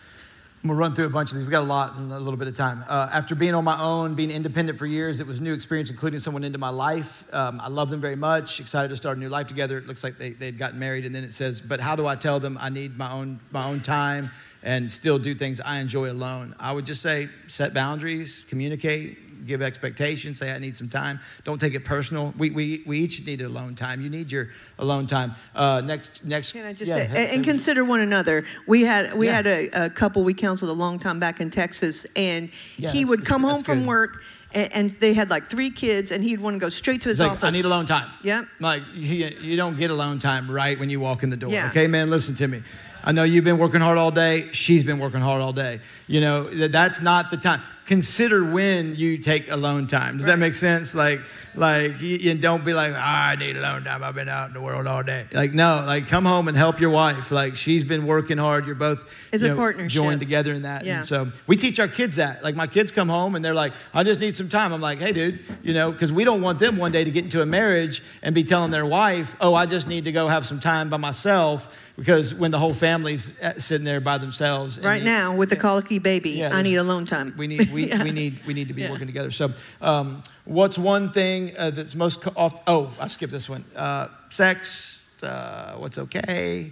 gonna 0.63 0.75
run 0.75 0.95
through 0.95 1.05
a 1.05 1.09
bunch 1.09 1.31
of 1.31 1.37
these. 1.37 1.45
We've 1.45 1.51
got 1.51 1.63
a 1.63 1.65
lot 1.65 1.97
in 1.97 2.11
a 2.11 2.19
little 2.19 2.37
bit 2.37 2.47
of 2.47 2.55
time. 2.55 2.85
Uh, 2.87 3.09
after 3.11 3.35
being 3.35 3.55
on 3.55 3.63
my 3.63 3.79
own, 3.81 4.15
being 4.15 4.31
independent 4.31 4.77
for 4.79 4.85
years, 4.85 5.19
it 5.19 5.27
was 5.27 5.39
a 5.39 5.43
new 5.43 5.53
experience, 5.53 5.89
including 5.89 6.19
someone 6.19 6.43
into 6.43 6.59
my 6.59 6.69
life. 6.69 7.25
Um, 7.33 7.59
I 7.59 7.67
love 7.67 7.89
them 7.89 7.99
very 7.99 8.15
much. 8.15 8.59
Excited 8.59 8.89
to 8.89 8.95
start 8.95 9.17
a 9.17 9.19
new 9.19 9.29
life 9.29 9.47
together. 9.47 9.77
It 9.77 9.87
looks 9.87 10.03
like 10.03 10.17
they 10.17 10.31
they'd 10.31 10.57
gotten 10.57 10.79
married, 10.79 11.05
and 11.05 11.13
then 11.13 11.23
it 11.23 11.33
says, 11.33 11.59
"But 11.59 11.81
how 11.81 11.95
do 11.95 12.05
I 12.07 12.15
tell 12.15 12.39
them 12.39 12.57
I 12.61 12.69
need 12.69 12.97
my 12.97 13.11
own 13.11 13.39
my 13.51 13.65
own 13.65 13.81
time 13.81 14.29
and 14.63 14.89
still 14.91 15.17
do 15.17 15.33
things 15.33 15.59
I 15.59 15.79
enjoy 15.79 16.11
alone?" 16.11 16.55
I 16.59 16.71
would 16.71 16.85
just 16.85 17.01
say, 17.01 17.29
set 17.47 17.73
boundaries, 17.73 18.45
communicate. 18.47 19.17
Give 19.45 19.61
expectations. 19.61 20.39
Say 20.39 20.51
I 20.51 20.59
need 20.59 20.77
some 20.77 20.89
time. 20.89 21.19
Don't 21.43 21.59
take 21.59 21.73
it 21.73 21.83
personal. 21.85 22.33
We, 22.37 22.49
we, 22.51 22.83
we 22.85 22.99
each 22.99 23.25
need 23.25 23.41
alone 23.41 23.75
time. 23.75 24.01
You 24.01 24.09
need 24.09 24.31
your 24.31 24.49
alone 24.77 25.07
time. 25.07 25.33
Uh, 25.55 25.81
next 25.81 26.23
next. 26.23 26.51
can 26.51 26.65
I 26.65 26.73
just 26.73 26.89
yeah, 26.95 27.11
say, 27.11 27.35
and, 27.35 27.43
consider 27.43 27.83
one 27.83 28.01
another. 28.01 28.45
We 28.67 28.81
had 28.83 29.13
we 29.13 29.27
Yeah. 29.27 29.35
had 29.35 29.47
a, 29.47 29.85
a 29.85 29.89
couple 29.89 30.23
we 30.23 30.33
counseled 30.33 30.69
a 30.69 30.73
long 30.73 30.99
time 30.99 31.19
back 31.19 31.41
in 31.41 31.49
Texas, 31.49 32.05
and 32.15 32.49
Yeah, 32.77 32.91
he 32.91 33.05
would 33.05 33.25
come 33.25 33.41
home 33.41 33.63
from 33.63 33.79
good. 33.79 33.87
work, 33.87 34.23
and, 34.53 34.95
they 34.99 35.13
had 35.13 35.29
like 35.29 35.47
three 35.47 35.69
kids, 35.69 36.11
and 36.11 36.23
he'd 36.23 36.39
want 36.39 36.55
to 36.55 36.59
go 36.59 36.69
straight 36.69 37.01
to 37.01 37.09
his 37.09 37.19
like, 37.19 37.31
office. 37.31 37.43
I 37.43 37.49
need 37.49 37.65
alone 37.65 37.85
time. 37.85 38.09
Yep. 38.23 38.47
Like, 38.59 38.83
you, 38.93 39.27
you 39.41 39.55
don't 39.57 39.77
get 39.77 39.89
alone 39.91 40.19
time 40.19 40.51
right 40.51 40.77
when 40.77 40.89
you 40.89 40.99
walk 40.99 41.23
in 41.23 41.29
the 41.29 41.37
door. 41.37 41.51
Yeah. 41.51 41.69
Okay, 41.69 41.87
man, 41.87 42.09
listen 42.09 42.35
to 42.35 42.47
me. 42.47 42.61
I 43.03 43.11
know 43.13 43.23
you've 43.23 43.45
been 43.45 43.57
working 43.57 43.81
hard 43.81 43.97
all 43.97 44.11
day. 44.11 44.49
She's 44.51 44.83
been 44.83 44.99
working 44.99 45.21
hard 45.21 45.41
all 45.41 45.53
day. 45.53 45.79
You 46.07 46.21
know, 46.21 46.43
that- 46.43 46.71
that's 46.71 47.01
not 47.01 47.31
the 47.31 47.37
time. 47.37 47.61
Consider 47.85 48.43
when 48.49 48.95
you 48.95 49.17
take 49.17 49.51
alone 49.51 49.87
time. 49.87 50.17
Does 50.17 50.27
that 50.27 50.39
make 50.39 50.53
sense? 50.55 50.93
Like, 50.95 51.19
like 51.55 51.99
you, 51.99 52.15
you 52.17 52.35
don't 52.35 52.63
be 52.63 52.73
like, 52.73 52.93
"Ah, 52.95 53.29
I 53.29 53.35
need 53.35 53.57
alone 53.57 53.83
time. 53.83 54.01
I've 54.03 54.15
been 54.15 54.29
out 54.29 54.47
in 54.47 54.53
the 54.53 54.61
world 54.61 54.87
all 54.87 55.03
day. 55.03 55.25
Like, 55.33 55.51
no, 55.53 55.83
like 55.85 56.07
come 56.07 56.23
home 56.23 56.47
and 56.47 56.55
help 56.55 56.79
your 56.79 56.91
wife. 56.91 57.31
Like 57.31 57.57
she's 57.57 57.83
been 57.83 58.05
working 58.05 58.37
hard. 58.37 58.65
You're 58.65 58.75
both 58.75 59.11
It's 59.33 59.41
you 59.43 59.49
a 59.49 59.51
know, 59.51 59.57
partnership. 59.57 59.91
joined 59.91 60.19
together 60.21 60.53
in 60.53 60.61
that. 60.61 60.85
Yeah. 60.85 60.97
And 60.99 61.05
so 61.05 61.31
we 61.47 61.57
teach 61.57 61.79
our 61.79 61.89
kids 61.89 62.15
that. 62.15 62.43
Like 62.43 62.55
my 62.55 62.67
kids 62.67 62.91
come 62.91 63.09
home 63.09 63.35
and 63.35 63.43
they're 63.43 63.53
like, 63.53 63.73
I 63.93 64.03
just 64.03 64.21
need 64.21 64.37
some 64.37 64.47
time. 64.47 64.71
I'm 64.71 64.79
like, 64.81 64.99
hey, 64.99 65.11
dude, 65.11 65.39
you 65.61 65.73
know, 65.73 65.91
because 65.91 66.13
we 66.13 66.23
don't 66.23 66.41
want 66.41 66.59
them 66.59 66.77
one 66.77 66.91
day 66.93 67.03
to 67.03 67.11
get 67.11 67.25
into 67.25 67.41
a 67.41 67.45
marriage 67.45 68.01
and 68.21 68.33
be 68.33 68.43
telling 68.45 68.71
their 68.71 68.85
wife, 68.85 69.35
oh, 69.41 69.53
I 69.53 69.65
just 69.65 69.87
need 69.87 70.05
to 70.05 70.11
go 70.13 70.29
have 70.29 70.45
some 70.45 70.61
time 70.61 70.89
by 70.89 70.97
myself 70.97 71.67
because 71.97 72.33
when 72.33 72.51
the 72.51 72.57
whole 72.57 72.73
family's 72.73 73.29
uh, 73.41 73.59
sitting 73.59 73.83
there 73.83 73.99
by 73.99 74.17
themselves. 74.17 74.79
Right 74.79 75.03
now, 75.03 75.35
with 75.35 75.49
the 75.49 75.55
colicky 75.57 75.99
baby, 75.99 76.31
Yeah, 76.31 76.55
I 76.55 76.61
need 76.61 76.77
alone 76.77 77.05
time. 77.05 77.35
we 77.37 77.47
need 77.53 77.70
we, 77.71 77.87
Yeah. 77.89 78.03
we 78.03 78.11
need 78.11 78.39
we 78.45 78.53
need 78.53 78.67
to 78.67 78.73
be 78.73 78.81
Yeah. 78.81 78.91
working 78.91 79.07
together. 79.07 79.31
So, 79.31 79.53
um, 79.81 80.23
what's 80.45 80.77
one 80.77 81.11
thing 81.11 81.55
uh, 81.57 81.71
that's 81.71 81.95
most 81.95 82.21
co- 82.21 82.33
off? 82.35 82.61
Oh, 82.67 82.91
I 82.99 83.07
skipped 83.07 83.31
this 83.31 83.47
one. 83.49 83.63
Uh, 83.75 84.07
sex. 84.29 84.99
Uh, 85.23 85.73
what's 85.75 85.97
okay? 85.97 86.71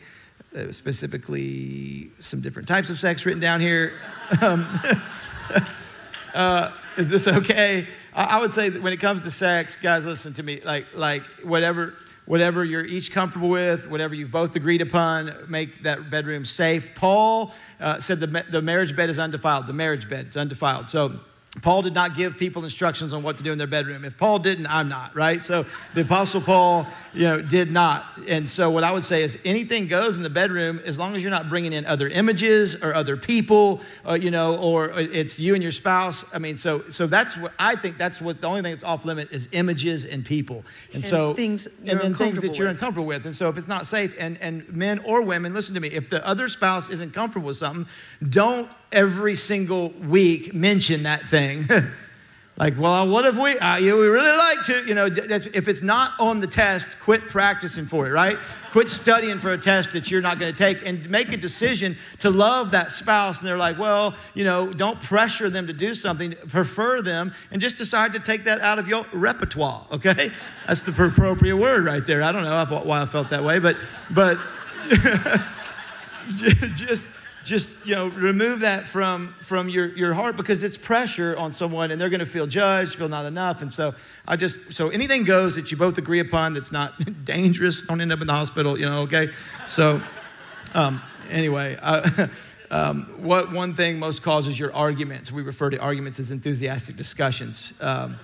Uh, 0.55 0.71
specifically, 0.71 2.09
some 2.19 2.41
different 2.41 2.67
types 2.67 2.89
of 2.89 2.99
sex 2.99 3.25
written 3.25 3.41
down 3.41 3.61
here. 3.61 3.93
Um, 4.41 4.65
uh, 6.33 6.71
is 6.97 7.09
this 7.09 7.27
okay? 7.27 7.87
I, 8.13 8.23
I 8.37 8.39
would 8.41 8.53
say 8.53 8.69
that 8.69 8.81
when 8.81 8.93
it 8.93 8.97
comes 8.99 9.23
to 9.23 9.31
sex, 9.31 9.75
guys, 9.75 10.05
listen 10.05 10.33
to 10.35 10.43
me. 10.43 10.61
Like, 10.63 10.85
like 10.95 11.23
whatever, 11.43 11.95
whatever 12.29 12.63
you're 12.63 12.85
each 12.85 13.11
comfortable 13.11 13.49
with, 13.49 13.89
whatever 13.89 14.13
you've 14.13 14.29
both 14.29 14.55
agreed 14.55 14.83
upon, 14.83 15.33
make 15.47 15.81
that 15.81 16.11
bedroom 16.11 16.45
safe. 16.45 16.93
Paul 16.93 17.51
uh, 17.79 17.99
said 17.99 18.19
the, 18.19 18.45
the 18.51 18.61
marriage 18.61 18.95
bed 18.95 19.09
is 19.09 19.17
undefiled. 19.17 19.65
The 19.65 19.73
marriage 19.73 20.07
bed, 20.07 20.27
it's 20.27 20.37
undefiled. 20.37 20.89
So 20.89 21.21
Paul 21.61 21.81
did 21.81 21.93
not 21.93 22.15
give 22.15 22.37
people 22.37 22.63
instructions 22.63 23.13
on 23.13 23.23
what 23.23 23.37
to 23.37 23.43
do 23.43 23.51
in 23.51 23.57
their 23.57 23.67
bedroom. 23.67 24.05
If 24.05 24.17
Paul 24.17 24.39
didn't, 24.39 24.67
I'm 24.67 24.87
not, 24.89 25.15
right? 25.15 25.41
So 25.41 25.65
the 25.95 26.01
Apostle 26.01 26.41
Paul, 26.41 26.87
you 27.13 27.23
know, 27.23 27.41
did 27.41 27.71
not. 27.71 28.17
And 28.27 28.47
so 28.47 28.69
what 28.69 28.83
I 28.83 28.91
would 28.91 29.03
say 29.03 29.23
is 29.23 29.37
anything 29.43 29.87
goes 29.87 30.17
in 30.17 30.23
the 30.23 30.29
bedroom 30.29 30.79
as 30.85 30.99
long 30.99 31.15
as 31.15 31.21
you're 31.21 31.31
not 31.31 31.49
bringing 31.49 31.73
in 31.73 31.85
other 31.85 32.07
images 32.07 32.75
or 32.75 32.93
other 32.93 33.17
people, 33.17 33.81
uh, 34.07 34.13
you 34.13 34.31
know, 34.31 34.55
or 34.57 34.89
it's 34.99 35.39
you 35.39 35.53
and 35.53 35.63
your 35.63 35.71
spouse. 35.71 36.23
I 36.33 36.39
mean, 36.39 36.57
so 36.57 36.83
so 36.89 37.07
that's 37.07 37.35
what 37.37 37.51
I 37.57 37.75
think. 37.75 37.97
That's 37.97 38.21
what 38.21 38.41
the 38.41 38.47
only 38.47 38.61
thing 38.61 38.71
that's 38.73 38.83
off 38.83 39.05
limit 39.05 39.31
is 39.31 39.49
images 39.51 40.05
and 40.05 40.25
people. 40.25 40.63
And, 40.93 40.95
And 40.95 41.05
so 41.05 41.33
things 41.33 41.67
and 41.85 41.99
then 41.99 42.13
things 42.13 42.39
that 42.41 42.57
you're 42.57 42.67
with. 42.67 42.75
uncomfortable 42.77 43.07
with. 43.07 43.25
And 43.25 43.35
so 43.35 43.49
if 43.49 43.57
it's 43.57 43.67
not 43.67 43.85
safe, 43.85 44.15
and 44.19 44.37
and 44.39 44.67
men 44.75 44.99
or 44.99 45.21
women, 45.21 45.53
listen 45.53 45.73
to 45.75 45.79
me. 45.79 45.89
If 45.89 46.09
the 46.09 46.25
other 46.27 46.47
spouse 46.49 46.89
isn't 46.89 47.13
comfortable 47.13 47.47
with 47.47 47.57
something, 47.57 47.87
don't 48.27 48.69
every 48.91 49.35
single 49.35 49.89
week 49.89 50.53
mention 50.53 51.03
that 51.03 51.23
thing. 51.25 51.67
like, 52.57 52.77
well, 52.79 53.07
what 53.07 53.25
if 53.25 53.37
we, 53.37 53.57
uh, 53.57 53.77
you 53.77 53.91
know, 53.91 53.97
we 53.97 54.07
really 54.07 54.37
like 54.37 54.65
to, 54.65 54.85
you 54.87 54.93
know, 54.93 55.05
if 55.05 55.67
it's 55.67 55.81
not 55.81 56.11
on 56.19 56.39
the 56.39 56.47
test, 56.47 56.99
quit 56.99 57.21
practicing 57.21 57.85
for 57.85 58.07
it, 58.07 58.11
right? 58.11 58.37
quit 58.71 58.87
studying 58.87 59.39
for 59.39 59.51
a 59.51 59.57
test 59.57 59.91
that 59.91 60.11
you're 60.11 60.21
not 60.21 60.39
going 60.39 60.53
to 60.53 60.57
take 60.57 60.85
and 60.85 61.09
make 61.09 61.31
a 61.31 61.37
decision 61.37 61.97
to 62.19 62.29
love 62.29 62.71
that 62.71 62.91
spouse. 62.91 63.39
And 63.39 63.47
they're 63.47 63.57
like, 63.57 63.79
well, 63.79 64.15
you 64.33 64.43
know, 64.43 64.71
don't 64.71 65.01
pressure 65.01 65.49
them 65.49 65.67
to 65.67 65.73
do 65.73 65.93
something, 65.93 66.35
prefer 66.47 67.01
them, 67.01 67.33
and 67.51 67.61
just 67.61 67.77
decide 67.77 68.13
to 68.13 68.19
take 68.19 68.43
that 68.45 68.61
out 68.61 68.79
of 68.79 68.87
your 68.87 69.05
repertoire, 69.11 69.85
okay? 69.91 70.31
That's 70.67 70.81
the 70.81 70.91
appropriate 70.91 71.57
word 71.57 71.85
right 71.85 72.05
there. 72.05 72.21
I 72.21 72.31
don't 72.31 72.43
know 72.43 72.81
why 72.83 73.01
I 73.01 73.05
felt 73.05 73.29
that 73.29 73.43
way, 73.43 73.59
but, 73.59 73.77
but, 74.09 74.37
just 76.75 77.07
just 77.49 77.69
you 77.83 77.95
know 77.95 78.09
remove 78.09 78.59
that 78.59 78.85
from 78.85 79.33
from 79.41 79.69
your 79.69 79.87
your 79.97 80.13
heart 80.13 80.37
because 80.37 80.61
it's 80.61 80.77
pressure 80.77 81.35
on 81.35 81.51
someone 81.51 81.89
and 81.89 81.99
they're 81.99 82.09
going 82.09 82.19
to 82.19 82.25
feel 82.25 82.45
judged 82.45 82.95
feel 82.95 83.09
not 83.09 83.25
enough. 83.25 83.61
And 83.63 83.73
so 83.73 83.95
i 84.27 84.35
just 84.35 84.73
so 84.73 84.89
anything 84.89 85.23
goes 85.23 85.55
that 85.55 85.71
you 85.71 85.75
both 85.75 85.97
agree 85.97 86.19
upon 86.19 86.53
that's 86.53 86.71
not 86.71 86.93
dangerous 87.25 87.81
don't 87.81 87.99
end 87.99 88.13
up 88.13 88.21
in 88.21 88.27
the 88.27 88.33
hospital 88.33 88.79
you 88.79 88.85
know 88.85 88.99
okay? 88.99 89.31
So 89.67 89.99
um, 90.75 91.01
anyway 91.31 91.77
uh, 91.81 92.27
um, 92.71 93.05
what 93.17 93.51
one 93.51 93.73
thing 93.75 93.97
most 93.97 94.21
causes 94.21 94.59
your 94.59 94.73
arguments 94.75 95.31
we 95.31 95.41
refer 95.41 95.71
to 95.71 95.77
arguments 95.79 96.19
as 96.19 96.29
enthusiastic 96.29 96.95
discussions. 96.95 97.73
Um, 97.81 98.19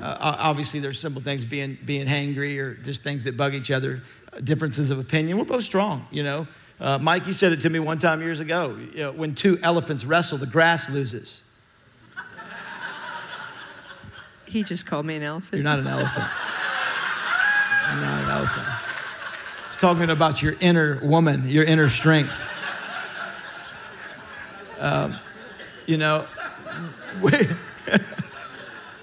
uh, 0.00 0.16
obviously 0.38 0.78
there's 0.80 1.00
simple 1.00 1.20
things 1.20 1.44
being 1.44 1.76
being 1.84 2.06
hangry 2.06 2.58
or 2.58 2.74
just 2.74 3.02
things 3.02 3.24
that 3.24 3.36
bug 3.36 3.54
each 3.54 3.72
other 3.72 4.02
differences 4.44 4.90
of 4.90 5.00
opinion. 5.00 5.36
We're 5.36 5.44
both 5.44 5.64
strong 5.64 6.06
you 6.12 6.22
know 6.22 6.46
uh, 6.82 6.98
Mike, 6.98 7.28
you 7.28 7.32
said 7.32 7.52
it 7.52 7.60
to 7.60 7.70
me 7.70 7.78
one 7.78 8.00
time 8.00 8.20
years 8.20 8.40
ago. 8.40 8.76
You 8.92 9.00
know, 9.00 9.12
when 9.12 9.36
two 9.36 9.56
elephants 9.62 10.04
wrestle, 10.04 10.36
the 10.36 10.46
grass 10.46 10.90
loses. 10.90 11.40
He 14.46 14.64
just 14.64 14.84
called 14.84 15.06
me 15.06 15.14
an 15.14 15.22
elephant. 15.22 15.54
You're 15.54 15.62
not 15.62 15.78
an 15.78 15.86
elephant. 15.86 16.26
I'm 17.86 18.00
not 18.00 18.24
an 18.24 18.30
elephant. 18.30 18.66
He's 19.68 19.78
talking 19.78 20.10
about 20.10 20.42
your 20.42 20.56
inner 20.58 20.98
woman, 21.04 21.48
your 21.48 21.62
inner 21.62 21.88
strength. 21.88 22.32
Um, 24.80 25.16
you 25.86 25.98
know, 25.98 26.26
we, 27.22 27.48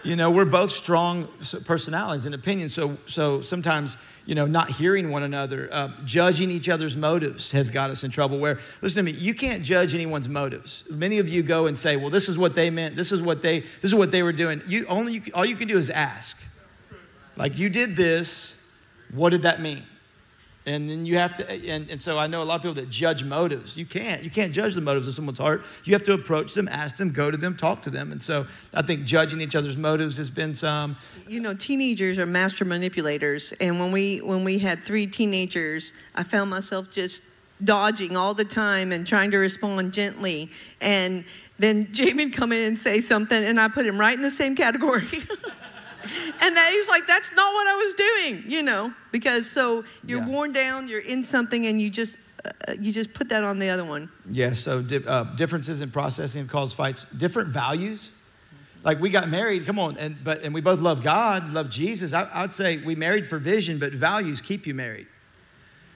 you 0.04 0.18
know, 0.18 0.32
we're 0.32 0.44
both 0.44 0.72
strong 0.72 1.30
personalities 1.64 2.26
and 2.26 2.36
opinions. 2.36 2.74
So, 2.74 2.98
so 3.08 3.42
sometimes 3.42 3.96
you 4.30 4.36
know, 4.36 4.46
not 4.46 4.70
hearing 4.70 5.10
one 5.10 5.24
another, 5.24 5.68
uh, 5.72 5.90
judging 6.06 6.52
each 6.52 6.70
other's 6.70 6.96
motives 6.96 7.52
has 7.52 7.72
got 7.72 7.90
us 7.90 8.04
in 8.04 8.12
trouble. 8.12 8.38
Where, 8.38 8.60
listen 8.80 9.04
to 9.04 9.12
me, 9.12 9.18
you 9.18 9.34
can't 9.34 9.64
judge 9.64 9.96
anyone's 9.96 10.30
motives. 10.30 10.84
Many 10.88 11.18
of 11.18 11.28
you 11.28 11.42
go 11.42 11.66
and 11.66 11.76
say, 11.76 11.96
well, 11.98 12.12
this 12.12 12.30
is 12.30 12.38
what 12.38 12.54
they 12.54 12.70
meant, 12.70 12.96
this 12.96 13.12
is 13.12 13.24
what 13.24 13.42
they, 13.42 13.62
this 13.62 13.86
is 13.86 13.96
what 13.96 14.12
they 14.12 14.22
were 14.22 14.32
doing. 14.32 14.62
You, 14.68 14.86
only, 14.86 15.14
you, 15.14 15.22
all 15.34 15.46
you 15.46 15.56
can 15.56 15.68
do 15.68 15.80
is 15.80 15.90
ask. 15.90 16.38
Like, 17.38 17.58
you 17.58 17.70
did 17.70 17.96
this, 17.96 18.54
what 19.12 19.32
did 19.32 19.42
that 19.42 19.62
mean? 19.62 19.82
And 20.70 20.88
then 20.88 21.04
you 21.04 21.18
have 21.18 21.36
to, 21.38 21.52
and, 21.52 21.90
and 21.90 22.00
so 22.00 22.20
I 22.20 22.28
know 22.28 22.44
a 22.44 22.46
lot 22.46 22.58
of 22.58 22.62
people 22.62 22.76
that 22.76 22.92
judge 22.92 23.24
motives. 23.24 23.76
You 23.76 23.88
can't. 23.88 24.22
You 24.22 24.30
can't 24.30 24.54
judge 24.54 24.76
the 24.76 24.82
motives 24.82 25.08
of 25.08 25.16
someone's 25.16 25.40
heart. 25.40 25.66
You 25.84 25.94
have 25.94 26.04
to 26.04 26.14
approach 26.14 26.54
them, 26.54 26.68
ask 26.68 26.98
them, 26.98 27.12
go 27.12 27.32
to 27.32 27.38
them, 27.38 27.58
talk 27.58 27.82
to 27.84 27.90
them. 27.90 28.12
And 28.12 28.22
so 28.22 28.46
I 28.72 28.84
think 28.84 29.04
judging 29.06 29.42
each 29.42 29.56
other's 29.56 29.78
motives 29.78 30.16
has 30.18 30.30
been 30.30 30.54
some. 30.54 30.96
You 31.28 31.40
know, 31.40 31.56
teenagers 31.56 32.20
are 32.20 32.28
master 32.28 32.66
manipulators. 32.66 33.52
And 33.54 33.80
when 33.80 33.92
we, 33.92 34.22
when 34.22 34.44
we 34.44 34.60
had 34.60 34.84
three 34.84 35.08
teenagers, 35.08 35.96
I 36.14 36.22
found 36.22 36.52
myself 36.52 36.92
just 36.92 37.24
dodging 37.64 38.16
all 38.16 38.36
the 38.36 38.46
time 38.46 38.92
and 38.92 39.08
trying 39.08 39.32
to 39.32 39.38
respond 39.38 39.92
gently. 39.92 40.52
And 40.82 41.26
then 41.58 41.92
Jamie 41.92 42.26
would 42.26 42.34
come 42.36 42.52
in 42.52 42.68
and 42.68 42.78
say 42.78 43.02
something, 43.02 43.44
and 43.44 43.60
I 43.60 43.70
put 43.70 43.88
him 43.88 44.00
right 44.00 44.16
in 44.16 44.22
the 44.22 44.30
same 44.30 44.56
category. 44.56 45.08
and 46.42 46.56
that 46.56 46.72
he's 46.72 46.88
like, 46.88 47.06
that's 47.08 47.32
not 47.34 47.54
what 47.54 47.68
I 47.68 47.76
was 47.76 47.94
doing, 47.96 48.44
you 48.48 48.64
know, 48.64 48.94
because 49.12 49.50
so 49.50 49.84
you're 50.06 50.20
Yeah. 50.22 50.28
worn 50.28 50.52
down, 50.54 50.88
you're 50.88 51.00
in 51.00 51.24
something, 51.24 51.66
and 51.66 51.80
you 51.82 51.90
just 51.90 52.18
uh, 52.46 52.74
you 52.80 52.94
just 52.94 53.14
put 53.14 53.28
that 53.30 53.44
on 53.44 53.60
the 53.60 53.70
other 53.70 53.84
one. 53.84 54.10
Yeah, 54.30 54.54
so 54.54 54.82
di- 54.82 55.04
uh, 55.06 55.24
differences 55.36 55.82
in 55.82 55.92
processing 55.92 56.48
cause 56.48 56.72
fights. 56.74 57.06
Different 57.18 57.50
values. 57.50 58.10
Like 58.82 59.02
we 59.02 59.10
got 59.10 59.28
married, 59.28 59.66
come 59.66 59.78
on, 59.78 59.98
and 59.98 60.16
but 60.24 60.42
and 60.44 60.54
we 60.54 60.62
both 60.62 60.80
love 60.80 61.04
God, 61.04 61.52
love 61.52 61.70
Jesus. 61.70 62.14
I, 62.14 62.30
I'd 62.34 62.54
say 62.54 62.78
we 62.78 62.96
married 62.96 63.28
for 63.28 63.38
vision, 63.40 63.78
but 63.78 63.92
values 63.94 64.40
keep 64.42 64.66
you 64.66 64.74
married. 64.74 65.08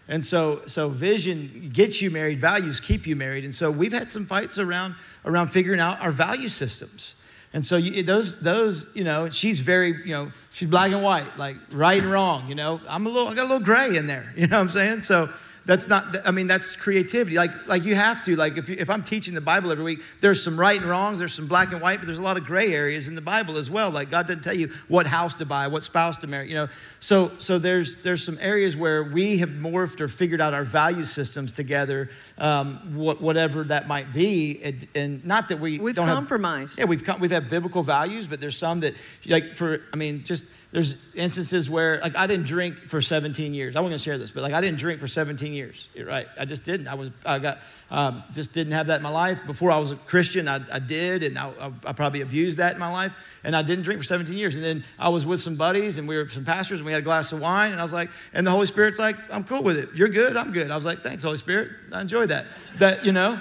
And 0.10 0.26
so, 0.26 0.64
so 0.68 0.90
vision 0.90 1.70
gets 1.72 2.02
you 2.02 2.12
married, 2.12 2.38
values 2.40 2.82
keep 2.82 3.08
you 3.08 3.16
married. 3.16 3.46
And 3.46 3.56
so 3.56 3.72
we've 3.72 3.94
had 3.94 4.12
some 4.12 4.26
fights 4.26 4.58
around 4.58 4.96
around 5.24 5.48
figuring 5.48 5.80
out 5.80 6.02
our 6.02 6.12
value 6.12 6.50
systems. 6.50 7.16
And 7.54 7.66
so 7.66 7.78
you, 7.78 8.04
those 8.04 8.40
those 8.40 8.86
you 8.94 9.04
know 9.04 9.30
she's 9.30 9.60
very 9.60 10.02
you 10.06 10.12
know 10.12 10.32
she's 10.54 10.68
black 10.68 10.92
and 10.92 11.04
white 11.04 11.38
like 11.38 11.58
right 11.72 12.02
and 12.02 12.12
wrong 12.12 12.48
you 12.50 12.56
know. 12.56 12.82
I'm 12.88 13.06
a 13.06 13.10
little 13.10 13.28
I 13.28 13.36
got 13.36 13.44
a 13.44 13.50
little 13.50 13.60
gray 13.60 13.96
in 13.96 14.08
there 14.08 14.34
you 14.38 14.48
know 14.48 14.58
what 14.58 14.64
I'm 14.64 14.70
saying? 14.70 15.04
So 15.04 15.30
that's 15.66 15.88
not 15.88 16.28
I 16.28 16.32
mean 16.32 16.48
that's 16.48 16.76
creativity. 16.76 17.38
Like 17.38 17.52
like 17.68 17.84
you 17.86 17.96
have 17.96 18.24
to 18.26 18.36
like 18.36 18.58
if 18.58 18.68
you, 18.68 18.76
if 18.78 18.90
I'm 18.90 19.02
teaching 19.04 19.34
the 19.34 19.42
Bible 19.42 19.72
every 19.72 19.84
week 19.84 20.02
there's 20.20 20.44
some 20.44 20.60
right 20.60 20.80
and 20.80 20.90
wrongs 20.90 21.20
there's 21.20 21.34
some 21.34 21.48
black 21.48 21.72
and 21.72 21.82
white 21.82 22.00
but 22.00 22.06
there's 22.06 22.18
a 22.18 22.22
lot 22.22 22.36
of 22.36 22.44
gray 22.46 22.74
areas 22.74 23.08
in 23.08 23.16
the 23.16 23.22
Bible 23.22 23.58
as 23.58 23.70
well. 23.70 23.90
Like 23.90 24.12
God 24.12 24.28
doesn't 24.28 24.44
tell 24.44 24.56
you 24.56 24.70
what 24.90 25.08
house 25.08 25.34
to 25.36 25.46
buy 25.46 25.68
what 25.68 25.84
spouse 25.84 26.18
to 26.18 26.28
marry 26.28 26.50
you 26.50 26.56
know? 26.56 26.68
So 27.00 27.32
so 27.40 27.60
there's 27.60 27.96
there's 28.04 28.24
some 28.26 28.38
areas 28.42 28.76
where 28.76 29.04
we 29.04 29.38
have 29.38 29.50
morphed 29.50 30.02
or 30.02 30.08
figured 30.08 30.42
out 30.42 30.54
our 30.54 30.66
value 30.66 31.06
systems 31.06 31.52
together 31.52 32.10
um, 32.38 32.96
what, 32.96 33.22
whatever 33.22 33.64
that 33.66 33.88
might 33.88 34.12
be. 34.12 34.60
And, 34.64 34.88
and 34.96 35.26
not 35.26 35.50
that 35.50 35.60
we 35.60 35.80
With 35.80 35.96
don't 35.96 36.08
have- 36.08 36.16
compromise. 36.18 36.78
yeah, 36.78 36.86
we've 36.86 37.04
come, 37.04 37.20
we've 37.20 37.32
had 37.32 37.50
biblical 37.50 37.84
values, 37.84 38.28
but 38.28 38.42
there's 38.42 38.58
some 38.58 38.82
that 38.82 38.96
like 39.28 39.54
for 39.56 39.82
I 39.94 39.96
mean 39.96 40.24
just 40.24 40.44
there's 40.74 40.96
instances 41.14 41.70
where 41.70 42.00
like 42.02 42.18
I 42.18 42.26
didn't 42.26 42.48
drink 42.48 42.76
for 42.76 43.00
17 43.00 43.54
years. 43.54 43.76
I 43.76 43.80
wasn't 43.80 43.94
gonna 43.94 44.04
share 44.04 44.18
this, 44.18 44.32
but 44.32 44.42
like 44.42 44.54
I 44.54 44.60
didn't 44.60 44.80
drink 44.80 45.00
for 45.00 45.08
17 45.08 45.54
years. 45.54 45.88
You're 45.94 46.08
right, 46.08 46.28
I 46.38 46.46
just 46.46 46.64
didn't. 46.64 46.88
I 46.88 46.96
was 46.96 47.12
I 47.24 47.38
got 47.38 47.60
um, 47.92 48.24
just 48.34 48.54
didn't 48.54 48.74
have 48.74 48.88
that 48.88 48.98
in 48.98 49.04
my 49.04 49.12
life. 49.12 49.46
Before 49.46 49.70
I 49.70 49.78
was 49.78 49.92
a 49.92 49.96
Christian, 49.96 50.48
I, 50.48 50.62
I 50.72 50.80
did, 50.80 51.22
and 51.22 51.38
I, 51.38 51.50
I, 51.62 51.72
I 51.86 51.94
probably 51.94 52.22
abused 52.22 52.58
that 52.58 52.74
in 52.74 52.80
my 52.80 52.92
life. 52.92 53.14
And 53.44 53.56
I 53.56 53.62
didn't 53.62 53.84
drink 53.84 54.02
for 54.02 54.08
17 54.08 54.36
years. 54.36 54.56
And 54.56 54.64
then 54.64 54.84
I 54.98 55.10
was 55.10 55.28
with 55.28 55.42
some 55.42 55.58
buddies, 55.58 56.00
and 56.00 56.08
we 56.08 56.18
were 56.18 56.28
some 56.28 56.44
pastors, 56.44 56.80
and 56.80 56.88
we 56.88 56.92
had 56.92 57.02
a 57.02 57.06
glass 57.06 57.32
of 57.32 57.40
wine, 57.40 57.72
and 57.72 57.80
I 57.80 57.84
was 57.84 57.94
like, 57.94 58.10
and 58.34 58.48
the 58.48 58.52
Holy 58.52 58.66
Spirit's 58.66 58.98
like, 58.98 59.16
I'm 59.30 59.44
cool 59.44 59.62
with 59.62 59.78
it. 59.78 59.90
You're 59.94 60.10
good. 60.10 60.36
I'm 60.36 60.52
good. 60.52 60.72
I 60.72 60.76
was 60.76 60.86
like, 60.86 61.04
thanks, 61.04 61.22
Holy 61.22 61.38
Spirit. 61.38 61.70
I 61.92 62.02
enjoy 62.02 62.26
that. 62.26 62.48
That 62.80 63.06
you 63.06 63.12
know. 63.12 63.40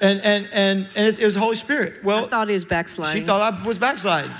And, 0.00 0.20
and, 0.20 0.48
and, 0.52 0.88
and 0.94 1.06
it, 1.08 1.18
it 1.18 1.24
was 1.24 1.34
the 1.34 1.40
Holy 1.40 1.56
Spirit. 1.56 2.04
Well, 2.04 2.26
I 2.26 2.28
thought 2.28 2.46
he 2.46 2.54
was 2.54 2.64
backsliding. 2.64 3.22
she 3.22 3.26
thought 3.26 3.40
I 3.40 3.66
was 3.66 3.78
backsliding. 3.78 4.30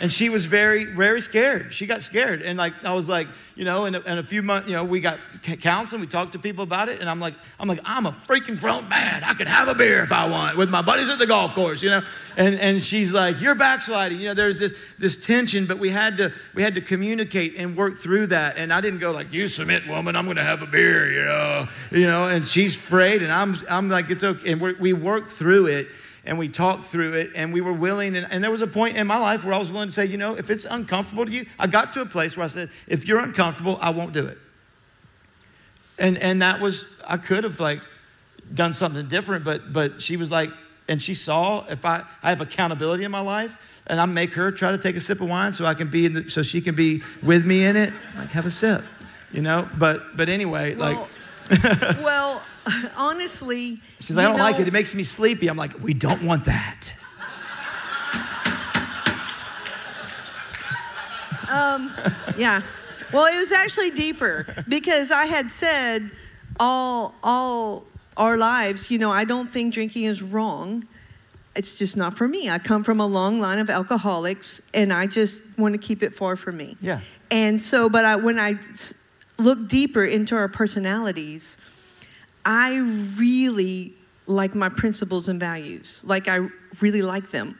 And 0.00 0.12
she 0.12 0.28
was 0.28 0.46
very, 0.46 0.84
very 0.84 1.20
scared. 1.20 1.74
She 1.74 1.86
got 1.86 2.02
scared. 2.02 2.42
And 2.42 2.56
like, 2.56 2.84
I 2.84 2.94
was 2.94 3.08
like, 3.08 3.26
you 3.56 3.64
know, 3.64 3.86
in 3.86 3.96
a, 3.96 4.00
a 4.06 4.22
few 4.22 4.42
months, 4.42 4.68
you 4.68 4.74
know, 4.74 4.84
we 4.84 5.00
got 5.00 5.18
counseling, 5.42 6.00
we 6.00 6.06
talked 6.06 6.32
to 6.32 6.38
people 6.38 6.62
about 6.62 6.88
it. 6.88 7.00
And 7.00 7.10
I'm 7.10 7.18
like, 7.18 7.34
I'm 7.58 7.66
like, 7.66 7.80
I'm 7.84 8.06
a 8.06 8.12
freaking 8.12 8.60
grown 8.60 8.88
man. 8.88 9.24
I 9.24 9.34
could 9.34 9.48
have 9.48 9.66
a 9.66 9.74
beer 9.74 10.04
if 10.04 10.12
I 10.12 10.28
want 10.28 10.56
with 10.56 10.70
my 10.70 10.82
buddies 10.82 11.08
at 11.08 11.18
the 11.18 11.26
golf 11.26 11.54
course, 11.54 11.82
you 11.82 11.90
know? 11.90 12.02
And, 12.36 12.54
and 12.54 12.82
she's 12.82 13.12
like, 13.12 13.40
you're 13.40 13.56
backsliding. 13.56 14.18
You 14.20 14.28
know, 14.28 14.34
there's 14.34 14.60
this, 14.60 14.72
this 14.98 15.16
tension, 15.16 15.66
but 15.66 15.78
we 15.78 15.90
had 15.90 16.16
to, 16.18 16.32
we 16.54 16.62
had 16.62 16.76
to 16.76 16.80
communicate 16.80 17.56
and 17.56 17.76
work 17.76 17.98
through 17.98 18.28
that. 18.28 18.58
And 18.58 18.72
I 18.72 18.80
didn't 18.80 19.00
go 19.00 19.10
like, 19.10 19.32
you 19.32 19.48
submit 19.48 19.88
woman, 19.88 20.14
I'm 20.14 20.26
going 20.26 20.36
to 20.36 20.44
have 20.44 20.62
a 20.62 20.66
beer, 20.66 21.10
you 21.10 21.24
know, 21.24 21.66
you 21.90 22.06
know, 22.06 22.28
and 22.28 22.46
she's 22.46 22.76
afraid. 22.76 23.22
And 23.22 23.32
I'm, 23.32 23.56
I'm 23.68 23.88
like, 23.88 24.10
it's 24.10 24.22
okay. 24.22 24.52
And 24.52 24.60
we're, 24.60 24.76
we 24.78 24.92
worked 24.92 25.30
through 25.30 25.66
it 25.66 25.88
and 26.28 26.38
we 26.38 26.48
talked 26.48 26.86
through 26.86 27.14
it 27.14 27.30
and 27.34 27.52
we 27.52 27.60
were 27.60 27.72
willing 27.72 28.14
and, 28.16 28.26
and 28.30 28.44
there 28.44 28.50
was 28.50 28.60
a 28.60 28.66
point 28.66 28.96
in 28.96 29.06
my 29.06 29.18
life 29.18 29.44
where 29.44 29.54
i 29.54 29.58
was 29.58 29.70
willing 29.70 29.88
to 29.88 29.94
say 29.94 30.04
you 30.04 30.16
know 30.16 30.36
if 30.36 30.50
it's 30.50 30.64
uncomfortable 30.64 31.26
to 31.26 31.32
you 31.32 31.46
i 31.58 31.66
got 31.66 31.92
to 31.92 32.00
a 32.00 32.06
place 32.06 32.36
where 32.36 32.44
i 32.44 32.48
said 32.48 32.70
if 32.86 33.08
you're 33.08 33.18
uncomfortable 33.18 33.78
i 33.80 33.90
won't 33.90 34.12
do 34.12 34.26
it 34.26 34.38
and 35.98 36.18
and 36.18 36.40
that 36.42 36.60
was 36.60 36.84
i 37.06 37.16
could 37.16 37.42
have 37.42 37.58
like 37.58 37.80
done 38.54 38.72
something 38.72 39.08
different 39.08 39.44
but 39.44 39.72
but 39.72 40.00
she 40.00 40.16
was 40.16 40.30
like 40.30 40.50
and 40.88 41.00
she 41.00 41.14
saw 41.14 41.64
if 41.68 41.84
I, 41.84 42.02
I 42.22 42.30
have 42.30 42.40
accountability 42.40 43.04
in 43.04 43.10
my 43.10 43.20
life, 43.20 43.58
and 43.86 44.00
I 44.00 44.06
make 44.06 44.32
her 44.34 44.50
try 44.50 44.72
to 44.72 44.78
take 44.78 44.96
a 44.96 45.00
sip 45.00 45.20
of 45.20 45.28
wine 45.28 45.52
so 45.52 45.66
I 45.66 45.74
can 45.74 45.88
be 45.88 46.08
the, 46.08 46.28
so 46.30 46.42
she 46.42 46.60
can 46.60 46.74
be 46.74 47.02
with 47.22 47.46
me 47.46 47.64
in 47.64 47.76
it. 47.76 47.92
Like 48.16 48.30
have 48.30 48.46
a 48.46 48.50
sip, 48.50 48.82
you 49.30 49.42
know. 49.42 49.68
But 49.76 50.16
but 50.16 50.28
anyway, 50.28 50.74
Well, 50.74 50.94
like 50.94 51.08
well, 52.02 52.42
honestly, 52.96 53.80
she's 54.00 54.16
like, 54.16 54.26
I 54.26 54.30
don't 54.30 54.38
like 54.38 54.60
it. 54.60 54.68
It 54.68 54.72
makes 54.72 54.94
me 54.94 55.02
sleepy. 55.02 55.48
I'm 55.48 55.56
like, 55.56 55.80
we 55.82 55.94
don't 55.94 56.22
want 56.22 56.44
that. 56.46 56.92
Um, 61.48 61.90
yeah. 62.36 62.62
Well, 63.12 63.24
it 63.26 63.36
was 63.38 63.52
actually 63.52 63.90
deeper 63.90 64.46
because 64.68 65.10
I 65.10 65.24
had 65.26 65.50
said 65.50 66.10
all 66.60 67.14
all 67.22 67.84
our 68.16 68.36
lives, 68.36 68.90
you 68.90 68.98
know, 68.98 69.10
I 69.10 69.24
don't 69.24 69.46
think 69.50 69.72
drinking 69.72 70.04
is 70.04 70.22
wrong. 70.22 70.86
It's 71.54 71.74
just 71.74 71.96
not 71.96 72.14
for 72.16 72.28
me. 72.28 72.50
I 72.50 72.58
come 72.58 72.84
from 72.84 73.00
a 73.00 73.06
long 73.06 73.40
line 73.40 73.58
of 73.58 73.70
alcoholics 73.70 74.70
and 74.74 74.92
I 74.92 75.06
just 75.06 75.40
want 75.56 75.72
to 75.74 75.78
keep 75.78 76.02
it 76.02 76.14
far 76.14 76.36
from 76.36 76.56
me. 76.56 76.76
Yeah. 76.80 77.00
And 77.30 77.60
so 77.62 77.88
but 77.88 78.04
I, 78.04 78.16
when 78.16 78.38
I 78.38 78.52
when 78.52 78.68
I 78.68 78.72
s- 78.72 78.94
look 79.38 79.68
deeper 79.68 80.04
into 80.04 80.34
our 80.36 80.48
personalities, 80.48 81.56
I 82.44 82.76
really 82.76 83.94
like 84.26 84.54
my 84.54 84.68
principles 84.68 85.28
and 85.28 85.40
values. 85.40 86.02
Like 86.04 86.28
I 86.28 86.48
really 86.80 87.02
like 87.02 87.30
them. 87.30 87.58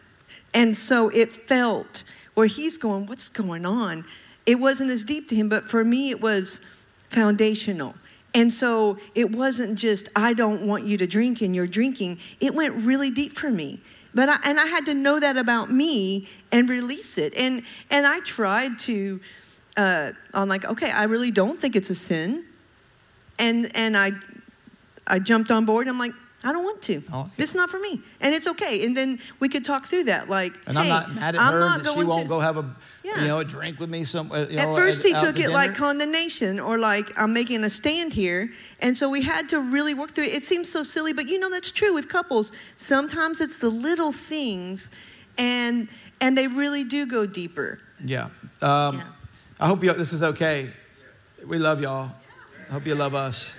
And 0.55 0.77
so 0.77 1.09
it 1.09 1.33
felt 1.33 2.05
where 2.35 2.47
he's 2.47 2.77
going, 2.77 3.07
what's 3.07 3.29
going 3.29 3.65
on? 3.65 4.05
It 4.47 4.57
wasn't 4.57 4.91
as 4.91 5.05
deep 5.05 5.29
to 5.29 5.35
him, 5.35 5.49
but 5.49 5.65
for 5.65 5.85
me 5.85 6.11
it 6.11 6.21
was 6.21 6.61
foundational. 7.11 7.95
And 8.35 8.53
so 8.53 8.99
it 9.15 9.35
wasn't 9.35 9.79
just 9.79 10.09
I 10.15 10.35
don't 10.35 10.67
want 10.67 10.85
you 10.85 10.99
to 10.99 11.07
drink 11.07 11.41
and 11.41 11.55
you're 11.55 11.67
drinking. 11.67 12.19
It 12.41 12.55
went 12.55 12.75
really 12.75 13.11
deep 13.11 13.33
for 13.33 13.51
me. 13.51 13.81
But 14.15 14.29
I, 14.29 14.39
and 14.43 14.59
I 14.59 14.67
had 14.67 14.87
to 14.87 14.95
know 14.95 15.21
that 15.21 15.37
about 15.37 15.71
me 15.71 16.29
and 16.51 16.69
release 16.69 17.19
it. 17.19 17.35
And 17.35 17.63
and 17.91 18.07
I 18.07 18.21
tried 18.21 18.79
to 18.81 19.21
uh, 19.79 20.13
I'm 20.35 20.49
like, 20.49 20.65
okay, 20.65 20.91
I 20.91 21.05
really 21.05 21.31
don't 21.31 21.59
think 21.59 21.77
it's 21.77 21.91
a 21.91 21.95
sin. 21.95 22.45
And 23.39 23.71
and 23.77 23.97
I 23.97 24.13
I 25.07 25.19
jumped 25.21 25.51
on 25.51 25.65
board. 25.65 25.87
I'm 25.89 25.99
like, 25.99 26.13
I 26.45 26.53
don't 26.53 26.65
want 26.65 26.83
to. 26.83 27.03
I 27.13 27.17
like. 27.23 27.37
This 27.37 27.51
is 27.51 27.55
not 27.57 27.71
for 27.71 27.79
me, 27.81 28.01
and 28.21 28.35
it's 28.35 28.47
okay. 28.49 28.85
And 28.85 28.97
then 28.97 29.19
we 29.41 29.49
could 29.49 29.65
talk 29.65 29.87
through 29.87 30.05
that. 30.05 30.29
Like, 30.29 30.55
And 30.67 30.77
I'm 30.79 30.85
hey, 30.85 30.91
not 30.91 31.15
mad 31.15 31.35
at 31.37 31.41
I'm 31.41 31.53
her 31.53 31.61
not 31.61 31.79
that 31.85 31.89
she 31.91 31.95
going 31.95 32.09
won't 32.09 32.23
to- 32.25 32.29
go 32.29 32.41
have 32.41 32.57
a 32.57 32.65
Yeah. 33.05 33.21
you 33.23 33.29
know 33.29 33.39
a 33.41 33.45
drink 33.45 33.79
with 33.81 33.91
me 33.91 34.05
some. 34.05 34.31
uh, 34.33 34.47
You 34.51 34.57
know, 34.57 34.71
At 34.71 34.75
first, 34.77 35.03
he 35.05 35.13
took 35.13 35.37
to 35.37 35.43
it 35.43 35.51
like 35.51 35.75
condemnation 35.77 36.59
or 36.61 36.79
like 36.79 37.13
I'm 37.17 37.33
making 37.33 37.65
a 37.65 37.71
stand 37.71 38.13
here. 38.13 38.51
And 38.81 38.97
so 38.97 39.09
we 39.09 39.23
had 39.23 39.49
to 39.51 39.61
really 39.61 39.95
work 39.95 40.11
through 40.15 40.25
it. 40.31 40.35
It 40.35 40.45
seems 40.45 40.69
so 40.71 40.83
silly, 40.83 41.13
but 41.13 41.29
you 41.29 41.39
know 41.39 41.51
that's 41.51 41.71
true 41.71 41.93
with 41.95 42.07
couples. 42.09 42.51
Sometimes 42.77 43.41
it's 43.41 43.59
the 43.59 43.71
little 43.71 44.13
things, 44.13 44.91
and 45.39 45.89
and 46.21 46.37
they 46.37 46.49
really 46.49 46.83
do 46.85 47.07
go 47.07 47.25
deeper. 47.27 47.79
Yeah. 48.05 48.29
Um, 48.63 48.97
Yeah. 48.99 49.03
I 49.61 49.67
hope 49.67 49.83
you, 49.83 49.93
this 49.93 50.13
is 50.13 50.23
okay. 50.23 50.71
We 51.47 51.59
love 51.59 51.81
y'all. 51.81 52.11
I 52.69 52.73
hope 52.73 52.87
you 52.87 52.95
love 52.95 53.15
us. 53.15 53.51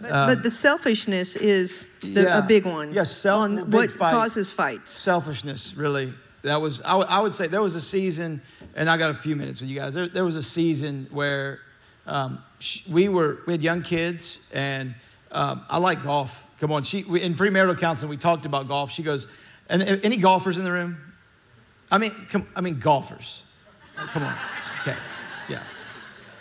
But, 0.00 0.10
Um, 0.12 0.26
but 0.28 0.42
the 0.42 0.50
selfishness 0.50 1.36
is 1.36 1.86
the, 2.02 2.22
yeah. 2.22 2.38
a 2.38 2.42
big 2.42 2.66
one. 2.66 2.92
Yes, 2.92 3.10
self- 3.16 3.42
on 3.42 3.70
what 3.70 3.90
fight. 3.90 4.12
causes 4.12 4.50
fights. 4.52 4.90
selfishness 4.92 5.74
really 5.74 6.12
that 6.42 6.60
was 6.60 6.80
I 6.82 7.20
would- 7.20 7.34
say 7.34 7.46
there 7.48 7.62
was 7.62 7.74
a 7.74 7.80
season 7.80 8.40
and 8.74 8.88
i 8.90 8.96
got 8.98 9.10
a 9.10 9.14
few 9.14 9.34
minutes 9.34 9.60
with 9.60 9.70
you 9.70 9.76
guys 9.80 9.94
there, 9.94 10.06
there 10.06 10.24
was 10.24 10.36
a 10.36 10.42
season 10.42 11.06
where 11.10 11.60
um, 12.06 12.38
sh- 12.60 12.86
we 12.88 13.08
were 13.08 13.38
we 13.46 13.54
had 13.54 13.62
young 13.62 13.80
kids 13.82 14.38
and 14.52 14.94
um, 15.32 15.62
i 15.70 15.78
like 15.78 16.02
golf 16.04 16.40
come 16.60 16.70
on 16.72 16.82
she 16.84 17.02
we, 17.04 17.20
in 17.22 17.34
premarital 17.34 17.78
counseling 17.80 18.10
we 18.10 18.16
talked 18.18 18.44
about 18.46 18.68
golf 18.68 18.92
she 18.92 19.02
goes 19.02 19.26
and 19.68 19.82
any 19.82 20.18
golfers 20.18 20.56
in 20.58 20.62
the 20.64 20.70
room 20.70 20.98
i 21.90 21.96
mean 21.98 22.12
come, 22.30 22.46
i 22.54 22.60
mean 22.60 22.78
golfers 22.78 23.42
come 24.12 24.22
on 24.22 24.34
okay 24.82 24.94
yeah 24.94 24.96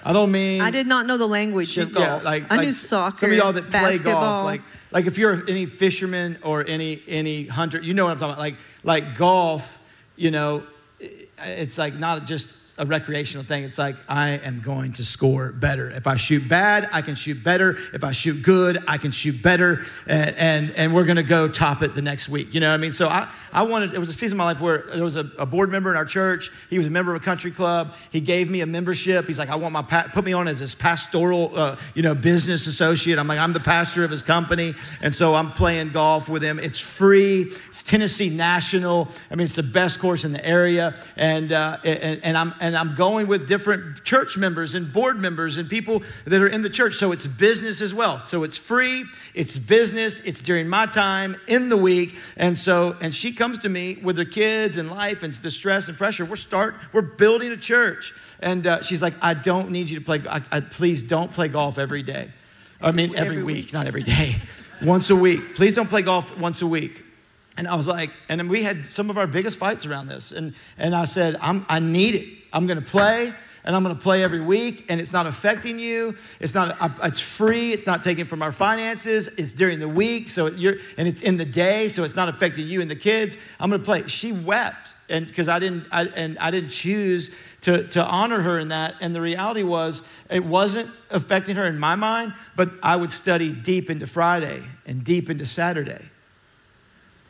i 0.06 0.14
don't 0.14 0.32
mean 0.32 0.62
I 0.62 0.72
did 0.72 0.88
not 0.88 1.06
know 1.08 1.18
the 1.18 1.28
language 1.28 1.78
of 1.78 1.94
golf. 1.94 2.24
Yeah, 2.24 2.30
like, 2.30 2.52
I 2.52 2.56
like 2.56 2.66
knew 2.66 2.74
soccer. 2.74 3.18
Some 3.18 3.32
of 3.32 3.38
y'all 3.38 3.54
that 3.54 3.64
play 3.64 3.98
basketball. 3.98 4.14
golf, 4.14 4.46
like 4.46 4.62
like 4.92 5.08
if 5.08 5.18
you're 5.18 5.44
any 5.50 5.66
fisherman 5.66 6.38
or 6.42 6.66
any 6.66 7.02
any 7.08 7.46
hunter, 7.48 7.82
you 7.82 7.94
know 7.94 8.06
what 8.06 8.12
I'm 8.12 8.18
talking 8.18 8.34
about. 8.34 8.40
Like 8.40 8.56
like 8.84 9.18
golf, 9.18 9.78
you 10.16 10.32
know, 10.32 10.64
it's 11.00 11.78
like 11.78 11.96
not 11.96 12.26
just 12.26 12.56
a 12.78 12.86
recreational 12.86 13.46
thing. 13.46 13.64
It's 13.64 13.78
like 13.78 13.96
I 14.08 14.32
am 14.32 14.62
going 14.62 14.94
to 14.94 15.06
score 15.06 15.52
better. 15.52 15.90
If 15.90 16.08
I 16.08 16.18
shoot 16.18 16.48
bad, 16.48 16.90
I 16.92 17.02
can 17.02 17.16
shoot 17.16 17.44
better. 17.44 17.78
If 17.94 18.04
I 18.04 18.12
shoot 18.12 18.42
good, 18.42 18.84
I 18.88 18.98
can 18.98 19.12
shoot 19.12 19.42
better. 19.42 19.86
And 20.08 20.36
and, 20.36 20.72
and 20.72 20.96
we're 20.96 21.06
gonna 21.06 21.24
go 21.24 21.48
top 21.48 21.82
it 21.82 21.96
the 21.96 22.02
next 22.02 22.30
week. 22.30 22.54
You 22.54 22.60
know 22.60 22.70
what 22.70 22.76
I 22.76 22.78
mean? 22.78 22.92
So 22.92 23.08
I, 23.08 23.30
I 23.56 23.64
wanted 23.64 23.94
it 23.94 24.00
was 24.00 24.10
a 24.10 24.14
season 24.14 24.36
of 24.36 24.40
my 24.40 24.44
life 24.44 24.60
where 24.60 24.84
there 24.94 25.04
was 25.04 25.16
a, 25.16 25.32
a 25.40 25.46
board 25.46 25.72
member 25.72 25.90
in 25.90 25.96
our 25.96 26.04
church. 26.04 26.52
He 26.70 26.78
was 26.78 26.88
a 26.88 26.90
member 26.90 27.16
of 27.16 27.22
a 27.22 27.24
country 27.24 27.52
club. 27.52 27.94
He 28.12 28.20
gave 28.20 28.50
me 28.52 28.60
a 28.60 28.66
membership. 28.66 29.28
He's 29.28 29.40
like, 29.40 29.48
I 29.48 29.56
want 29.56 29.72
my 29.72 29.82
pa- 29.82 30.10
put 30.14 30.26
me 30.26 30.34
on 30.34 30.50
as 30.50 30.60
his 30.60 30.76
pastoral 30.76 31.54
uh, 31.56 31.78
you 31.94 32.02
know 32.02 32.14
business 32.14 32.68
associate. 32.68 33.18
I'm 33.18 33.30
like, 33.30 33.40
I'm 33.40 33.54
the 33.54 33.62
pastor 33.62 34.04
of 34.04 34.12
his 34.12 34.24
company, 34.24 34.76
and 35.02 35.16
so 35.16 35.36
I'm 35.36 35.52
playing 35.52 35.92
golf 35.92 36.28
with 36.28 36.44
him. 36.44 36.60
It's 36.60 36.82
free. 36.82 37.44
It's 37.70 37.82
Tennessee 37.82 38.30
National. 38.30 39.08
I 39.32 39.36
mean, 39.36 39.46
it's 39.46 39.56
the 39.56 39.64
best 39.64 40.00
course 40.00 40.26
in 40.26 40.34
the 40.34 40.46
area, 40.46 40.94
and 41.16 41.54
uh, 41.54 41.78
and, 41.86 42.22
and 42.26 42.38
I'm 42.38 42.54
and 42.60 42.76
I'm 42.76 42.94
going 42.96 43.28
with 43.28 43.48
different 43.48 44.04
church 44.04 44.36
members 44.36 44.74
and 44.76 44.92
board 44.92 45.22
members 45.22 45.58
and 45.58 45.70
people 45.70 46.04
that 46.26 46.42
are 46.42 46.48
in 46.48 46.62
the 46.62 46.70
church. 46.70 46.96
So 46.96 47.14
it's 47.14 47.26
business 47.26 47.80
as 47.80 47.94
well. 47.94 48.22
So 48.26 48.44
it's 48.44 48.58
free. 48.58 49.06
It's 49.34 49.58
business. 49.58 50.20
It's 50.20 50.42
during 50.42 50.68
my 50.68 50.88
time 50.88 51.38
in 51.48 51.70
the 51.70 51.78
week, 51.78 52.18
and 52.36 52.58
so 52.58 52.98
and 53.00 53.16
she 53.16 53.32
comes 53.32 53.45
to 53.54 53.70
me 53.70 53.98
with 54.02 54.18
her 54.18 54.26
kids 54.26 54.78
and 54.78 54.90
life 54.90 55.24
and 55.24 55.34
the 55.36 55.52
stress 55.52 55.88
and 55.88 55.98
pressure. 55.98 56.26
We're 56.26 56.36
start. 56.36 56.76
We're 56.94 57.02
building 57.02 57.52
a 57.52 57.58
church, 57.58 58.14
and 58.40 58.66
uh, 58.66 58.82
she's 58.82 59.02
like, 59.02 59.14
I 59.22 59.34
don't 59.34 59.72
need 59.72 59.90
you 59.90 60.00
to 60.00 60.06
play. 60.06 60.22
I, 60.30 60.42
I, 60.52 60.60
please 60.60 61.02
don't 61.04 61.32
play 61.32 61.48
golf 61.48 61.78
every 61.78 62.04
day. 62.04 62.32
I 62.82 62.92
mean, 62.92 63.16
every, 63.16 63.38
Every 63.38 63.44
week, 63.44 63.66
week. 63.66 63.74
not 63.74 63.88
every 63.88 64.04
day. 64.04 64.38
once 64.82 65.10
a 65.10 65.16
week. 65.16 65.56
Please 65.56 65.74
don't 65.76 65.90
play 65.90 66.02
golf 66.02 66.38
once 66.38 66.62
a 66.62 66.68
week. 66.68 67.04
And 67.58 67.68
I 67.68 67.76
was 67.76 67.88
like, 67.88 68.12
and 68.28 68.40
then 68.40 68.50
we 68.50 68.64
had 68.64 68.86
some 68.92 69.10
of 69.10 69.18
our 69.18 69.28
biggest 69.28 69.58
fights 69.58 69.86
around 69.86 70.08
this. 70.08 70.32
And, 70.32 70.54
and 70.78 70.94
I 70.94 71.06
said, 71.06 71.38
I'm, 71.40 71.66
I 71.70 71.80
need 71.80 72.16
it. 72.16 72.28
I'm 72.52 72.68
going 72.68 72.80
to 72.80 72.86
play, 72.86 73.34
and 73.66 73.76
I'm 73.76 73.84
going 73.84 73.96
to 73.96 74.02
play 74.02 74.24
every 74.24 74.40
week, 74.40 74.86
and 74.88 75.02
it's 75.02 75.12
not 75.12 75.26
affecting 75.26 75.80
you. 75.80 76.16
It's 76.40 76.54
not. 76.54 76.78
It's 77.04 77.20
free. 77.20 77.74
It's 77.74 77.86
not 77.86 78.04
taken 78.04 78.28
from 78.28 78.42
our 78.42 78.52
finances. 78.52 79.28
It's 79.38 79.52
during 79.52 79.80
the 79.80 79.90
week, 79.90 80.30
so 80.30 80.48
you're, 80.48 80.76
and 80.98 81.08
it's 81.08 81.22
in 81.22 81.38
the 81.38 81.46
day, 81.46 81.90
so 81.90 82.04
it's 82.04 82.16
not 82.16 82.30
affecting 82.30 82.68
you 82.68 82.80
and 82.80 82.90
the 82.90 82.96
kids. 82.96 83.38
I'm 83.60 83.70
going 83.70 83.82
to 83.82 83.86
play. 83.86 84.08
She 84.08 84.32
wept, 84.32 84.94
and 85.10 85.26
because 85.26 85.50
I 85.50 85.60
didn't, 85.60 85.88
I, 85.92 86.06
and 86.06 86.38
I 86.38 86.52
didn't 86.52 86.70
choose 86.70 87.32
to, 87.62 87.88
to 87.88 88.06
honor 88.06 88.42
her 88.42 88.60
in 88.60 88.68
that. 88.68 88.94
And 89.02 89.16
the 89.16 89.22
reality 89.22 89.64
was, 89.64 90.04
it 90.30 90.46
wasn't 90.46 90.92
affecting 91.10 91.56
her 91.56 91.66
in 91.66 91.80
my 91.80 91.96
mind, 91.96 92.36
but 92.56 92.70
I 92.84 92.96
would 92.96 93.10
study 93.10 93.52
deep 93.52 93.90
into 93.90 94.06
Friday 94.06 94.62
and 94.86 95.04
deep 95.04 95.32
into 95.32 95.48
Saturday 95.48 96.12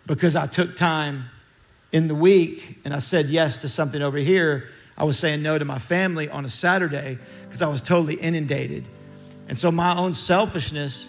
because 0.05 0.35
I 0.35 0.47
took 0.47 0.75
time 0.75 1.29
in 1.93 2.09
the 2.09 2.15
week 2.15 2.79
and 2.83 2.93
I 2.93 2.99
said 2.99 3.29
yes 3.29 3.57
to 3.59 3.69
something 3.69 4.01
over 4.01 4.17
here. 4.17 4.67
I 4.97 5.03
was 5.03 5.19
saying 5.19 5.41
no 5.41 5.57
to 5.57 5.65
my 5.65 5.79
family 5.79 6.29
on 6.29 6.45
a 6.45 6.49
Saturday 6.49 7.17
because 7.43 7.61
I 7.61 7.67
was 7.67 7.81
totally 7.81 8.15
inundated. 8.15 8.87
And 9.47 9.57
so 9.57 9.71
my 9.71 9.95
own 9.97 10.13
selfishness 10.13 11.07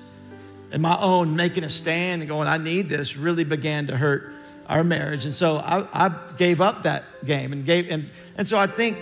and 0.73 0.83
my 0.83 0.99
own 0.99 1.37
making 1.37 1.65
a 1.65 1.69
stand 1.69 2.23
and 2.23 2.29
going, 2.29 2.49
I 2.49 2.59
need 2.59 2.89
this 2.89 3.17
really 3.17 3.45
began 3.45 3.87
to 3.87 3.97
hurt 3.97 4.33
our 4.69 4.83
marriage. 4.83 5.25
And 5.25 5.33
so 5.33 5.59
I, 5.59 6.07
I 6.07 6.15
gave 6.37 6.61
up 6.61 6.83
that 6.83 7.05
game 7.25 7.53
and 7.53 7.65
gave, 7.65 7.89
and, 7.91 8.11
and 8.37 8.47
so 8.47 8.59
I 8.59 8.67
think 8.67 8.99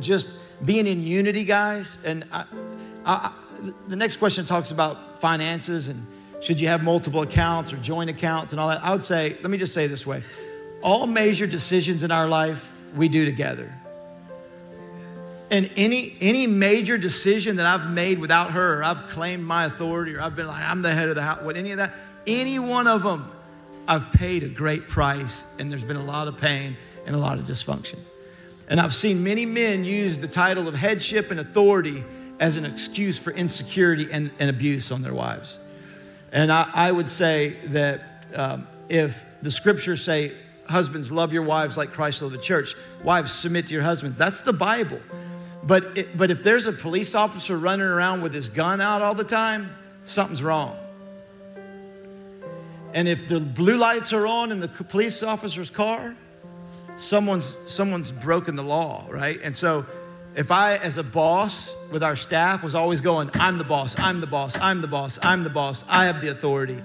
just 0.00 0.28
being 0.64 0.86
in 0.86 1.02
unity, 1.02 1.44
guys, 1.44 1.96
and 2.04 2.24
I, 2.32 2.44
I, 3.04 3.32
the 3.88 3.96
next 3.96 4.16
question 4.16 4.44
talks 4.44 4.72
about 4.72 5.20
finances 5.20 5.88
and 5.88 6.06
should 6.40 6.60
you 6.60 6.68
have 6.68 6.82
multiple 6.82 7.22
accounts 7.22 7.72
or 7.72 7.76
joint 7.76 8.10
accounts 8.10 8.52
and 8.52 8.60
all 8.60 8.68
that. 8.68 8.84
I 8.84 8.92
would 8.92 9.02
say, 9.02 9.36
let 9.40 9.50
me 9.50 9.58
just 9.58 9.72
say 9.72 9.86
this 9.86 10.06
way 10.06 10.22
all 10.82 11.06
major 11.06 11.46
decisions 11.46 12.02
in 12.02 12.10
our 12.10 12.28
life 12.28 12.70
we 12.94 13.08
do 13.08 13.24
together. 13.24 13.72
And 15.50 15.70
any 15.76 16.16
any 16.20 16.46
major 16.46 16.98
decision 16.98 17.56
that 17.56 17.66
I've 17.66 17.88
made 17.90 18.18
without 18.18 18.50
her, 18.50 18.80
or 18.80 18.84
I've 18.84 19.06
claimed 19.08 19.44
my 19.44 19.64
authority, 19.66 20.16
or 20.16 20.20
I've 20.20 20.34
been 20.34 20.48
like 20.48 20.62
I'm 20.62 20.82
the 20.82 20.92
head 20.92 21.08
of 21.08 21.14
the 21.14 21.22
house, 21.22 21.42
what 21.42 21.56
any 21.56 21.70
of 21.70 21.78
that, 21.78 21.94
any 22.26 22.58
one 22.58 22.88
of 22.88 23.04
them, 23.04 23.30
I've 23.86 24.10
paid 24.10 24.42
a 24.42 24.48
great 24.48 24.88
price, 24.88 25.44
and 25.58 25.70
there's 25.70 25.84
been 25.84 25.96
a 25.96 26.04
lot 26.04 26.26
of 26.26 26.36
pain 26.38 26.76
and 27.06 27.14
a 27.14 27.18
lot 27.18 27.38
of 27.38 27.44
dysfunction. 27.44 27.98
And 28.68 28.80
I've 28.80 28.94
seen 28.94 29.22
many 29.22 29.46
men 29.46 29.84
use 29.84 30.18
the 30.18 30.26
title 30.26 30.66
of 30.66 30.74
headship 30.74 31.30
and 31.30 31.38
authority 31.38 32.04
as 32.40 32.56
an 32.56 32.64
excuse 32.64 33.18
for 33.18 33.30
insecurity 33.30 34.08
and, 34.10 34.30
and 34.40 34.50
abuse 34.50 34.90
on 34.90 35.02
their 35.02 35.14
wives. 35.14 35.58
And 36.32 36.50
I, 36.50 36.68
I 36.74 36.92
would 36.92 37.08
say 37.08 37.56
that 37.66 38.26
um, 38.34 38.66
if 38.88 39.24
the 39.42 39.50
scriptures 39.50 40.02
say, 40.02 40.32
husbands, 40.68 41.12
love 41.12 41.32
your 41.32 41.44
wives 41.44 41.76
like 41.76 41.92
Christ 41.92 42.22
loved 42.22 42.34
the 42.34 42.38
church, 42.38 42.74
wives, 43.04 43.32
submit 43.32 43.68
to 43.68 43.72
your 43.72 43.84
husbands, 43.84 44.18
that's 44.18 44.40
the 44.40 44.52
Bible. 44.52 45.00
But, 45.66 45.98
it, 45.98 46.16
but 46.16 46.30
if 46.30 46.42
there's 46.42 46.66
a 46.66 46.72
police 46.72 47.14
officer 47.14 47.58
running 47.58 47.86
around 47.86 48.22
with 48.22 48.32
his 48.32 48.48
gun 48.48 48.80
out 48.80 49.02
all 49.02 49.14
the 49.14 49.24
time, 49.24 49.70
something's 50.04 50.42
wrong. 50.42 50.76
And 52.94 53.08
if 53.08 53.28
the 53.28 53.40
blue 53.40 53.76
lights 53.76 54.12
are 54.12 54.26
on 54.26 54.52
in 54.52 54.60
the 54.60 54.68
police 54.68 55.22
officer's 55.22 55.68
car, 55.68 56.14
someone's 56.96 57.54
someone's 57.66 58.10
broken 58.10 58.56
the 58.56 58.62
law, 58.62 59.06
right? 59.10 59.38
And 59.42 59.54
so 59.54 59.84
if 60.34 60.50
I 60.50 60.76
as 60.76 60.96
a 60.96 61.02
boss 61.02 61.74
with 61.90 62.02
our 62.02 62.16
staff 62.16 62.62
was 62.62 62.74
always 62.74 63.00
going, 63.00 63.30
I'm 63.34 63.58
the 63.58 63.64
boss, 63.64 63.98
I'm 63.98 64.20
the 64.20 64.26
boss, 64.26 64.56
I'm 64.58 64.80
the 64.80 64.88
boss, 64.88 65.18
I'm 65.22 65.44
the 65.44 65.50
boss, 65.50 65.84
I 65.88 66.06
have 66.06 66.22
the 66.22 66.30
authority, 66.30 66.82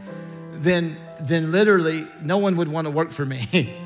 then 0.54 0.98
then 1.22 1.52
literally 1.52 2.08
no 2.22 2.40
one 2.40 2.58
would 2.58 2.68
want 2.68 2.86
to 2.86 2.92
work 2.92 3.12
for 3.12 3.26
me. 3.26 3.78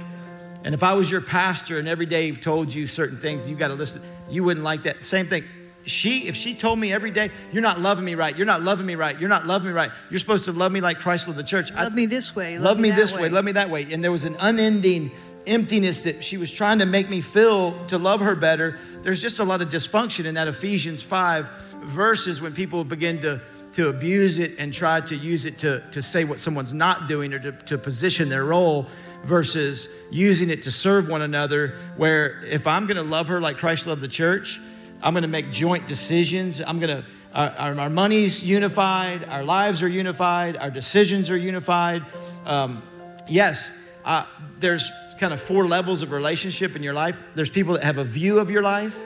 and 0.65 0.73
if 0.73 0.81
I 0.81 0.95
was 0.95 1.09
your 1.11 1.21
pastor 1.21 1.77
and 1.77 1.87
every 1.87 2.07
day 2.07 2.31
told 2.31 2.73
you 2.73 2.87
certain 2.87 3.19
things, 3.19 3.47
you 3.47 3.55
got 3.55 3.67
to 3.67 3.75
listen, 3.75 4.01
you 4.27 4.43
wouldn't 4.43 4.63
like 4.63 4.83
that. 4.83 5.03
Same 5.03 5.27
thing. 5.27 5.43
She, 5.83 6.27
if 6.27 6.35
she 6.35 6.55
told 6.55 6.79
me 6.79 6.91
every 6.91 7.11
day, 7.11 7.29
you're 7.51 7.61
not 7.61 7.79
loving 7.79 8.03
me 8.03 8.15
right, 8.15 8.35
you're 8.35 8.47
not 8.47 8.63
loving 8.63 8.87
me 8.87 8.95
right, 8.95 9.17
you're 9.19 9.29
not 9.29 9.45
loving 9.45 9.67
me 9.67 9.73
right, 9.73 9.91
you're 10.09 10.17
supposed 10.17 10.45
to 10.45 10.51
love 10.51 10.71
me 10.71 10.81
like 10.81 10.99
Christ 10.99 11.27
loved 11.27 11.37
the 11.37 11.43
church. 11.43 11.71
Love 11.71 11.93
I, 11.93 11.95
me 11.95 12.07
this 12.07 12.35
way. 12.35 12.55
Love, 12.55 12.63
love 12.63 12.79
me, 12.79 12.89
me 12.89 12.95
this 12.95 13.13
way. 13.13 13.21
way, 13.21 13.29
love 13.29 13.45
me 13.45 13.51
that 13.51 13.69
way. 13.69 13.93
And 13.93 14.03
there 14.03 14.11
was 14.11 14.25
an 14.25 14.35
unending 14.39 15.11
emptiness 15.45 16.01
that 16.01 16.23
she 16.23 16.37
was 16.37 16.49
trying 16.49 16.79
to 16.79 16.87
make 16.87 17.11
me 17.11 17.21
feel 17.21 17.85
to 17.85 17.99
love 17.99 18.21
her 18.21 18.35
better. 18.35 18.79
There's 19.03 19.21
just 19.21 19.37
a 19.37 19.43
lot 19.43 19.61
of 19.61 19.69
dysfunction 19.69 20.25
in 20.25 20.33
that 20.33 20.47
Ephesians 20.47 21.03
5 21.03 21.47
verses 21.83 22.41
when 22.41 22.53
people 22.53 22.83
begin 22.83 23.21
to 23.21 23.39
to 23.75 23.89
abuse 23.89 24.39
it 24.39 24.53
and 24.57 24.73
try 24.73 25.01
to 25.01 25.17
use 25.17 25.43
it 25.43 25.57
to, 25.57 25.83
to 25.91 26.01
say 26.01 26.23
what 26.23 26.39
someone's 26.39 26.71
not 26.71 27.09
doing 27.09 27.33
or 27.33 27.39
to, 27.39 27.51
to 27.51 27.77
position 27.77 28.29
their 28.29 28.45
role 28.45 28.87
versus 29.25 29.89
using 30.11 30.49
it 30.49 30.61
to 30.63 30.71
serve 30.71 31.07
one 31.09 31.21
another. 31.21 31.75
Where 31.97 32.43
if 32.45 32.67
I'm 32.67 32.85
going 32.85 32.97
to 32.97 33.03
love 33.03 33.27
her 33.27 33.41
like 33.41 33.57
Christ 33.57 33.87
loved 33.87 34.01
the 34.01 34.07
church, 34.07 34.59
I'm 35.01 35.13
going 35.13 35.23
to 35.23 35.27
make 35.27 35.51
joint 35.51 35.87
decisions. 35.87 36.61
I'm 36.61 36.79
going 36.79 37.03
to, 37.03 37.05
our, 37.33 37.75
our, 37.77 37.89
money's 37.89 38.41
unified, 38.41 39.25
our 39.25 39.43
lives 39.43 39.83
are 39.83 39.87
unified, 39.87 40.55
our 40.57 40.71
decisions 40.71 41.29
are 41.29 41.37
unified. 41.37 42.05
Um, 42.45 42.81
yes, 43.27 43.71
uh, 44.05 44.25
there's 44.59 44.89
kind 45.19 45.33
of 45.33 45.41
four 45.41 45.67
levels 45.67 46.01
of 46.01 46.11
relationship 46.11 46.75
in 46.75 46.83
your 46.83 46.93
life. 46.93 47.21
There's 47.35 47.49
people 47.49 47.73
that 47.73 47.83
have 47.83 47.97
a 47.97 48.03
view 48.03 48.39
of 48.39 48.49
your 48.49 48.61
life, 48.61 48.97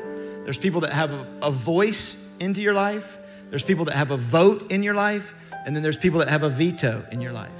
there's 0.43 0.59
people 0.59 0.81
that 0.81 0.93
have 0.93 1.11
a, 1.11 1.27
a 1.41 1.51
voice 1.51 2.23
into 2.39 2.61
your 2.61 2.73
life, 2.73 3.17
there's 3.49 3.63
people 3.63 3.85
that 3.85 3.95
have 3.95 4.11
a 4.11 4.17
vote 4.17 4.71
in 4.71 4.83
your 4.83 4.95
life, 4.95 5.33
and 5.65 5.75
then 5.75 5.83
there's 5.83 5.97
people 5.97 6.19
that 6.19 6.29
have 6.29 6.43
a 6.43 6.49
veto 6.49 7.05
in 7.11 7.21
your 7.21 7.33
life. 7.33 7.58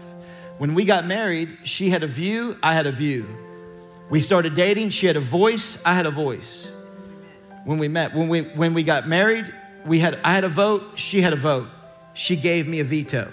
When 0.60 0.76
we 0.76 0.84
got 0.84 1.08
married, 1.08 1.58
she 1.64 1.90
had 1.90 2.04
a 2.04 2.08
view, 2.08 2.58
I 2.62 2.74
had 2.74 2.86
a 2.86 2.92
view. 2.92 3.26
We 4.10 4.20
started 4.20 4.56
dating, 4.56 4.90
she 4.90 5.06
had 5.06 5.16
a 5.16 5.22
voice, 5.22 5.78
I 5.86 5.94
had 5.94 6.06
a 6.06 6.12
voice. 6.12 6.68
When 7.64 7.80
we 7.80 7.88
met, 7.88 8.14
when 8.14 8.28
we 8.28 8.42
when 8.42 8.74
we 8.74 8.84
got 8.84 9.08
married, 9.08 9.54
we 9.86 10.00
had 10.00 10.20
I 10.22 10.34
had 10.34 10.44
a 10.44 10.50
vote, 10.50 11.00
she 11.00 11.22
had 11.22 11.32
a 11.32 11.38
vote. 11.38 11.70
She 12.14 12.36
gave 12.36 12.68
me 12.68 12.82
a 12.82 12.84
veto. 12.84 13.32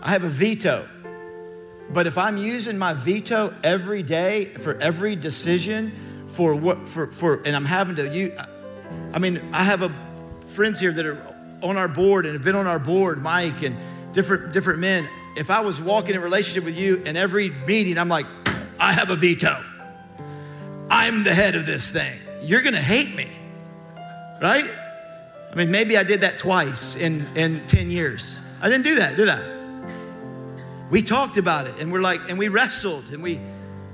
I 0.00 0.10
have 0.10 0.24
a 0.24 0.28
veto. 0.28 0.88
But 1.90 2.08
if 2.08 2.18
I'm 2.18 2.36
using 2.36 2.76
my 2.76 2.92
veto 2.92 3.54
every 3.62 4.02
day 4.02 4.46
for 4.46 4.74
every 4.80 5.14
decision 5.14 6.24
for 6.26 6.56
what 6.56 6.88
for 6.88 7.06
for 7.06 7.40
and 7.44 7.54
I'm 7.54 7.64
having 7.64 7.94
to 7.96 8.12
you 8.12 8.36
I 9.12 9.20
mean, 9.20 9.40
I 9.52 9.62
have 9.62 9.82
a 9.82 9.94
friends 10.48 10.80
here 10.80 10.92
that 10.92 11.06
are 11.06 11.34
on 11.62 11.76
our 11.76 11.88
board 11.88 12.26
and 12.26 12.34
have 12.34 12.44
been 12.44 12.56
on 12.56 12.66
our 12.66 12.80
board, 12.80 13.22
Mike 13.22 13.62
and 13.62 13.76
different 14.12 14.52
different 14.52 14.80
men. 14.80 15.08
If 15.36 15.50
I 15.50 15.60
was 15.60 15.80
walking 15.80 16.14
in 16.14 16.22
relationship 16.22 16.64
with 16.64 16.76
you 16.76 16.96
in 17.04 17.16
every 17.16 17.50
meeting, 17.50 17.98
I'm 17.98 18.08
like, 18.08 18.26
I 18.78 18.92
have 18.92 19.10
a 19.10 19.16
veto. 19.16 19.62
I'm 20.90 21.24
the 21.24 21.34
head 21.34 21.54
of 21.54 21.66
this 21.66 21.90
thing. 21.90 22.18
You're 22.42 22.62
gonna 22.62 22.80
hate 22.80 23.14
me. 23.14 23.28
Right? 24.40 24.68
I 25.50 25.54
mean, 25.54 25.70
maybe 25.70 25.96
I 25.96 26.02
did 26.02 26.22
that 26.22 26.38
twice 26.38 26.96
in, 26.96 27.26
in 27.36 27.66
10 27.66 27.90
years. 27.90 28.40
I 28.60 28.68
didn't 28.68 28.84
do 28.84 28.96
that, 28.96 29.16
did 29.16 29.28
I? 29.28 29.40
We 30.90 31.02
talked 31.02 31.36
about 31.36 31.66
it 31.66 31.74
and 31.80 31.92
we're 31.92 32.00
like, 32.00 32.20
and 32.28 32.38
we 32.38 32.48
wrestled 32.48 33.04
and 33.12 33.22
we 33.22 33.40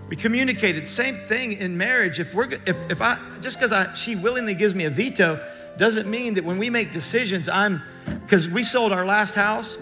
we 0.08 0.16
communicated. 0.16 0.86
Same 0.86 1.16
thing 1.26 1.54
in 1.54 1.78
marriage. 1.78 2.20
If 2.20 2.34
we're 2.34 2.52
if, 2.66 2.76
if 2.90 3.00
I 3.00 3.18
just 3.40 3.56
because 3.56 3.72
I 3.72 3.94
she 3.94 4.14
willingly 4.14 4.54
gives 4.54 4.74
me 4.74 4.84
a 4.84 4.90
veto, 4.90 5.42
doesn't 5.78 6.06
mean 6.06 6.34
that 6.34 6.44
when 6.44 6.58
we 6.58 6.68
make 6.68 6.92
decisions, 6.92 7.48
I'm, 7.48 7.80
because 8.04 8.46
we 8.46 8.62
sold 8.62 8.92
our 8.92 9.06
last 9.06 9.34
house 9.34 9.78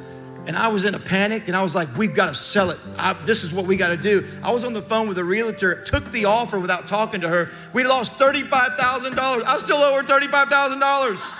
and 0.46 0.56
I 0.56 0.68
was 0.68 0.84
in 0.84 0.94
a 0.94 0.98
panic 0.98 1.48
and 1.48 1.56
I 1.56 1.62
was 1.62 1.74
like, 1.74 1.94
we've 1.96 2.14
got 2.14 2.26
to 2.26 2.34
sell 2.34 2.70
it. 2.70 2.78
I, 2.96 3.12
this 3.12 3.44
is 3.44 3.52
what 3.52 3.66
we 3.66 3.76
got 3.76 3.88
to 3.88 3.96
do. 3.96 4.26
I 4.42 4.50
was 4.52 4.64
on 4.64 4.72
the 4.72 4.82
phone 4.82 5.06
with 5.08 5.18
a 5.18 5.24
realtor, 5.24 5.82
took 5.82 6.10
the 6.12 6.24
offer 6.24 6.58
without 6.58 6.88
talking 6.88 7.20
to 7.20 7.28
her. 7.28 7.50
We 7.72 7.84
lost 7.84 8.14
$35,000. 8.18 9.44
I 9.44 9.58
still 9.58 9.76
owe 9.76 9.94
her 9.96 10.02
$35,000. 10.02 11.36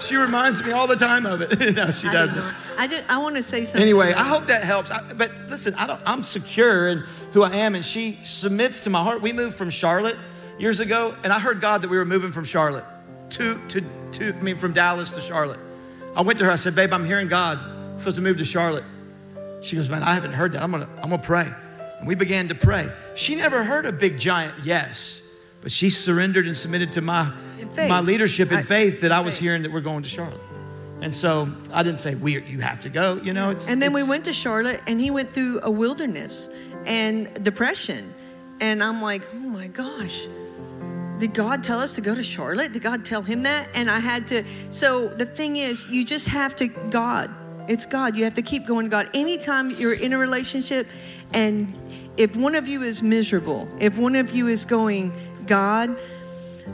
She 0.00 0.16
reminds 0.16 0.62
me 0.62 0.72
all 0.72 0.86
the 0.86 0.96
time 0.96 1.26
of 1.26 1.40
it. 1.40 1.58
no, 1.76 1.90
she 1.90 2.08
doesn't. 2.08 2.54
I 2.76 2.86
just 2.86 3.04
I 3.08 3.18
want 3.18 3.36
to 3.36 3.42
say 3.42 3.64
something. 3.64 3.82
Anyway, 3.82 4.12
I 4.12 4.22
hope 4.22 4.46
that 4.46 4.62
helps. 4.62 4.90
I, 4.90 5.02
but 5.14 5.32
listen, 5.48 5.74
I 5.74 5.86
don't, 5.88 6.00
I'm 6.06 6.22
secure 6.22 6.88
in 6.88 7.04
who 7.32 7.42
I 7.42 7.56
am, 7.56 7.74
and 7.74 7.84
she 7.84 8.20
submits 8.24 8.80
to 8.80 8.90
my 8.90 9.02
heart. 9.02 9.22
We 9.22 9.32
moved 9.32 9.56
from 9.56 9.70
Charlotte 9.70 10.16
years 10.58 10.78
ago, 10.78 11.16
and 11.24 11.32
I 11.32 11.40
heard 11.40 11.60
God 11.60 11.82
that 11.82 11.90
we 11.90 11.96
were 11.96 12.04
moving 12.04 12.30
from 12.30 12.44
Charlotte 12.44 12.84
to, 13.30 13.60
to, 13.68 13.84
to, 14.12 14.28
I 14.28 14.40
mean, 14.40 14.58
from 14.58 14.72
Dallas 14.72 15.10
to 15.10 15.20
Charlotte. 15.20 15.58
I 16.14 16.22
went 16.22 16.38
to 16.38 16.44
her, 16.44 16.50
I 16.50 16.56
said, 16.56 16.74
babe, 16.74 16.92
I'm 16.92 17.04
hearing 17.04 17.28
God. 17.28 17.77
Supposed 17.98 18.16
to 18.16 18.22
move 18.22 18.38
to 18.38 18.44
Charlotte. 18.44 18.84
She 19.60 19.76
goes, 19.76 19.88
man, 19.88 20.02
I 20.02 20.14
haven't 20.14 20.32
heard 20.32 20.52
that. 20.52 20.62
I'm 20.62 20.70
gonna, 20.70 20.88
I'm 21.02 21.10
gonna 21.10 21.18
pray. 21.22 21.50
And 21.98 22.06
we 22.06 22.14
began 22.14 22.48
to 22.48 22.54
pray. 22.54 22.90
She 23.14 23.34
never 23.34 23.64
heard 23.64 23.86
a 23.86 23.92
big 23.92 24.18
giant 24.18 24.54
yes, 24.62 25.20
but 25.62 25.72
she 25.72 25.90
surrendered 25.90 26.46
and 26.46 26.56
submitted 26.56 26.92
to 26.92 27.00
my, 27.00 27.32
my 27.76 28.00
leadership 28.00 28.52
in 28.52 28.58
I, 28.58 28.62
faith 28.62 29.00
that 29.00 29.10
I 29.10 29.20
was 29.20 29.34
faith. 29.34 29.42
hearing 29.42 29.62
that 29.62 29.72
we're 29.72 29.80
going 29.80 30.04
to 30.04 30.08
Charlotte. 30.08 30.40
And 31.00 31.14
so 31.14 31.52
I 31.72 31.82
didn't 31.82 32.00
say, 32.00 32.14
we, 32.14 32.40
you 32.42 32.60
have 32.60 32.82
to 32.82 32.88
go, 32.88 33.16
you 33.16 33.32
know. 33.32 33.56
and 33.68 33.80
then 33.80 33.92
we 33.92 34.02
went 34.02 34.24
to 34.24 34.32
Charlotte 34.32 34.80
and 34.86 35.00
he 35.00 35.10
went 35.10 35.30
through 35.30 35.60
a 35.62 35.70
wilderness 35.70 36.50
and 36.86 37.42
depression. 37.44 38.12
And 38.60 38.82
I'm 38.82 39.00
like, 39.00 39.22
oh 39.32 39.38
my 39.38 39.68
gosh, 39.68 40.26
did 41.18 41.34
God 41.34 41.62
tell 41.62 41.80
us 41.80 41.94
to 41.94 42.00
go 42.00 42.14
to 42.14 42.22
Charlotte? 42.22 42.72
Did 42.72 42.82
God 42.82 43.04
tell 43.04 43.22
him 43.22 43.44
that? 43.44 43.68
And 43.74 43.90
I 43.90 43.98
had 43.98 44.26
to. 44.28 44.44
So 44.70 45.08
the 45.08 45.26
thing 45.26 45.56
is, 45.56 45.86
you 45.86 46.04
just 46.04 46.26
have 46.28 46.54
to, 46.56 46.68
God, 46.68 47.30
it's 47.68 47.86
God. 47.86 48.16
You 48.16 48.24
have 48.24 48.34
to 48.34 48.42
keep 48.42 48.66
going 48.66 48.86
to 48.86 48.90
God. 48.90 49.10
Anytime 49.14 49.70
you're 49.70 49.92
in 49.92 50.12
a 50.12 50.18
relationship 50.18 50.88
and 51.32 51.72
if 52.16 52.34
one 52.34 52.54
of 52.54 52.66
you 52.66 52.82
is 52.82 53.02
miserable, 53.02 53.68
if 53.78 53.96
one 53.96 54.16
of 54.16 54.34
you 54.34 54.48
is 54.48 54.64
going, 54.64 55.12
God, 55.46 55.96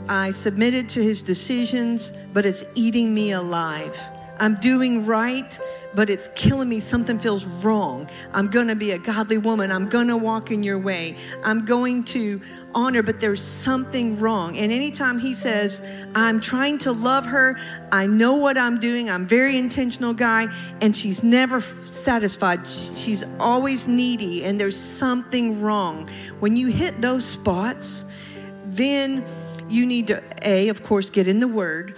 I 0.09 0.31
submitted 0.31 0.89
to 0.89 1.03
his 1.03 1.21
decisions, 1.21 2.11
but 2.33 2.45
it's 2.45 2.63
eating 2.73 3.13
me 3.13 3.31
alive. 3.31 3.97
I'm 4.37 4.55
doing 4.55 5.05
right, 5.05 5.57
but 5.93 6.09
it's 6.09 6.27
killing 6.35 6.67
me. 6.67 6.79
Something 6.79 7.19
feels 7.19 7.45
wrong. 7.45 8.09
I'm 8.33 8.47
going 8.47 8.67
to 8.67 8.75
be 8.75 8.91
a 8.91 8.97
godly 8.97 9.37
woman. 9.37 9.71
I'm 9.71 9.87
going 9.87 10.07
to 10.07 10.17
walk 10.17 10.51
in 10.51 10.61
your 10.61 10.77
way. 10.77 11.15
I'm 11.43 11.63
going 11.63 12.03
to 12.05 12.41
honor, 12.73 13.01
but 13.01 13.21
there's 13.21 13.41
something 13.41 14.19
wrong. 14.19 14.57
And 14.57 14.71
anytime 14.71 15.17
he 15.17 15.33
says, 15.33 15.81
I'm 16.13 16.41
trying 16.41 16.77
to 16.79 16.91
love 16.91 17.25
her, 17.25 17.57
I 17.91 18.07
know 18.07 18.35
what 18.35 18.57
I'm 18.57 18.79
doing, 18.79 19.09
I'm 19.09 19.25
very 19.25 19.57
intentional 19.57 20.13
guy, 20.13 20.53
and 20.81 20.95
she's 20.95 21.23
never 21.23 21.61
satisfied. 21.61 22.67
She's 22.67 23.23
always 23.39 23.87
needy, 23.87 24.43
and 24.43 24.59
there's 24.59 24.77
something 24.77 25.61
wrong. 25.61 26.09
When 26.41 26.57
you 26.57 26.67
hit 26.67 26.99
those 27.01 27.23
spots, 27.23 28.05
then 28.65 29.23
you 29.69 29.85
need 29.85 30.07
to, 30.07 30.21
A, 30.43 30.67
of 30.67 30.83
course, 30.83 31.09
get 31.09 31.29
in 31.29 31.39
the 31.39 31.47
word, 31.47 31.95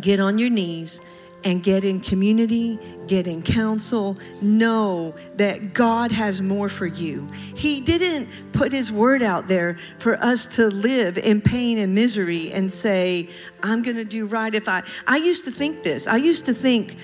get 0.00 0.18
on 0.18 0.38
your 0.38 0.50
knees 0.50 1.00
and 1.44 1.62
get 1.62 1.84
in 1.84 2.00
community, 2.00 2.78
get 3.06 3.26
in 3.26 3.42
counsel, 3.42 4.16
know 4.40 5.14
that 5.36 5.72
God 5.72 6.10
has 6.10 6.42
more 6.42 6.68
for 6.68 6.86
you. 6.86 7.28
He 7.54 7.80
didn't 7.80 8.28
put 8.52 8.72
His 8.72 8.90
word 8.90 9.22
out 9.22 9.46
there 9.48 9.78
for 9.98 10.16
us 10.16 10.46
to 10.46 10.66
live 10.68 11.16
in 11.16 11.40
pain 11.40 11.78
and 11.78 11.94
misery 11.94 12.50
and 12.52 12.72
say, 12.72 13.28
I'm 13.62 13.82
going 13.82 13.96
to 13.96 14.04
do 14.04 14.26
right 14.26 14.54
if 14.54 14.68
I. 14.68 14.82
I 15.06 15.18
used 15.18 15.44
to 15.44 15.50
think 15.50 15.82
this. 15.82 16.06
I 16.06 16.16
used 16.16 16.44
to 16.46 16.54
think, 16.54 16.96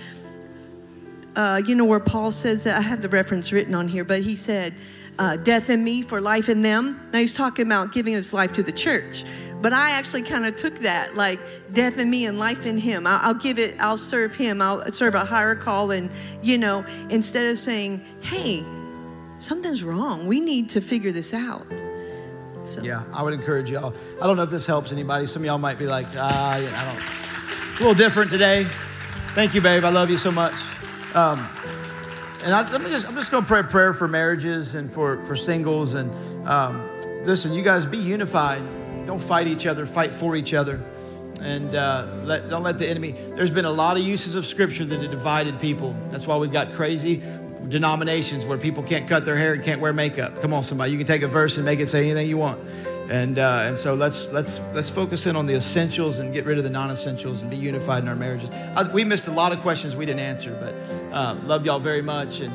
uh, 1.36 1.62
you 1.64 1.74
know, 1.74 1.84
where 1.84 2.00
Paul 2.00 2.32
says 2.32 2.64
that, 2.64 2.76
I 2.76 2.80
have 2.80 3.02
the 3.02 3.08
reference 3.08 3.52
written 3.52 3.74
on 3.74 3.88
here, 3.88 4.04
but 4.04 4.22
he 4.22 4.36
said, 4.36 4.74
uh, 5.18 5.36
death 5.36 5.70
in 5.70 5.84
me 5.84 6.02
for 6.02 6.20
life 6.20 6.48
in 6.48 6.62
them. 6.62 7.00
Now 7.12 7.20
he's 7.20 7.32
talking 7.32 7.66
about 7.66 7.92
giving 7.92 8.14
his 8.14 8.32
life 8.32 8.52
to 8.54 8.62
the 8.62 8.72
church. 8.72 9.24
But 9.64 9.72
I 9.72 9.92
actually 9.92 10.20
kind 10.20 10.44
of 10.44 10.56
took 10.56 10.80
that, 10.80 11.16
like 11.16 11.40
death 11.72 11.96
in 11.96 12.10
me 12.10 12.26
and 12.26 12.38
life 12.38 12.66
in 12.66 12.76
him. 12.76 13.06
I'll, 13.06 13.28
I'll, 13.28 13.34
give 13.34 13.58
it, 13.58 13.80
I'll 13.80 13.96
serve 13.96 14.34
him, 14.34 14.60
I'll 14.60 14.92
serve 14.92 15.14
a 15.14 15.24
higher 15.24 15.54
call. 15.54 15.90
And, 15.90 16.10
you 16.42 16.58
know, 16.58 16.84
instead 17.08 17.50
of 17.50 17.56
saying, 17.56 18.04
hey, 18.20 18.62
something's 19.38 19.82
wrong, 19.82 20.26
we 20.26 20.38
need 20.38 20.68
to 20.68 20.82
figure 20.82 21.12
this 21.12 21.32
out. 21.32 21.66
So. 22.66 22.82
Yeah, 22.82 23.04
I 23.10 23.22
would 23.22 23.32
encourage 23.32 23.70
y'all. 23.70 23.94
I 24.20 24.26
don't 24.26 24.36
know 24.36 24.42
if 24.42 24.50
this 24.50 24.66
helps 24.66 24.92
anybody. 24.92 25.24
Some 25.24 25.40
of 25.40 25.46
y'all 25.46 25.56
might 25.56 25.78
be 25.78 25.86
like, 25.86 26.08
ah, 26.18 26.56
yeah, 26.58 26.82
I 26.82 26.84
don't. 26.84 27.02
It's 27.70 27.80
a 27.80 27.84
little 27.84 27.94
different 27.94 28.30
today. 28.30 28.66
Thank 29.34 29.54
you, 29.54 29.62
babe. 29.62 29.82
I 29.82 29.88
love 29.88 30.10
you 30.10 30.18
so 30.18 30.30
much. 30.30 30.60
Um, 31.14 31.38
and 32.42 32.52
I, 32.52 32.70
let 32.70 32.82
me 32.82 32.90
just, 32.90 33.08
I'm 33.08 33.14
just 33.14 33.30
going 33.30 33.44
to 33.44 33.48
pray 33.48 33.60
a 33.60 33.64
prayer 33.64 33.94
for 33.94 34.08
marriages 34.08 34.74
and 34.74 34.92
for, 34.92 35.24
for 35.24 35.34
singles. 35.34 35.94
And 35.94 36.12
um, 36.46 36.86
listen, 37.24 37.54
you 37.54 37.62
guys 37.62 37.86
be 37.86 37.96
unified. 37.96 38.62
Don't 39.06 39.22
fight 39.22 39.46
each 39.46 39.66
other, 39.66 39.86
fight 39.86 40.12
for 40.12 40.36
each 40.36 40.54
other. 40.54 40.80
and 41.40 41.74
uh, 41.74 42.06
let, 42.24 42.48
don't 42.48 42.62
let 42.62 42.78
the 42.78 42.88
enemy. 42.88 43.12
There's 43.36 43.50
been 43.50 43.66
a 43.66 43.70
lot 43.70 43.96
of 43.96 44.02
uses 44.02 44.34
of 44.34 44.46
scripture 44.46 44.84
that 44.84 45.00
have 45.00 45.10
divided 45.10 45.60
people. 45.60 45.94
That's 46.10 46.26
why 46.26 46.36
we've 46.36 46.52
got 46.52 46.72
crazy 46.74 47.22
denominations 47.68 48.44
where 48.44 48.58
people 48.58 48.82
can't 48.82 49.08
cut 49.08 49.24
their 49.24 49.36
hair 49.36 49.54
and 49.54 49.62
can't 49.62 49.80
wear 49.80 49.92
makeup. 49.92 50.40
Come 50.40 50.52
on, 50.52 50.62
somebody, 50.62 50.92
you 50.92 50.98
can 50.98 51.06
take 51.06 51.22
a 51.22 51.28
verse 51.28 51.56
and 51.56 51.64
make 51.64 51.80
it 51.80 51.88
say 51.88 52.04
anything 52.04 52.28
you 52.28 52.38
want. 52.38 52.60
And 53.10 53.38
uh, 53.38 53.64
and 53.66 53.76
so 53.76 53.94
let's 53.94 54.30
let's 54.30 54.60
let's 54.72 54.88
focus 54.88 55.26
in 55.26 55.36
on 55.36 55.44
the 55.44 55.52
essentials 55.52 56.20
and 56.20 56.32
get 56.32 56.46
rid 56.46 56.56
of 56.56 56.64
the 56.64 56.70
non-essentials 56.70 57.42
and 57.42 57.50
be 57.50 57.56
unified 57.56 58.02
in 58.02 58.08
our 58.08 58.16
marriages. 58.16 58.50
I, 58.50 58.84
we 58.84 59.04
missed 59.04 59.28
a 59.28 59.30
lot 59.30 59.52
of 59.52 59.60
questions 59.60 59.94
we 59.94 60.06
didn't 60.06 60.20
answer, 60.20 60.56
but 60.58 60.74
uh, 61.14 61.36
love 61.44 61.66
y'all 61.66 61.78
very 61.78 62.02
much 62.02 62.40
and. 62.40 62.52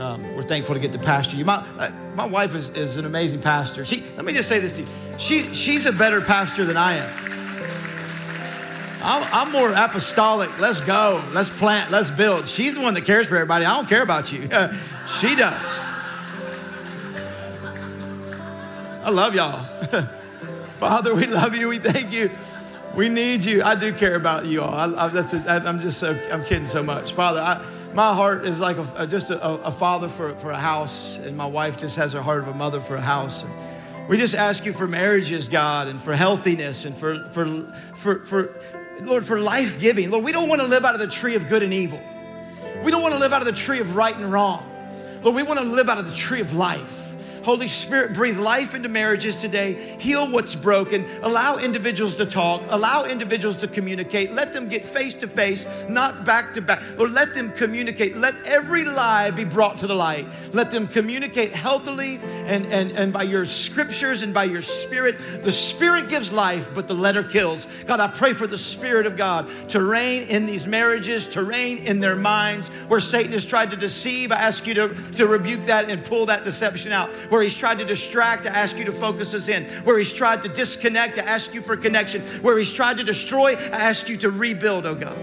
Um, 0.00 0.34
we're 0.34 0.42
thankful 0.42 0.74
to 0.74 0.80
get 0.80 0.90
to 0.92 0.98
pastor 0.98 1.36
you. 1.36 1.44
My, 1.44 1.56
uh, 1.78 1.92
my 2.14 2.24
wife 2.24 2.54
is, 2.54 2.70
is 2.70 2.96
an 2.96 3.04
amazing 3.04 3.42
pastor. 3.42 3.84
She, 3.84 4.02
let 4.16 4.24
me 4.24 4.32
just 4.32 4.48
say 4.48 4.58
this 4.58 4.72
to 4.76 4.80
you. 4.80 4.88
She, 5.22 5.54
she's 5.54 5.86
a 5.86 5.92
better 5.92 6.20
pastor 6.20 6.64
than 6.64 6.76
I 6.76 6.94
am. 6.94 7.22
I'm, 9.04 9.28
I'm, 9.32 9.52
more 9.52 9.72
apostolic. 9.72 10.58
Let's 10.58 10.80
go. 10.80 11.22
Let's 11.32 11.48
plant. 11.48 11.92
Let's 11.92 12.10
build. 12.10 12.48
She's 12.48 12.74
the 12.74 12.80
one 12.80 12.94
that 12.94 13.04
cares 13.04 13.28
for 13.28 13.36
everybody. 13.36 13.64
I 13.64 13.76
don't 13.76 13.88
care 13.88 14.02
about 14.02 14.32
you. 14.32 14.42
she 15.08 15.36
does. 15.36 15.64
I 19.04 19.10
love 19.10 19.36
y'all. 19.36 19.64
Father, 20.80 21.14
we 21.14 21.26
love 21.26 21.54
you. 21.54 21.68
We 21.68 21.78
thank 21.78 22.10
you. 22.10 22.28
We 22.96 23.08
need 23.08 23.44
you. 23.44 23.62
I 23.62 23.76
do 23.76 23.92
care 23.92 24.16
about 24.16 24.46
you 24.46 24.62
all. 24.62 24.74
I, 24.74 25.06
a, 25.06 25.62
I'm 25.64 25.78
just 25.78 25.98
so, 25.98 26.18
I'm 26.32 26.44
kidding 26.44 26.66
so 26.66 26.82
much. 26.82 27.12
Father, 27.12 27.40
I, 27.40 27.64
my 27.94 28.12
heart 28.12 28.44
is 28.44 28.58
like 28.58 28.76
a, 28.96 29.06
just 29.06 29.30
a, 29.30 29.40
a, 29.40 29.70
father 29.70 30.08
for, 30.08 30.34
for 30.36 30.50
a 30.50 30.58
house, 30.58 31.18
and 31.18 31.36
my 31.36 31.46
wife 31.46 31.76
just 31.76 31.94
has 31.94 32.12
the 32.12 32.22
heart 32.22 32.42
of 32.42 32.48
a 32.48 32.54
mother 32.54 32.80
for 32.80 32.96
a 32.96 33.00
house. 33.00 33.44
And 33.44 33.52
we 34.12 34.18
just 34.18 34.34
ask 34.34 34.66
you 34.66 34.74
for 34.74 34.86
marriages, 34.86 35.48
God, 35.48 35.88
and 35.88 35.98
for 35.98 36.14
healthiness, 36.14 36.84
and 36.84 36.94
for, 36.94 37.30
for, 37.30 37.46
for, 37.94 38.22
for 38.26 38.60
Lord, 39.00 39.24
for 39.24 39.40
life 39.40 39.80
giving. 39.80 40.10
Lord, 40.10 40.22
we 40.22 40.32
don't 40.32 40.50
want 40.50 40.60
to 40.60 40.66
live 40.66 40.84
out 40.84 40.92
of 40.92 41.00
the 41.00 41.06
tree 41.06 41.34
of 41.34 41.48
good 41.48 41.62
and 41.62 41.72
evil. 41.72 41.98
We 42.84 42.90
don't 42.90 43.00
want 43.00 43.14
to 43.14 43.18
live 43.18 43.32
out 43.32 43.40
of 43.40 43.46
the 43.46 43.54
tree 43.54 43.80
of 43.80 43.96
right 43.96 44.14
and 44.14 44.30
wrong. 44.30 44.62
Lord, 45.22 45.34
we 45.34 45.42
want 45.42 45.60
to 45.60 45.64
live 45.64 45.88
out 45.88 45.96
of 45.96 46.06
the 46.06 46.14
tree 46.14 46.42
of 46.42 46.52
life. 46.52 47.01
Holy 47.42 47.68
Spirit, 47.68 48.14
breathe 48.14 48.38
life 48.38 48.74
into 48.74 48.88
marriages 48.88 49.36
today. 49.36 49.74
Heal 49.98 50.30
what's 50.30 50.54
broken. 50.54 51.04
Allow 51.22 51.58
individuals 51.58 52.14
to 52.16 52.26
talk. 52.26 52.62
Allow 52.68 53.04
individuals 53.04 53.56
to 53.58 53.68
communicate. 53.68 54.32
Let 54.32 54.52
them 54.52 54.68
get 54.68 54.84
face 54.84 55.14
to 55.16 55.28
face, 55.28 55.66
not 55.88 56.24
back 56.24 56.54
to 56.54 56.62
back. 56.62 56.82
Lord, 56.96 57.12
let 57.12 57.34
them 57.34 57.52
communicate. 57.52 58.16
Let 58.16 58.34
every 58.44 58.84
lie 58.84 59.30
be 59.30 59.44
brought 59.44 59.78
to 59.78 59.86
the 59.86 59.94
light. 59.94 60.26
Let 60.52 60.70
them 60.70 60.86
communicate 60.86 61.52
healthily 61.52 62.20
and, 62.46 62.66
and, 62.66 62.92
and 62.92 63.12
by 63.12 63.24
your 63.24 63.44
scriptures 63.44 64.22
and 64.22 64.32
by 64.32 64.44
your 64.44 64.62
spirit. 64.62 65.42
The 65.42 65.52
spirit 65.52 66.08
gives 66.08 66.30
life, 66.30 66.70
but 66.74 66.88
the 66.88 66.94
letter 66.94 67.24
kills. 67.24 67.66
God, 67.86 68.00
I 68.00 68.08
pray 68.08 68.34
for 68.34 68.46
the 68.46 68.58
Spirit 68.58 69.06
of 69.06 69.16
God 69.16 69.48
to 69.70 69.82
reign 69.82 70.28
in 70.28 70.46
these 70.46 70.66
marriages, 70.66 71.26
to 71.28 71.42
reign 71.42 71.78
in 71.78 72.00
their 72.00 72.16
minds. 72.16 72.68
Where 72.88 73.00
Satan 73.00 73.32
has 73.32 73.44
tried 73.44 73.70
to 73.70 73.76
deceive, 73.76 74.32
I 74.32 74.36
ask 74.36 74.66
you 74.66 74.74
to, 74.74 74.94
to 75.12 75.26
rebuke 75.26 75.66
that 75.66 75.90
and 75.90 76.04
pull 76.04 76.26
that 76.26 76.44
deception 76.44 76.92
out 76.92 77.12
where 77.32 77.42
he's 77.42 77.56
tried 77.56 77.78
to 77.78 77.84
distract, 77.86 78.42
to 78.42 78.54
ask 78.54 78.76
you 78.76 78.84
to 78.84 78.92
focus 78.92 79.32
us 79.32 79.48
in, 79.48 79.64
where 79.84 79.96
he's 79.96 80.12
tried 80.12 80.42
to 80.42 80.50
disconnect, 80.50 81.14
to 81.14 81.26
ask 81.26 81.54
you 81.54 81.62
for 81.62 81.78
connection, 81.78 82.20
where 82.42 82.58
he's 82.58 82.70
tried 82.70 82.98
to 82.98 83.02
destroy, 83.02 83.54
I 83.54 83.80
ask 83.88 84.06
you 84.10 84.18
to 84.18 84.30
rebuild, 84.30 84.84
oh 84.84 84.94
God. 84.94 85.16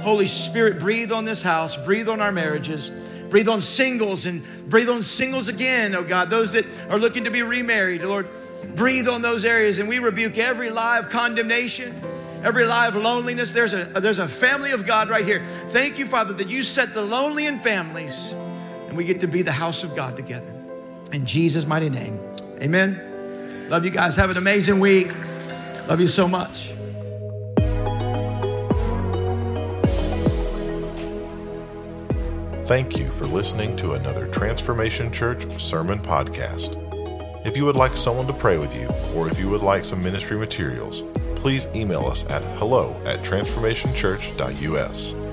Holy 0.00 0.26
Spirit, 0.26 0.78
breathe 0.78 1.12
on 1.12 1.26
this 1.26 1.42
house, 1.42 1.76
breathe 1.76 2.08
on 2.08 2.22
our 2.22 2.32
marriages. 2.32 2.90
Breathe 3.28 3.48
on 3.48 3.60
singles 3.60 4.24
and 4.24 4.42
breathe 4.70 4.88
on 4.88 5.02
singles 5.02 5.48
again, 5.48 5.94
oh 5.94 6.02
God. 6.02 6.30
Those 6.30 6.52
that 6.52 6.64
are 6.88 6.98
looking 6.98 7.24
to 7.24 7.30
be 7.30 7.42
remarried, 7.42 8.00
Lord, 8.00 8.26
breathe 8.74 9.06
on 9.06 9.20
those 9.20 9.44
areas 9.44 9.80
and 9.80 9.88
we 9.88 9.98
rebuke 9.98 10.38
every 10.38 10.70
lie 10.70 10.98
of 10.98 11.10
condemnation 11.10 12.00
every 12.42 12.66
lie 12.66 12.86
of 12.86 12.94
loneliness. 12.94 13.52
There's 13.52 13.72
a, 13.72 13.84
there's 13.86 14.18
a 14.18 14.28
family 14.28 14.72
of 14.72 14.84
God 14.84 15.08
right 15.08 15.24
here. 15.24 15.42
Thank 15.70 15.98
you, 15.98 16.04
Father, 16.06 16.34
that 16.34 16.48
you 16.50 16.62
set 16.62 16.92
the 16.92 17.00
lonely 17.00 17.46
in 17.46 17.58
families 17.58 18.32
and 18.32 18.96
we 18.98 19.04
get 19.04 19.20
to 19.20 19.26
be 19.26 19.40
the 19.40 19.50
house 19.50 19.82
of 19.82 19.96
God 19.96 20.14
together. 20.14 20.53
In 21.14 21.24
Jesus' 21.24 21.64
mighty 21.64 21.90
name. 21.90 22.18
Amen. 22.60 23.68
Love 23.70 23.84
you 23.84 23.92
guys. 23.92 24.16
Have 24.16 24.30
an 24.30 24.36
amazing 24.36 24.80
week. 24.80 25.12
Love 25.86 26.00
you 26.00 26.08
so 26.08 26.26
much. 26.26 26.72
Thank 32.66 32.98
you 32.98 33.12
for 33.12 33.26
listening 33.26 33.76
to 33.76 33.92
another 33.92 34.26
Transformation 34.26 35.12
Church 35.12 35.48
sermon 35.60 36.00
podcast. 36.00 36.80
If 37.46 37.56
you 37.56 37.64
would 37.64 37.76
like 37.76 37.96
someone 37.96 38.26
to 38.26 38.32
pray 38.32 38.58
with 38.58 38.74
you, 38.74 38.88
or 39.14 39.28
if 39.28 39.38
you 39.38 39.48
would 39.50 39.62
like 39.62 39.84
some 39.84 40.02
ministry 40.02 40.36
materials, 40.36 41.02
please 41.36 41.68
email 41.76 42.06
us 42.06 42.28
at 42.28 42.42
hello 42.58 43.00
at 43.04 43.20
transformationchurch.us. 43.20 45.23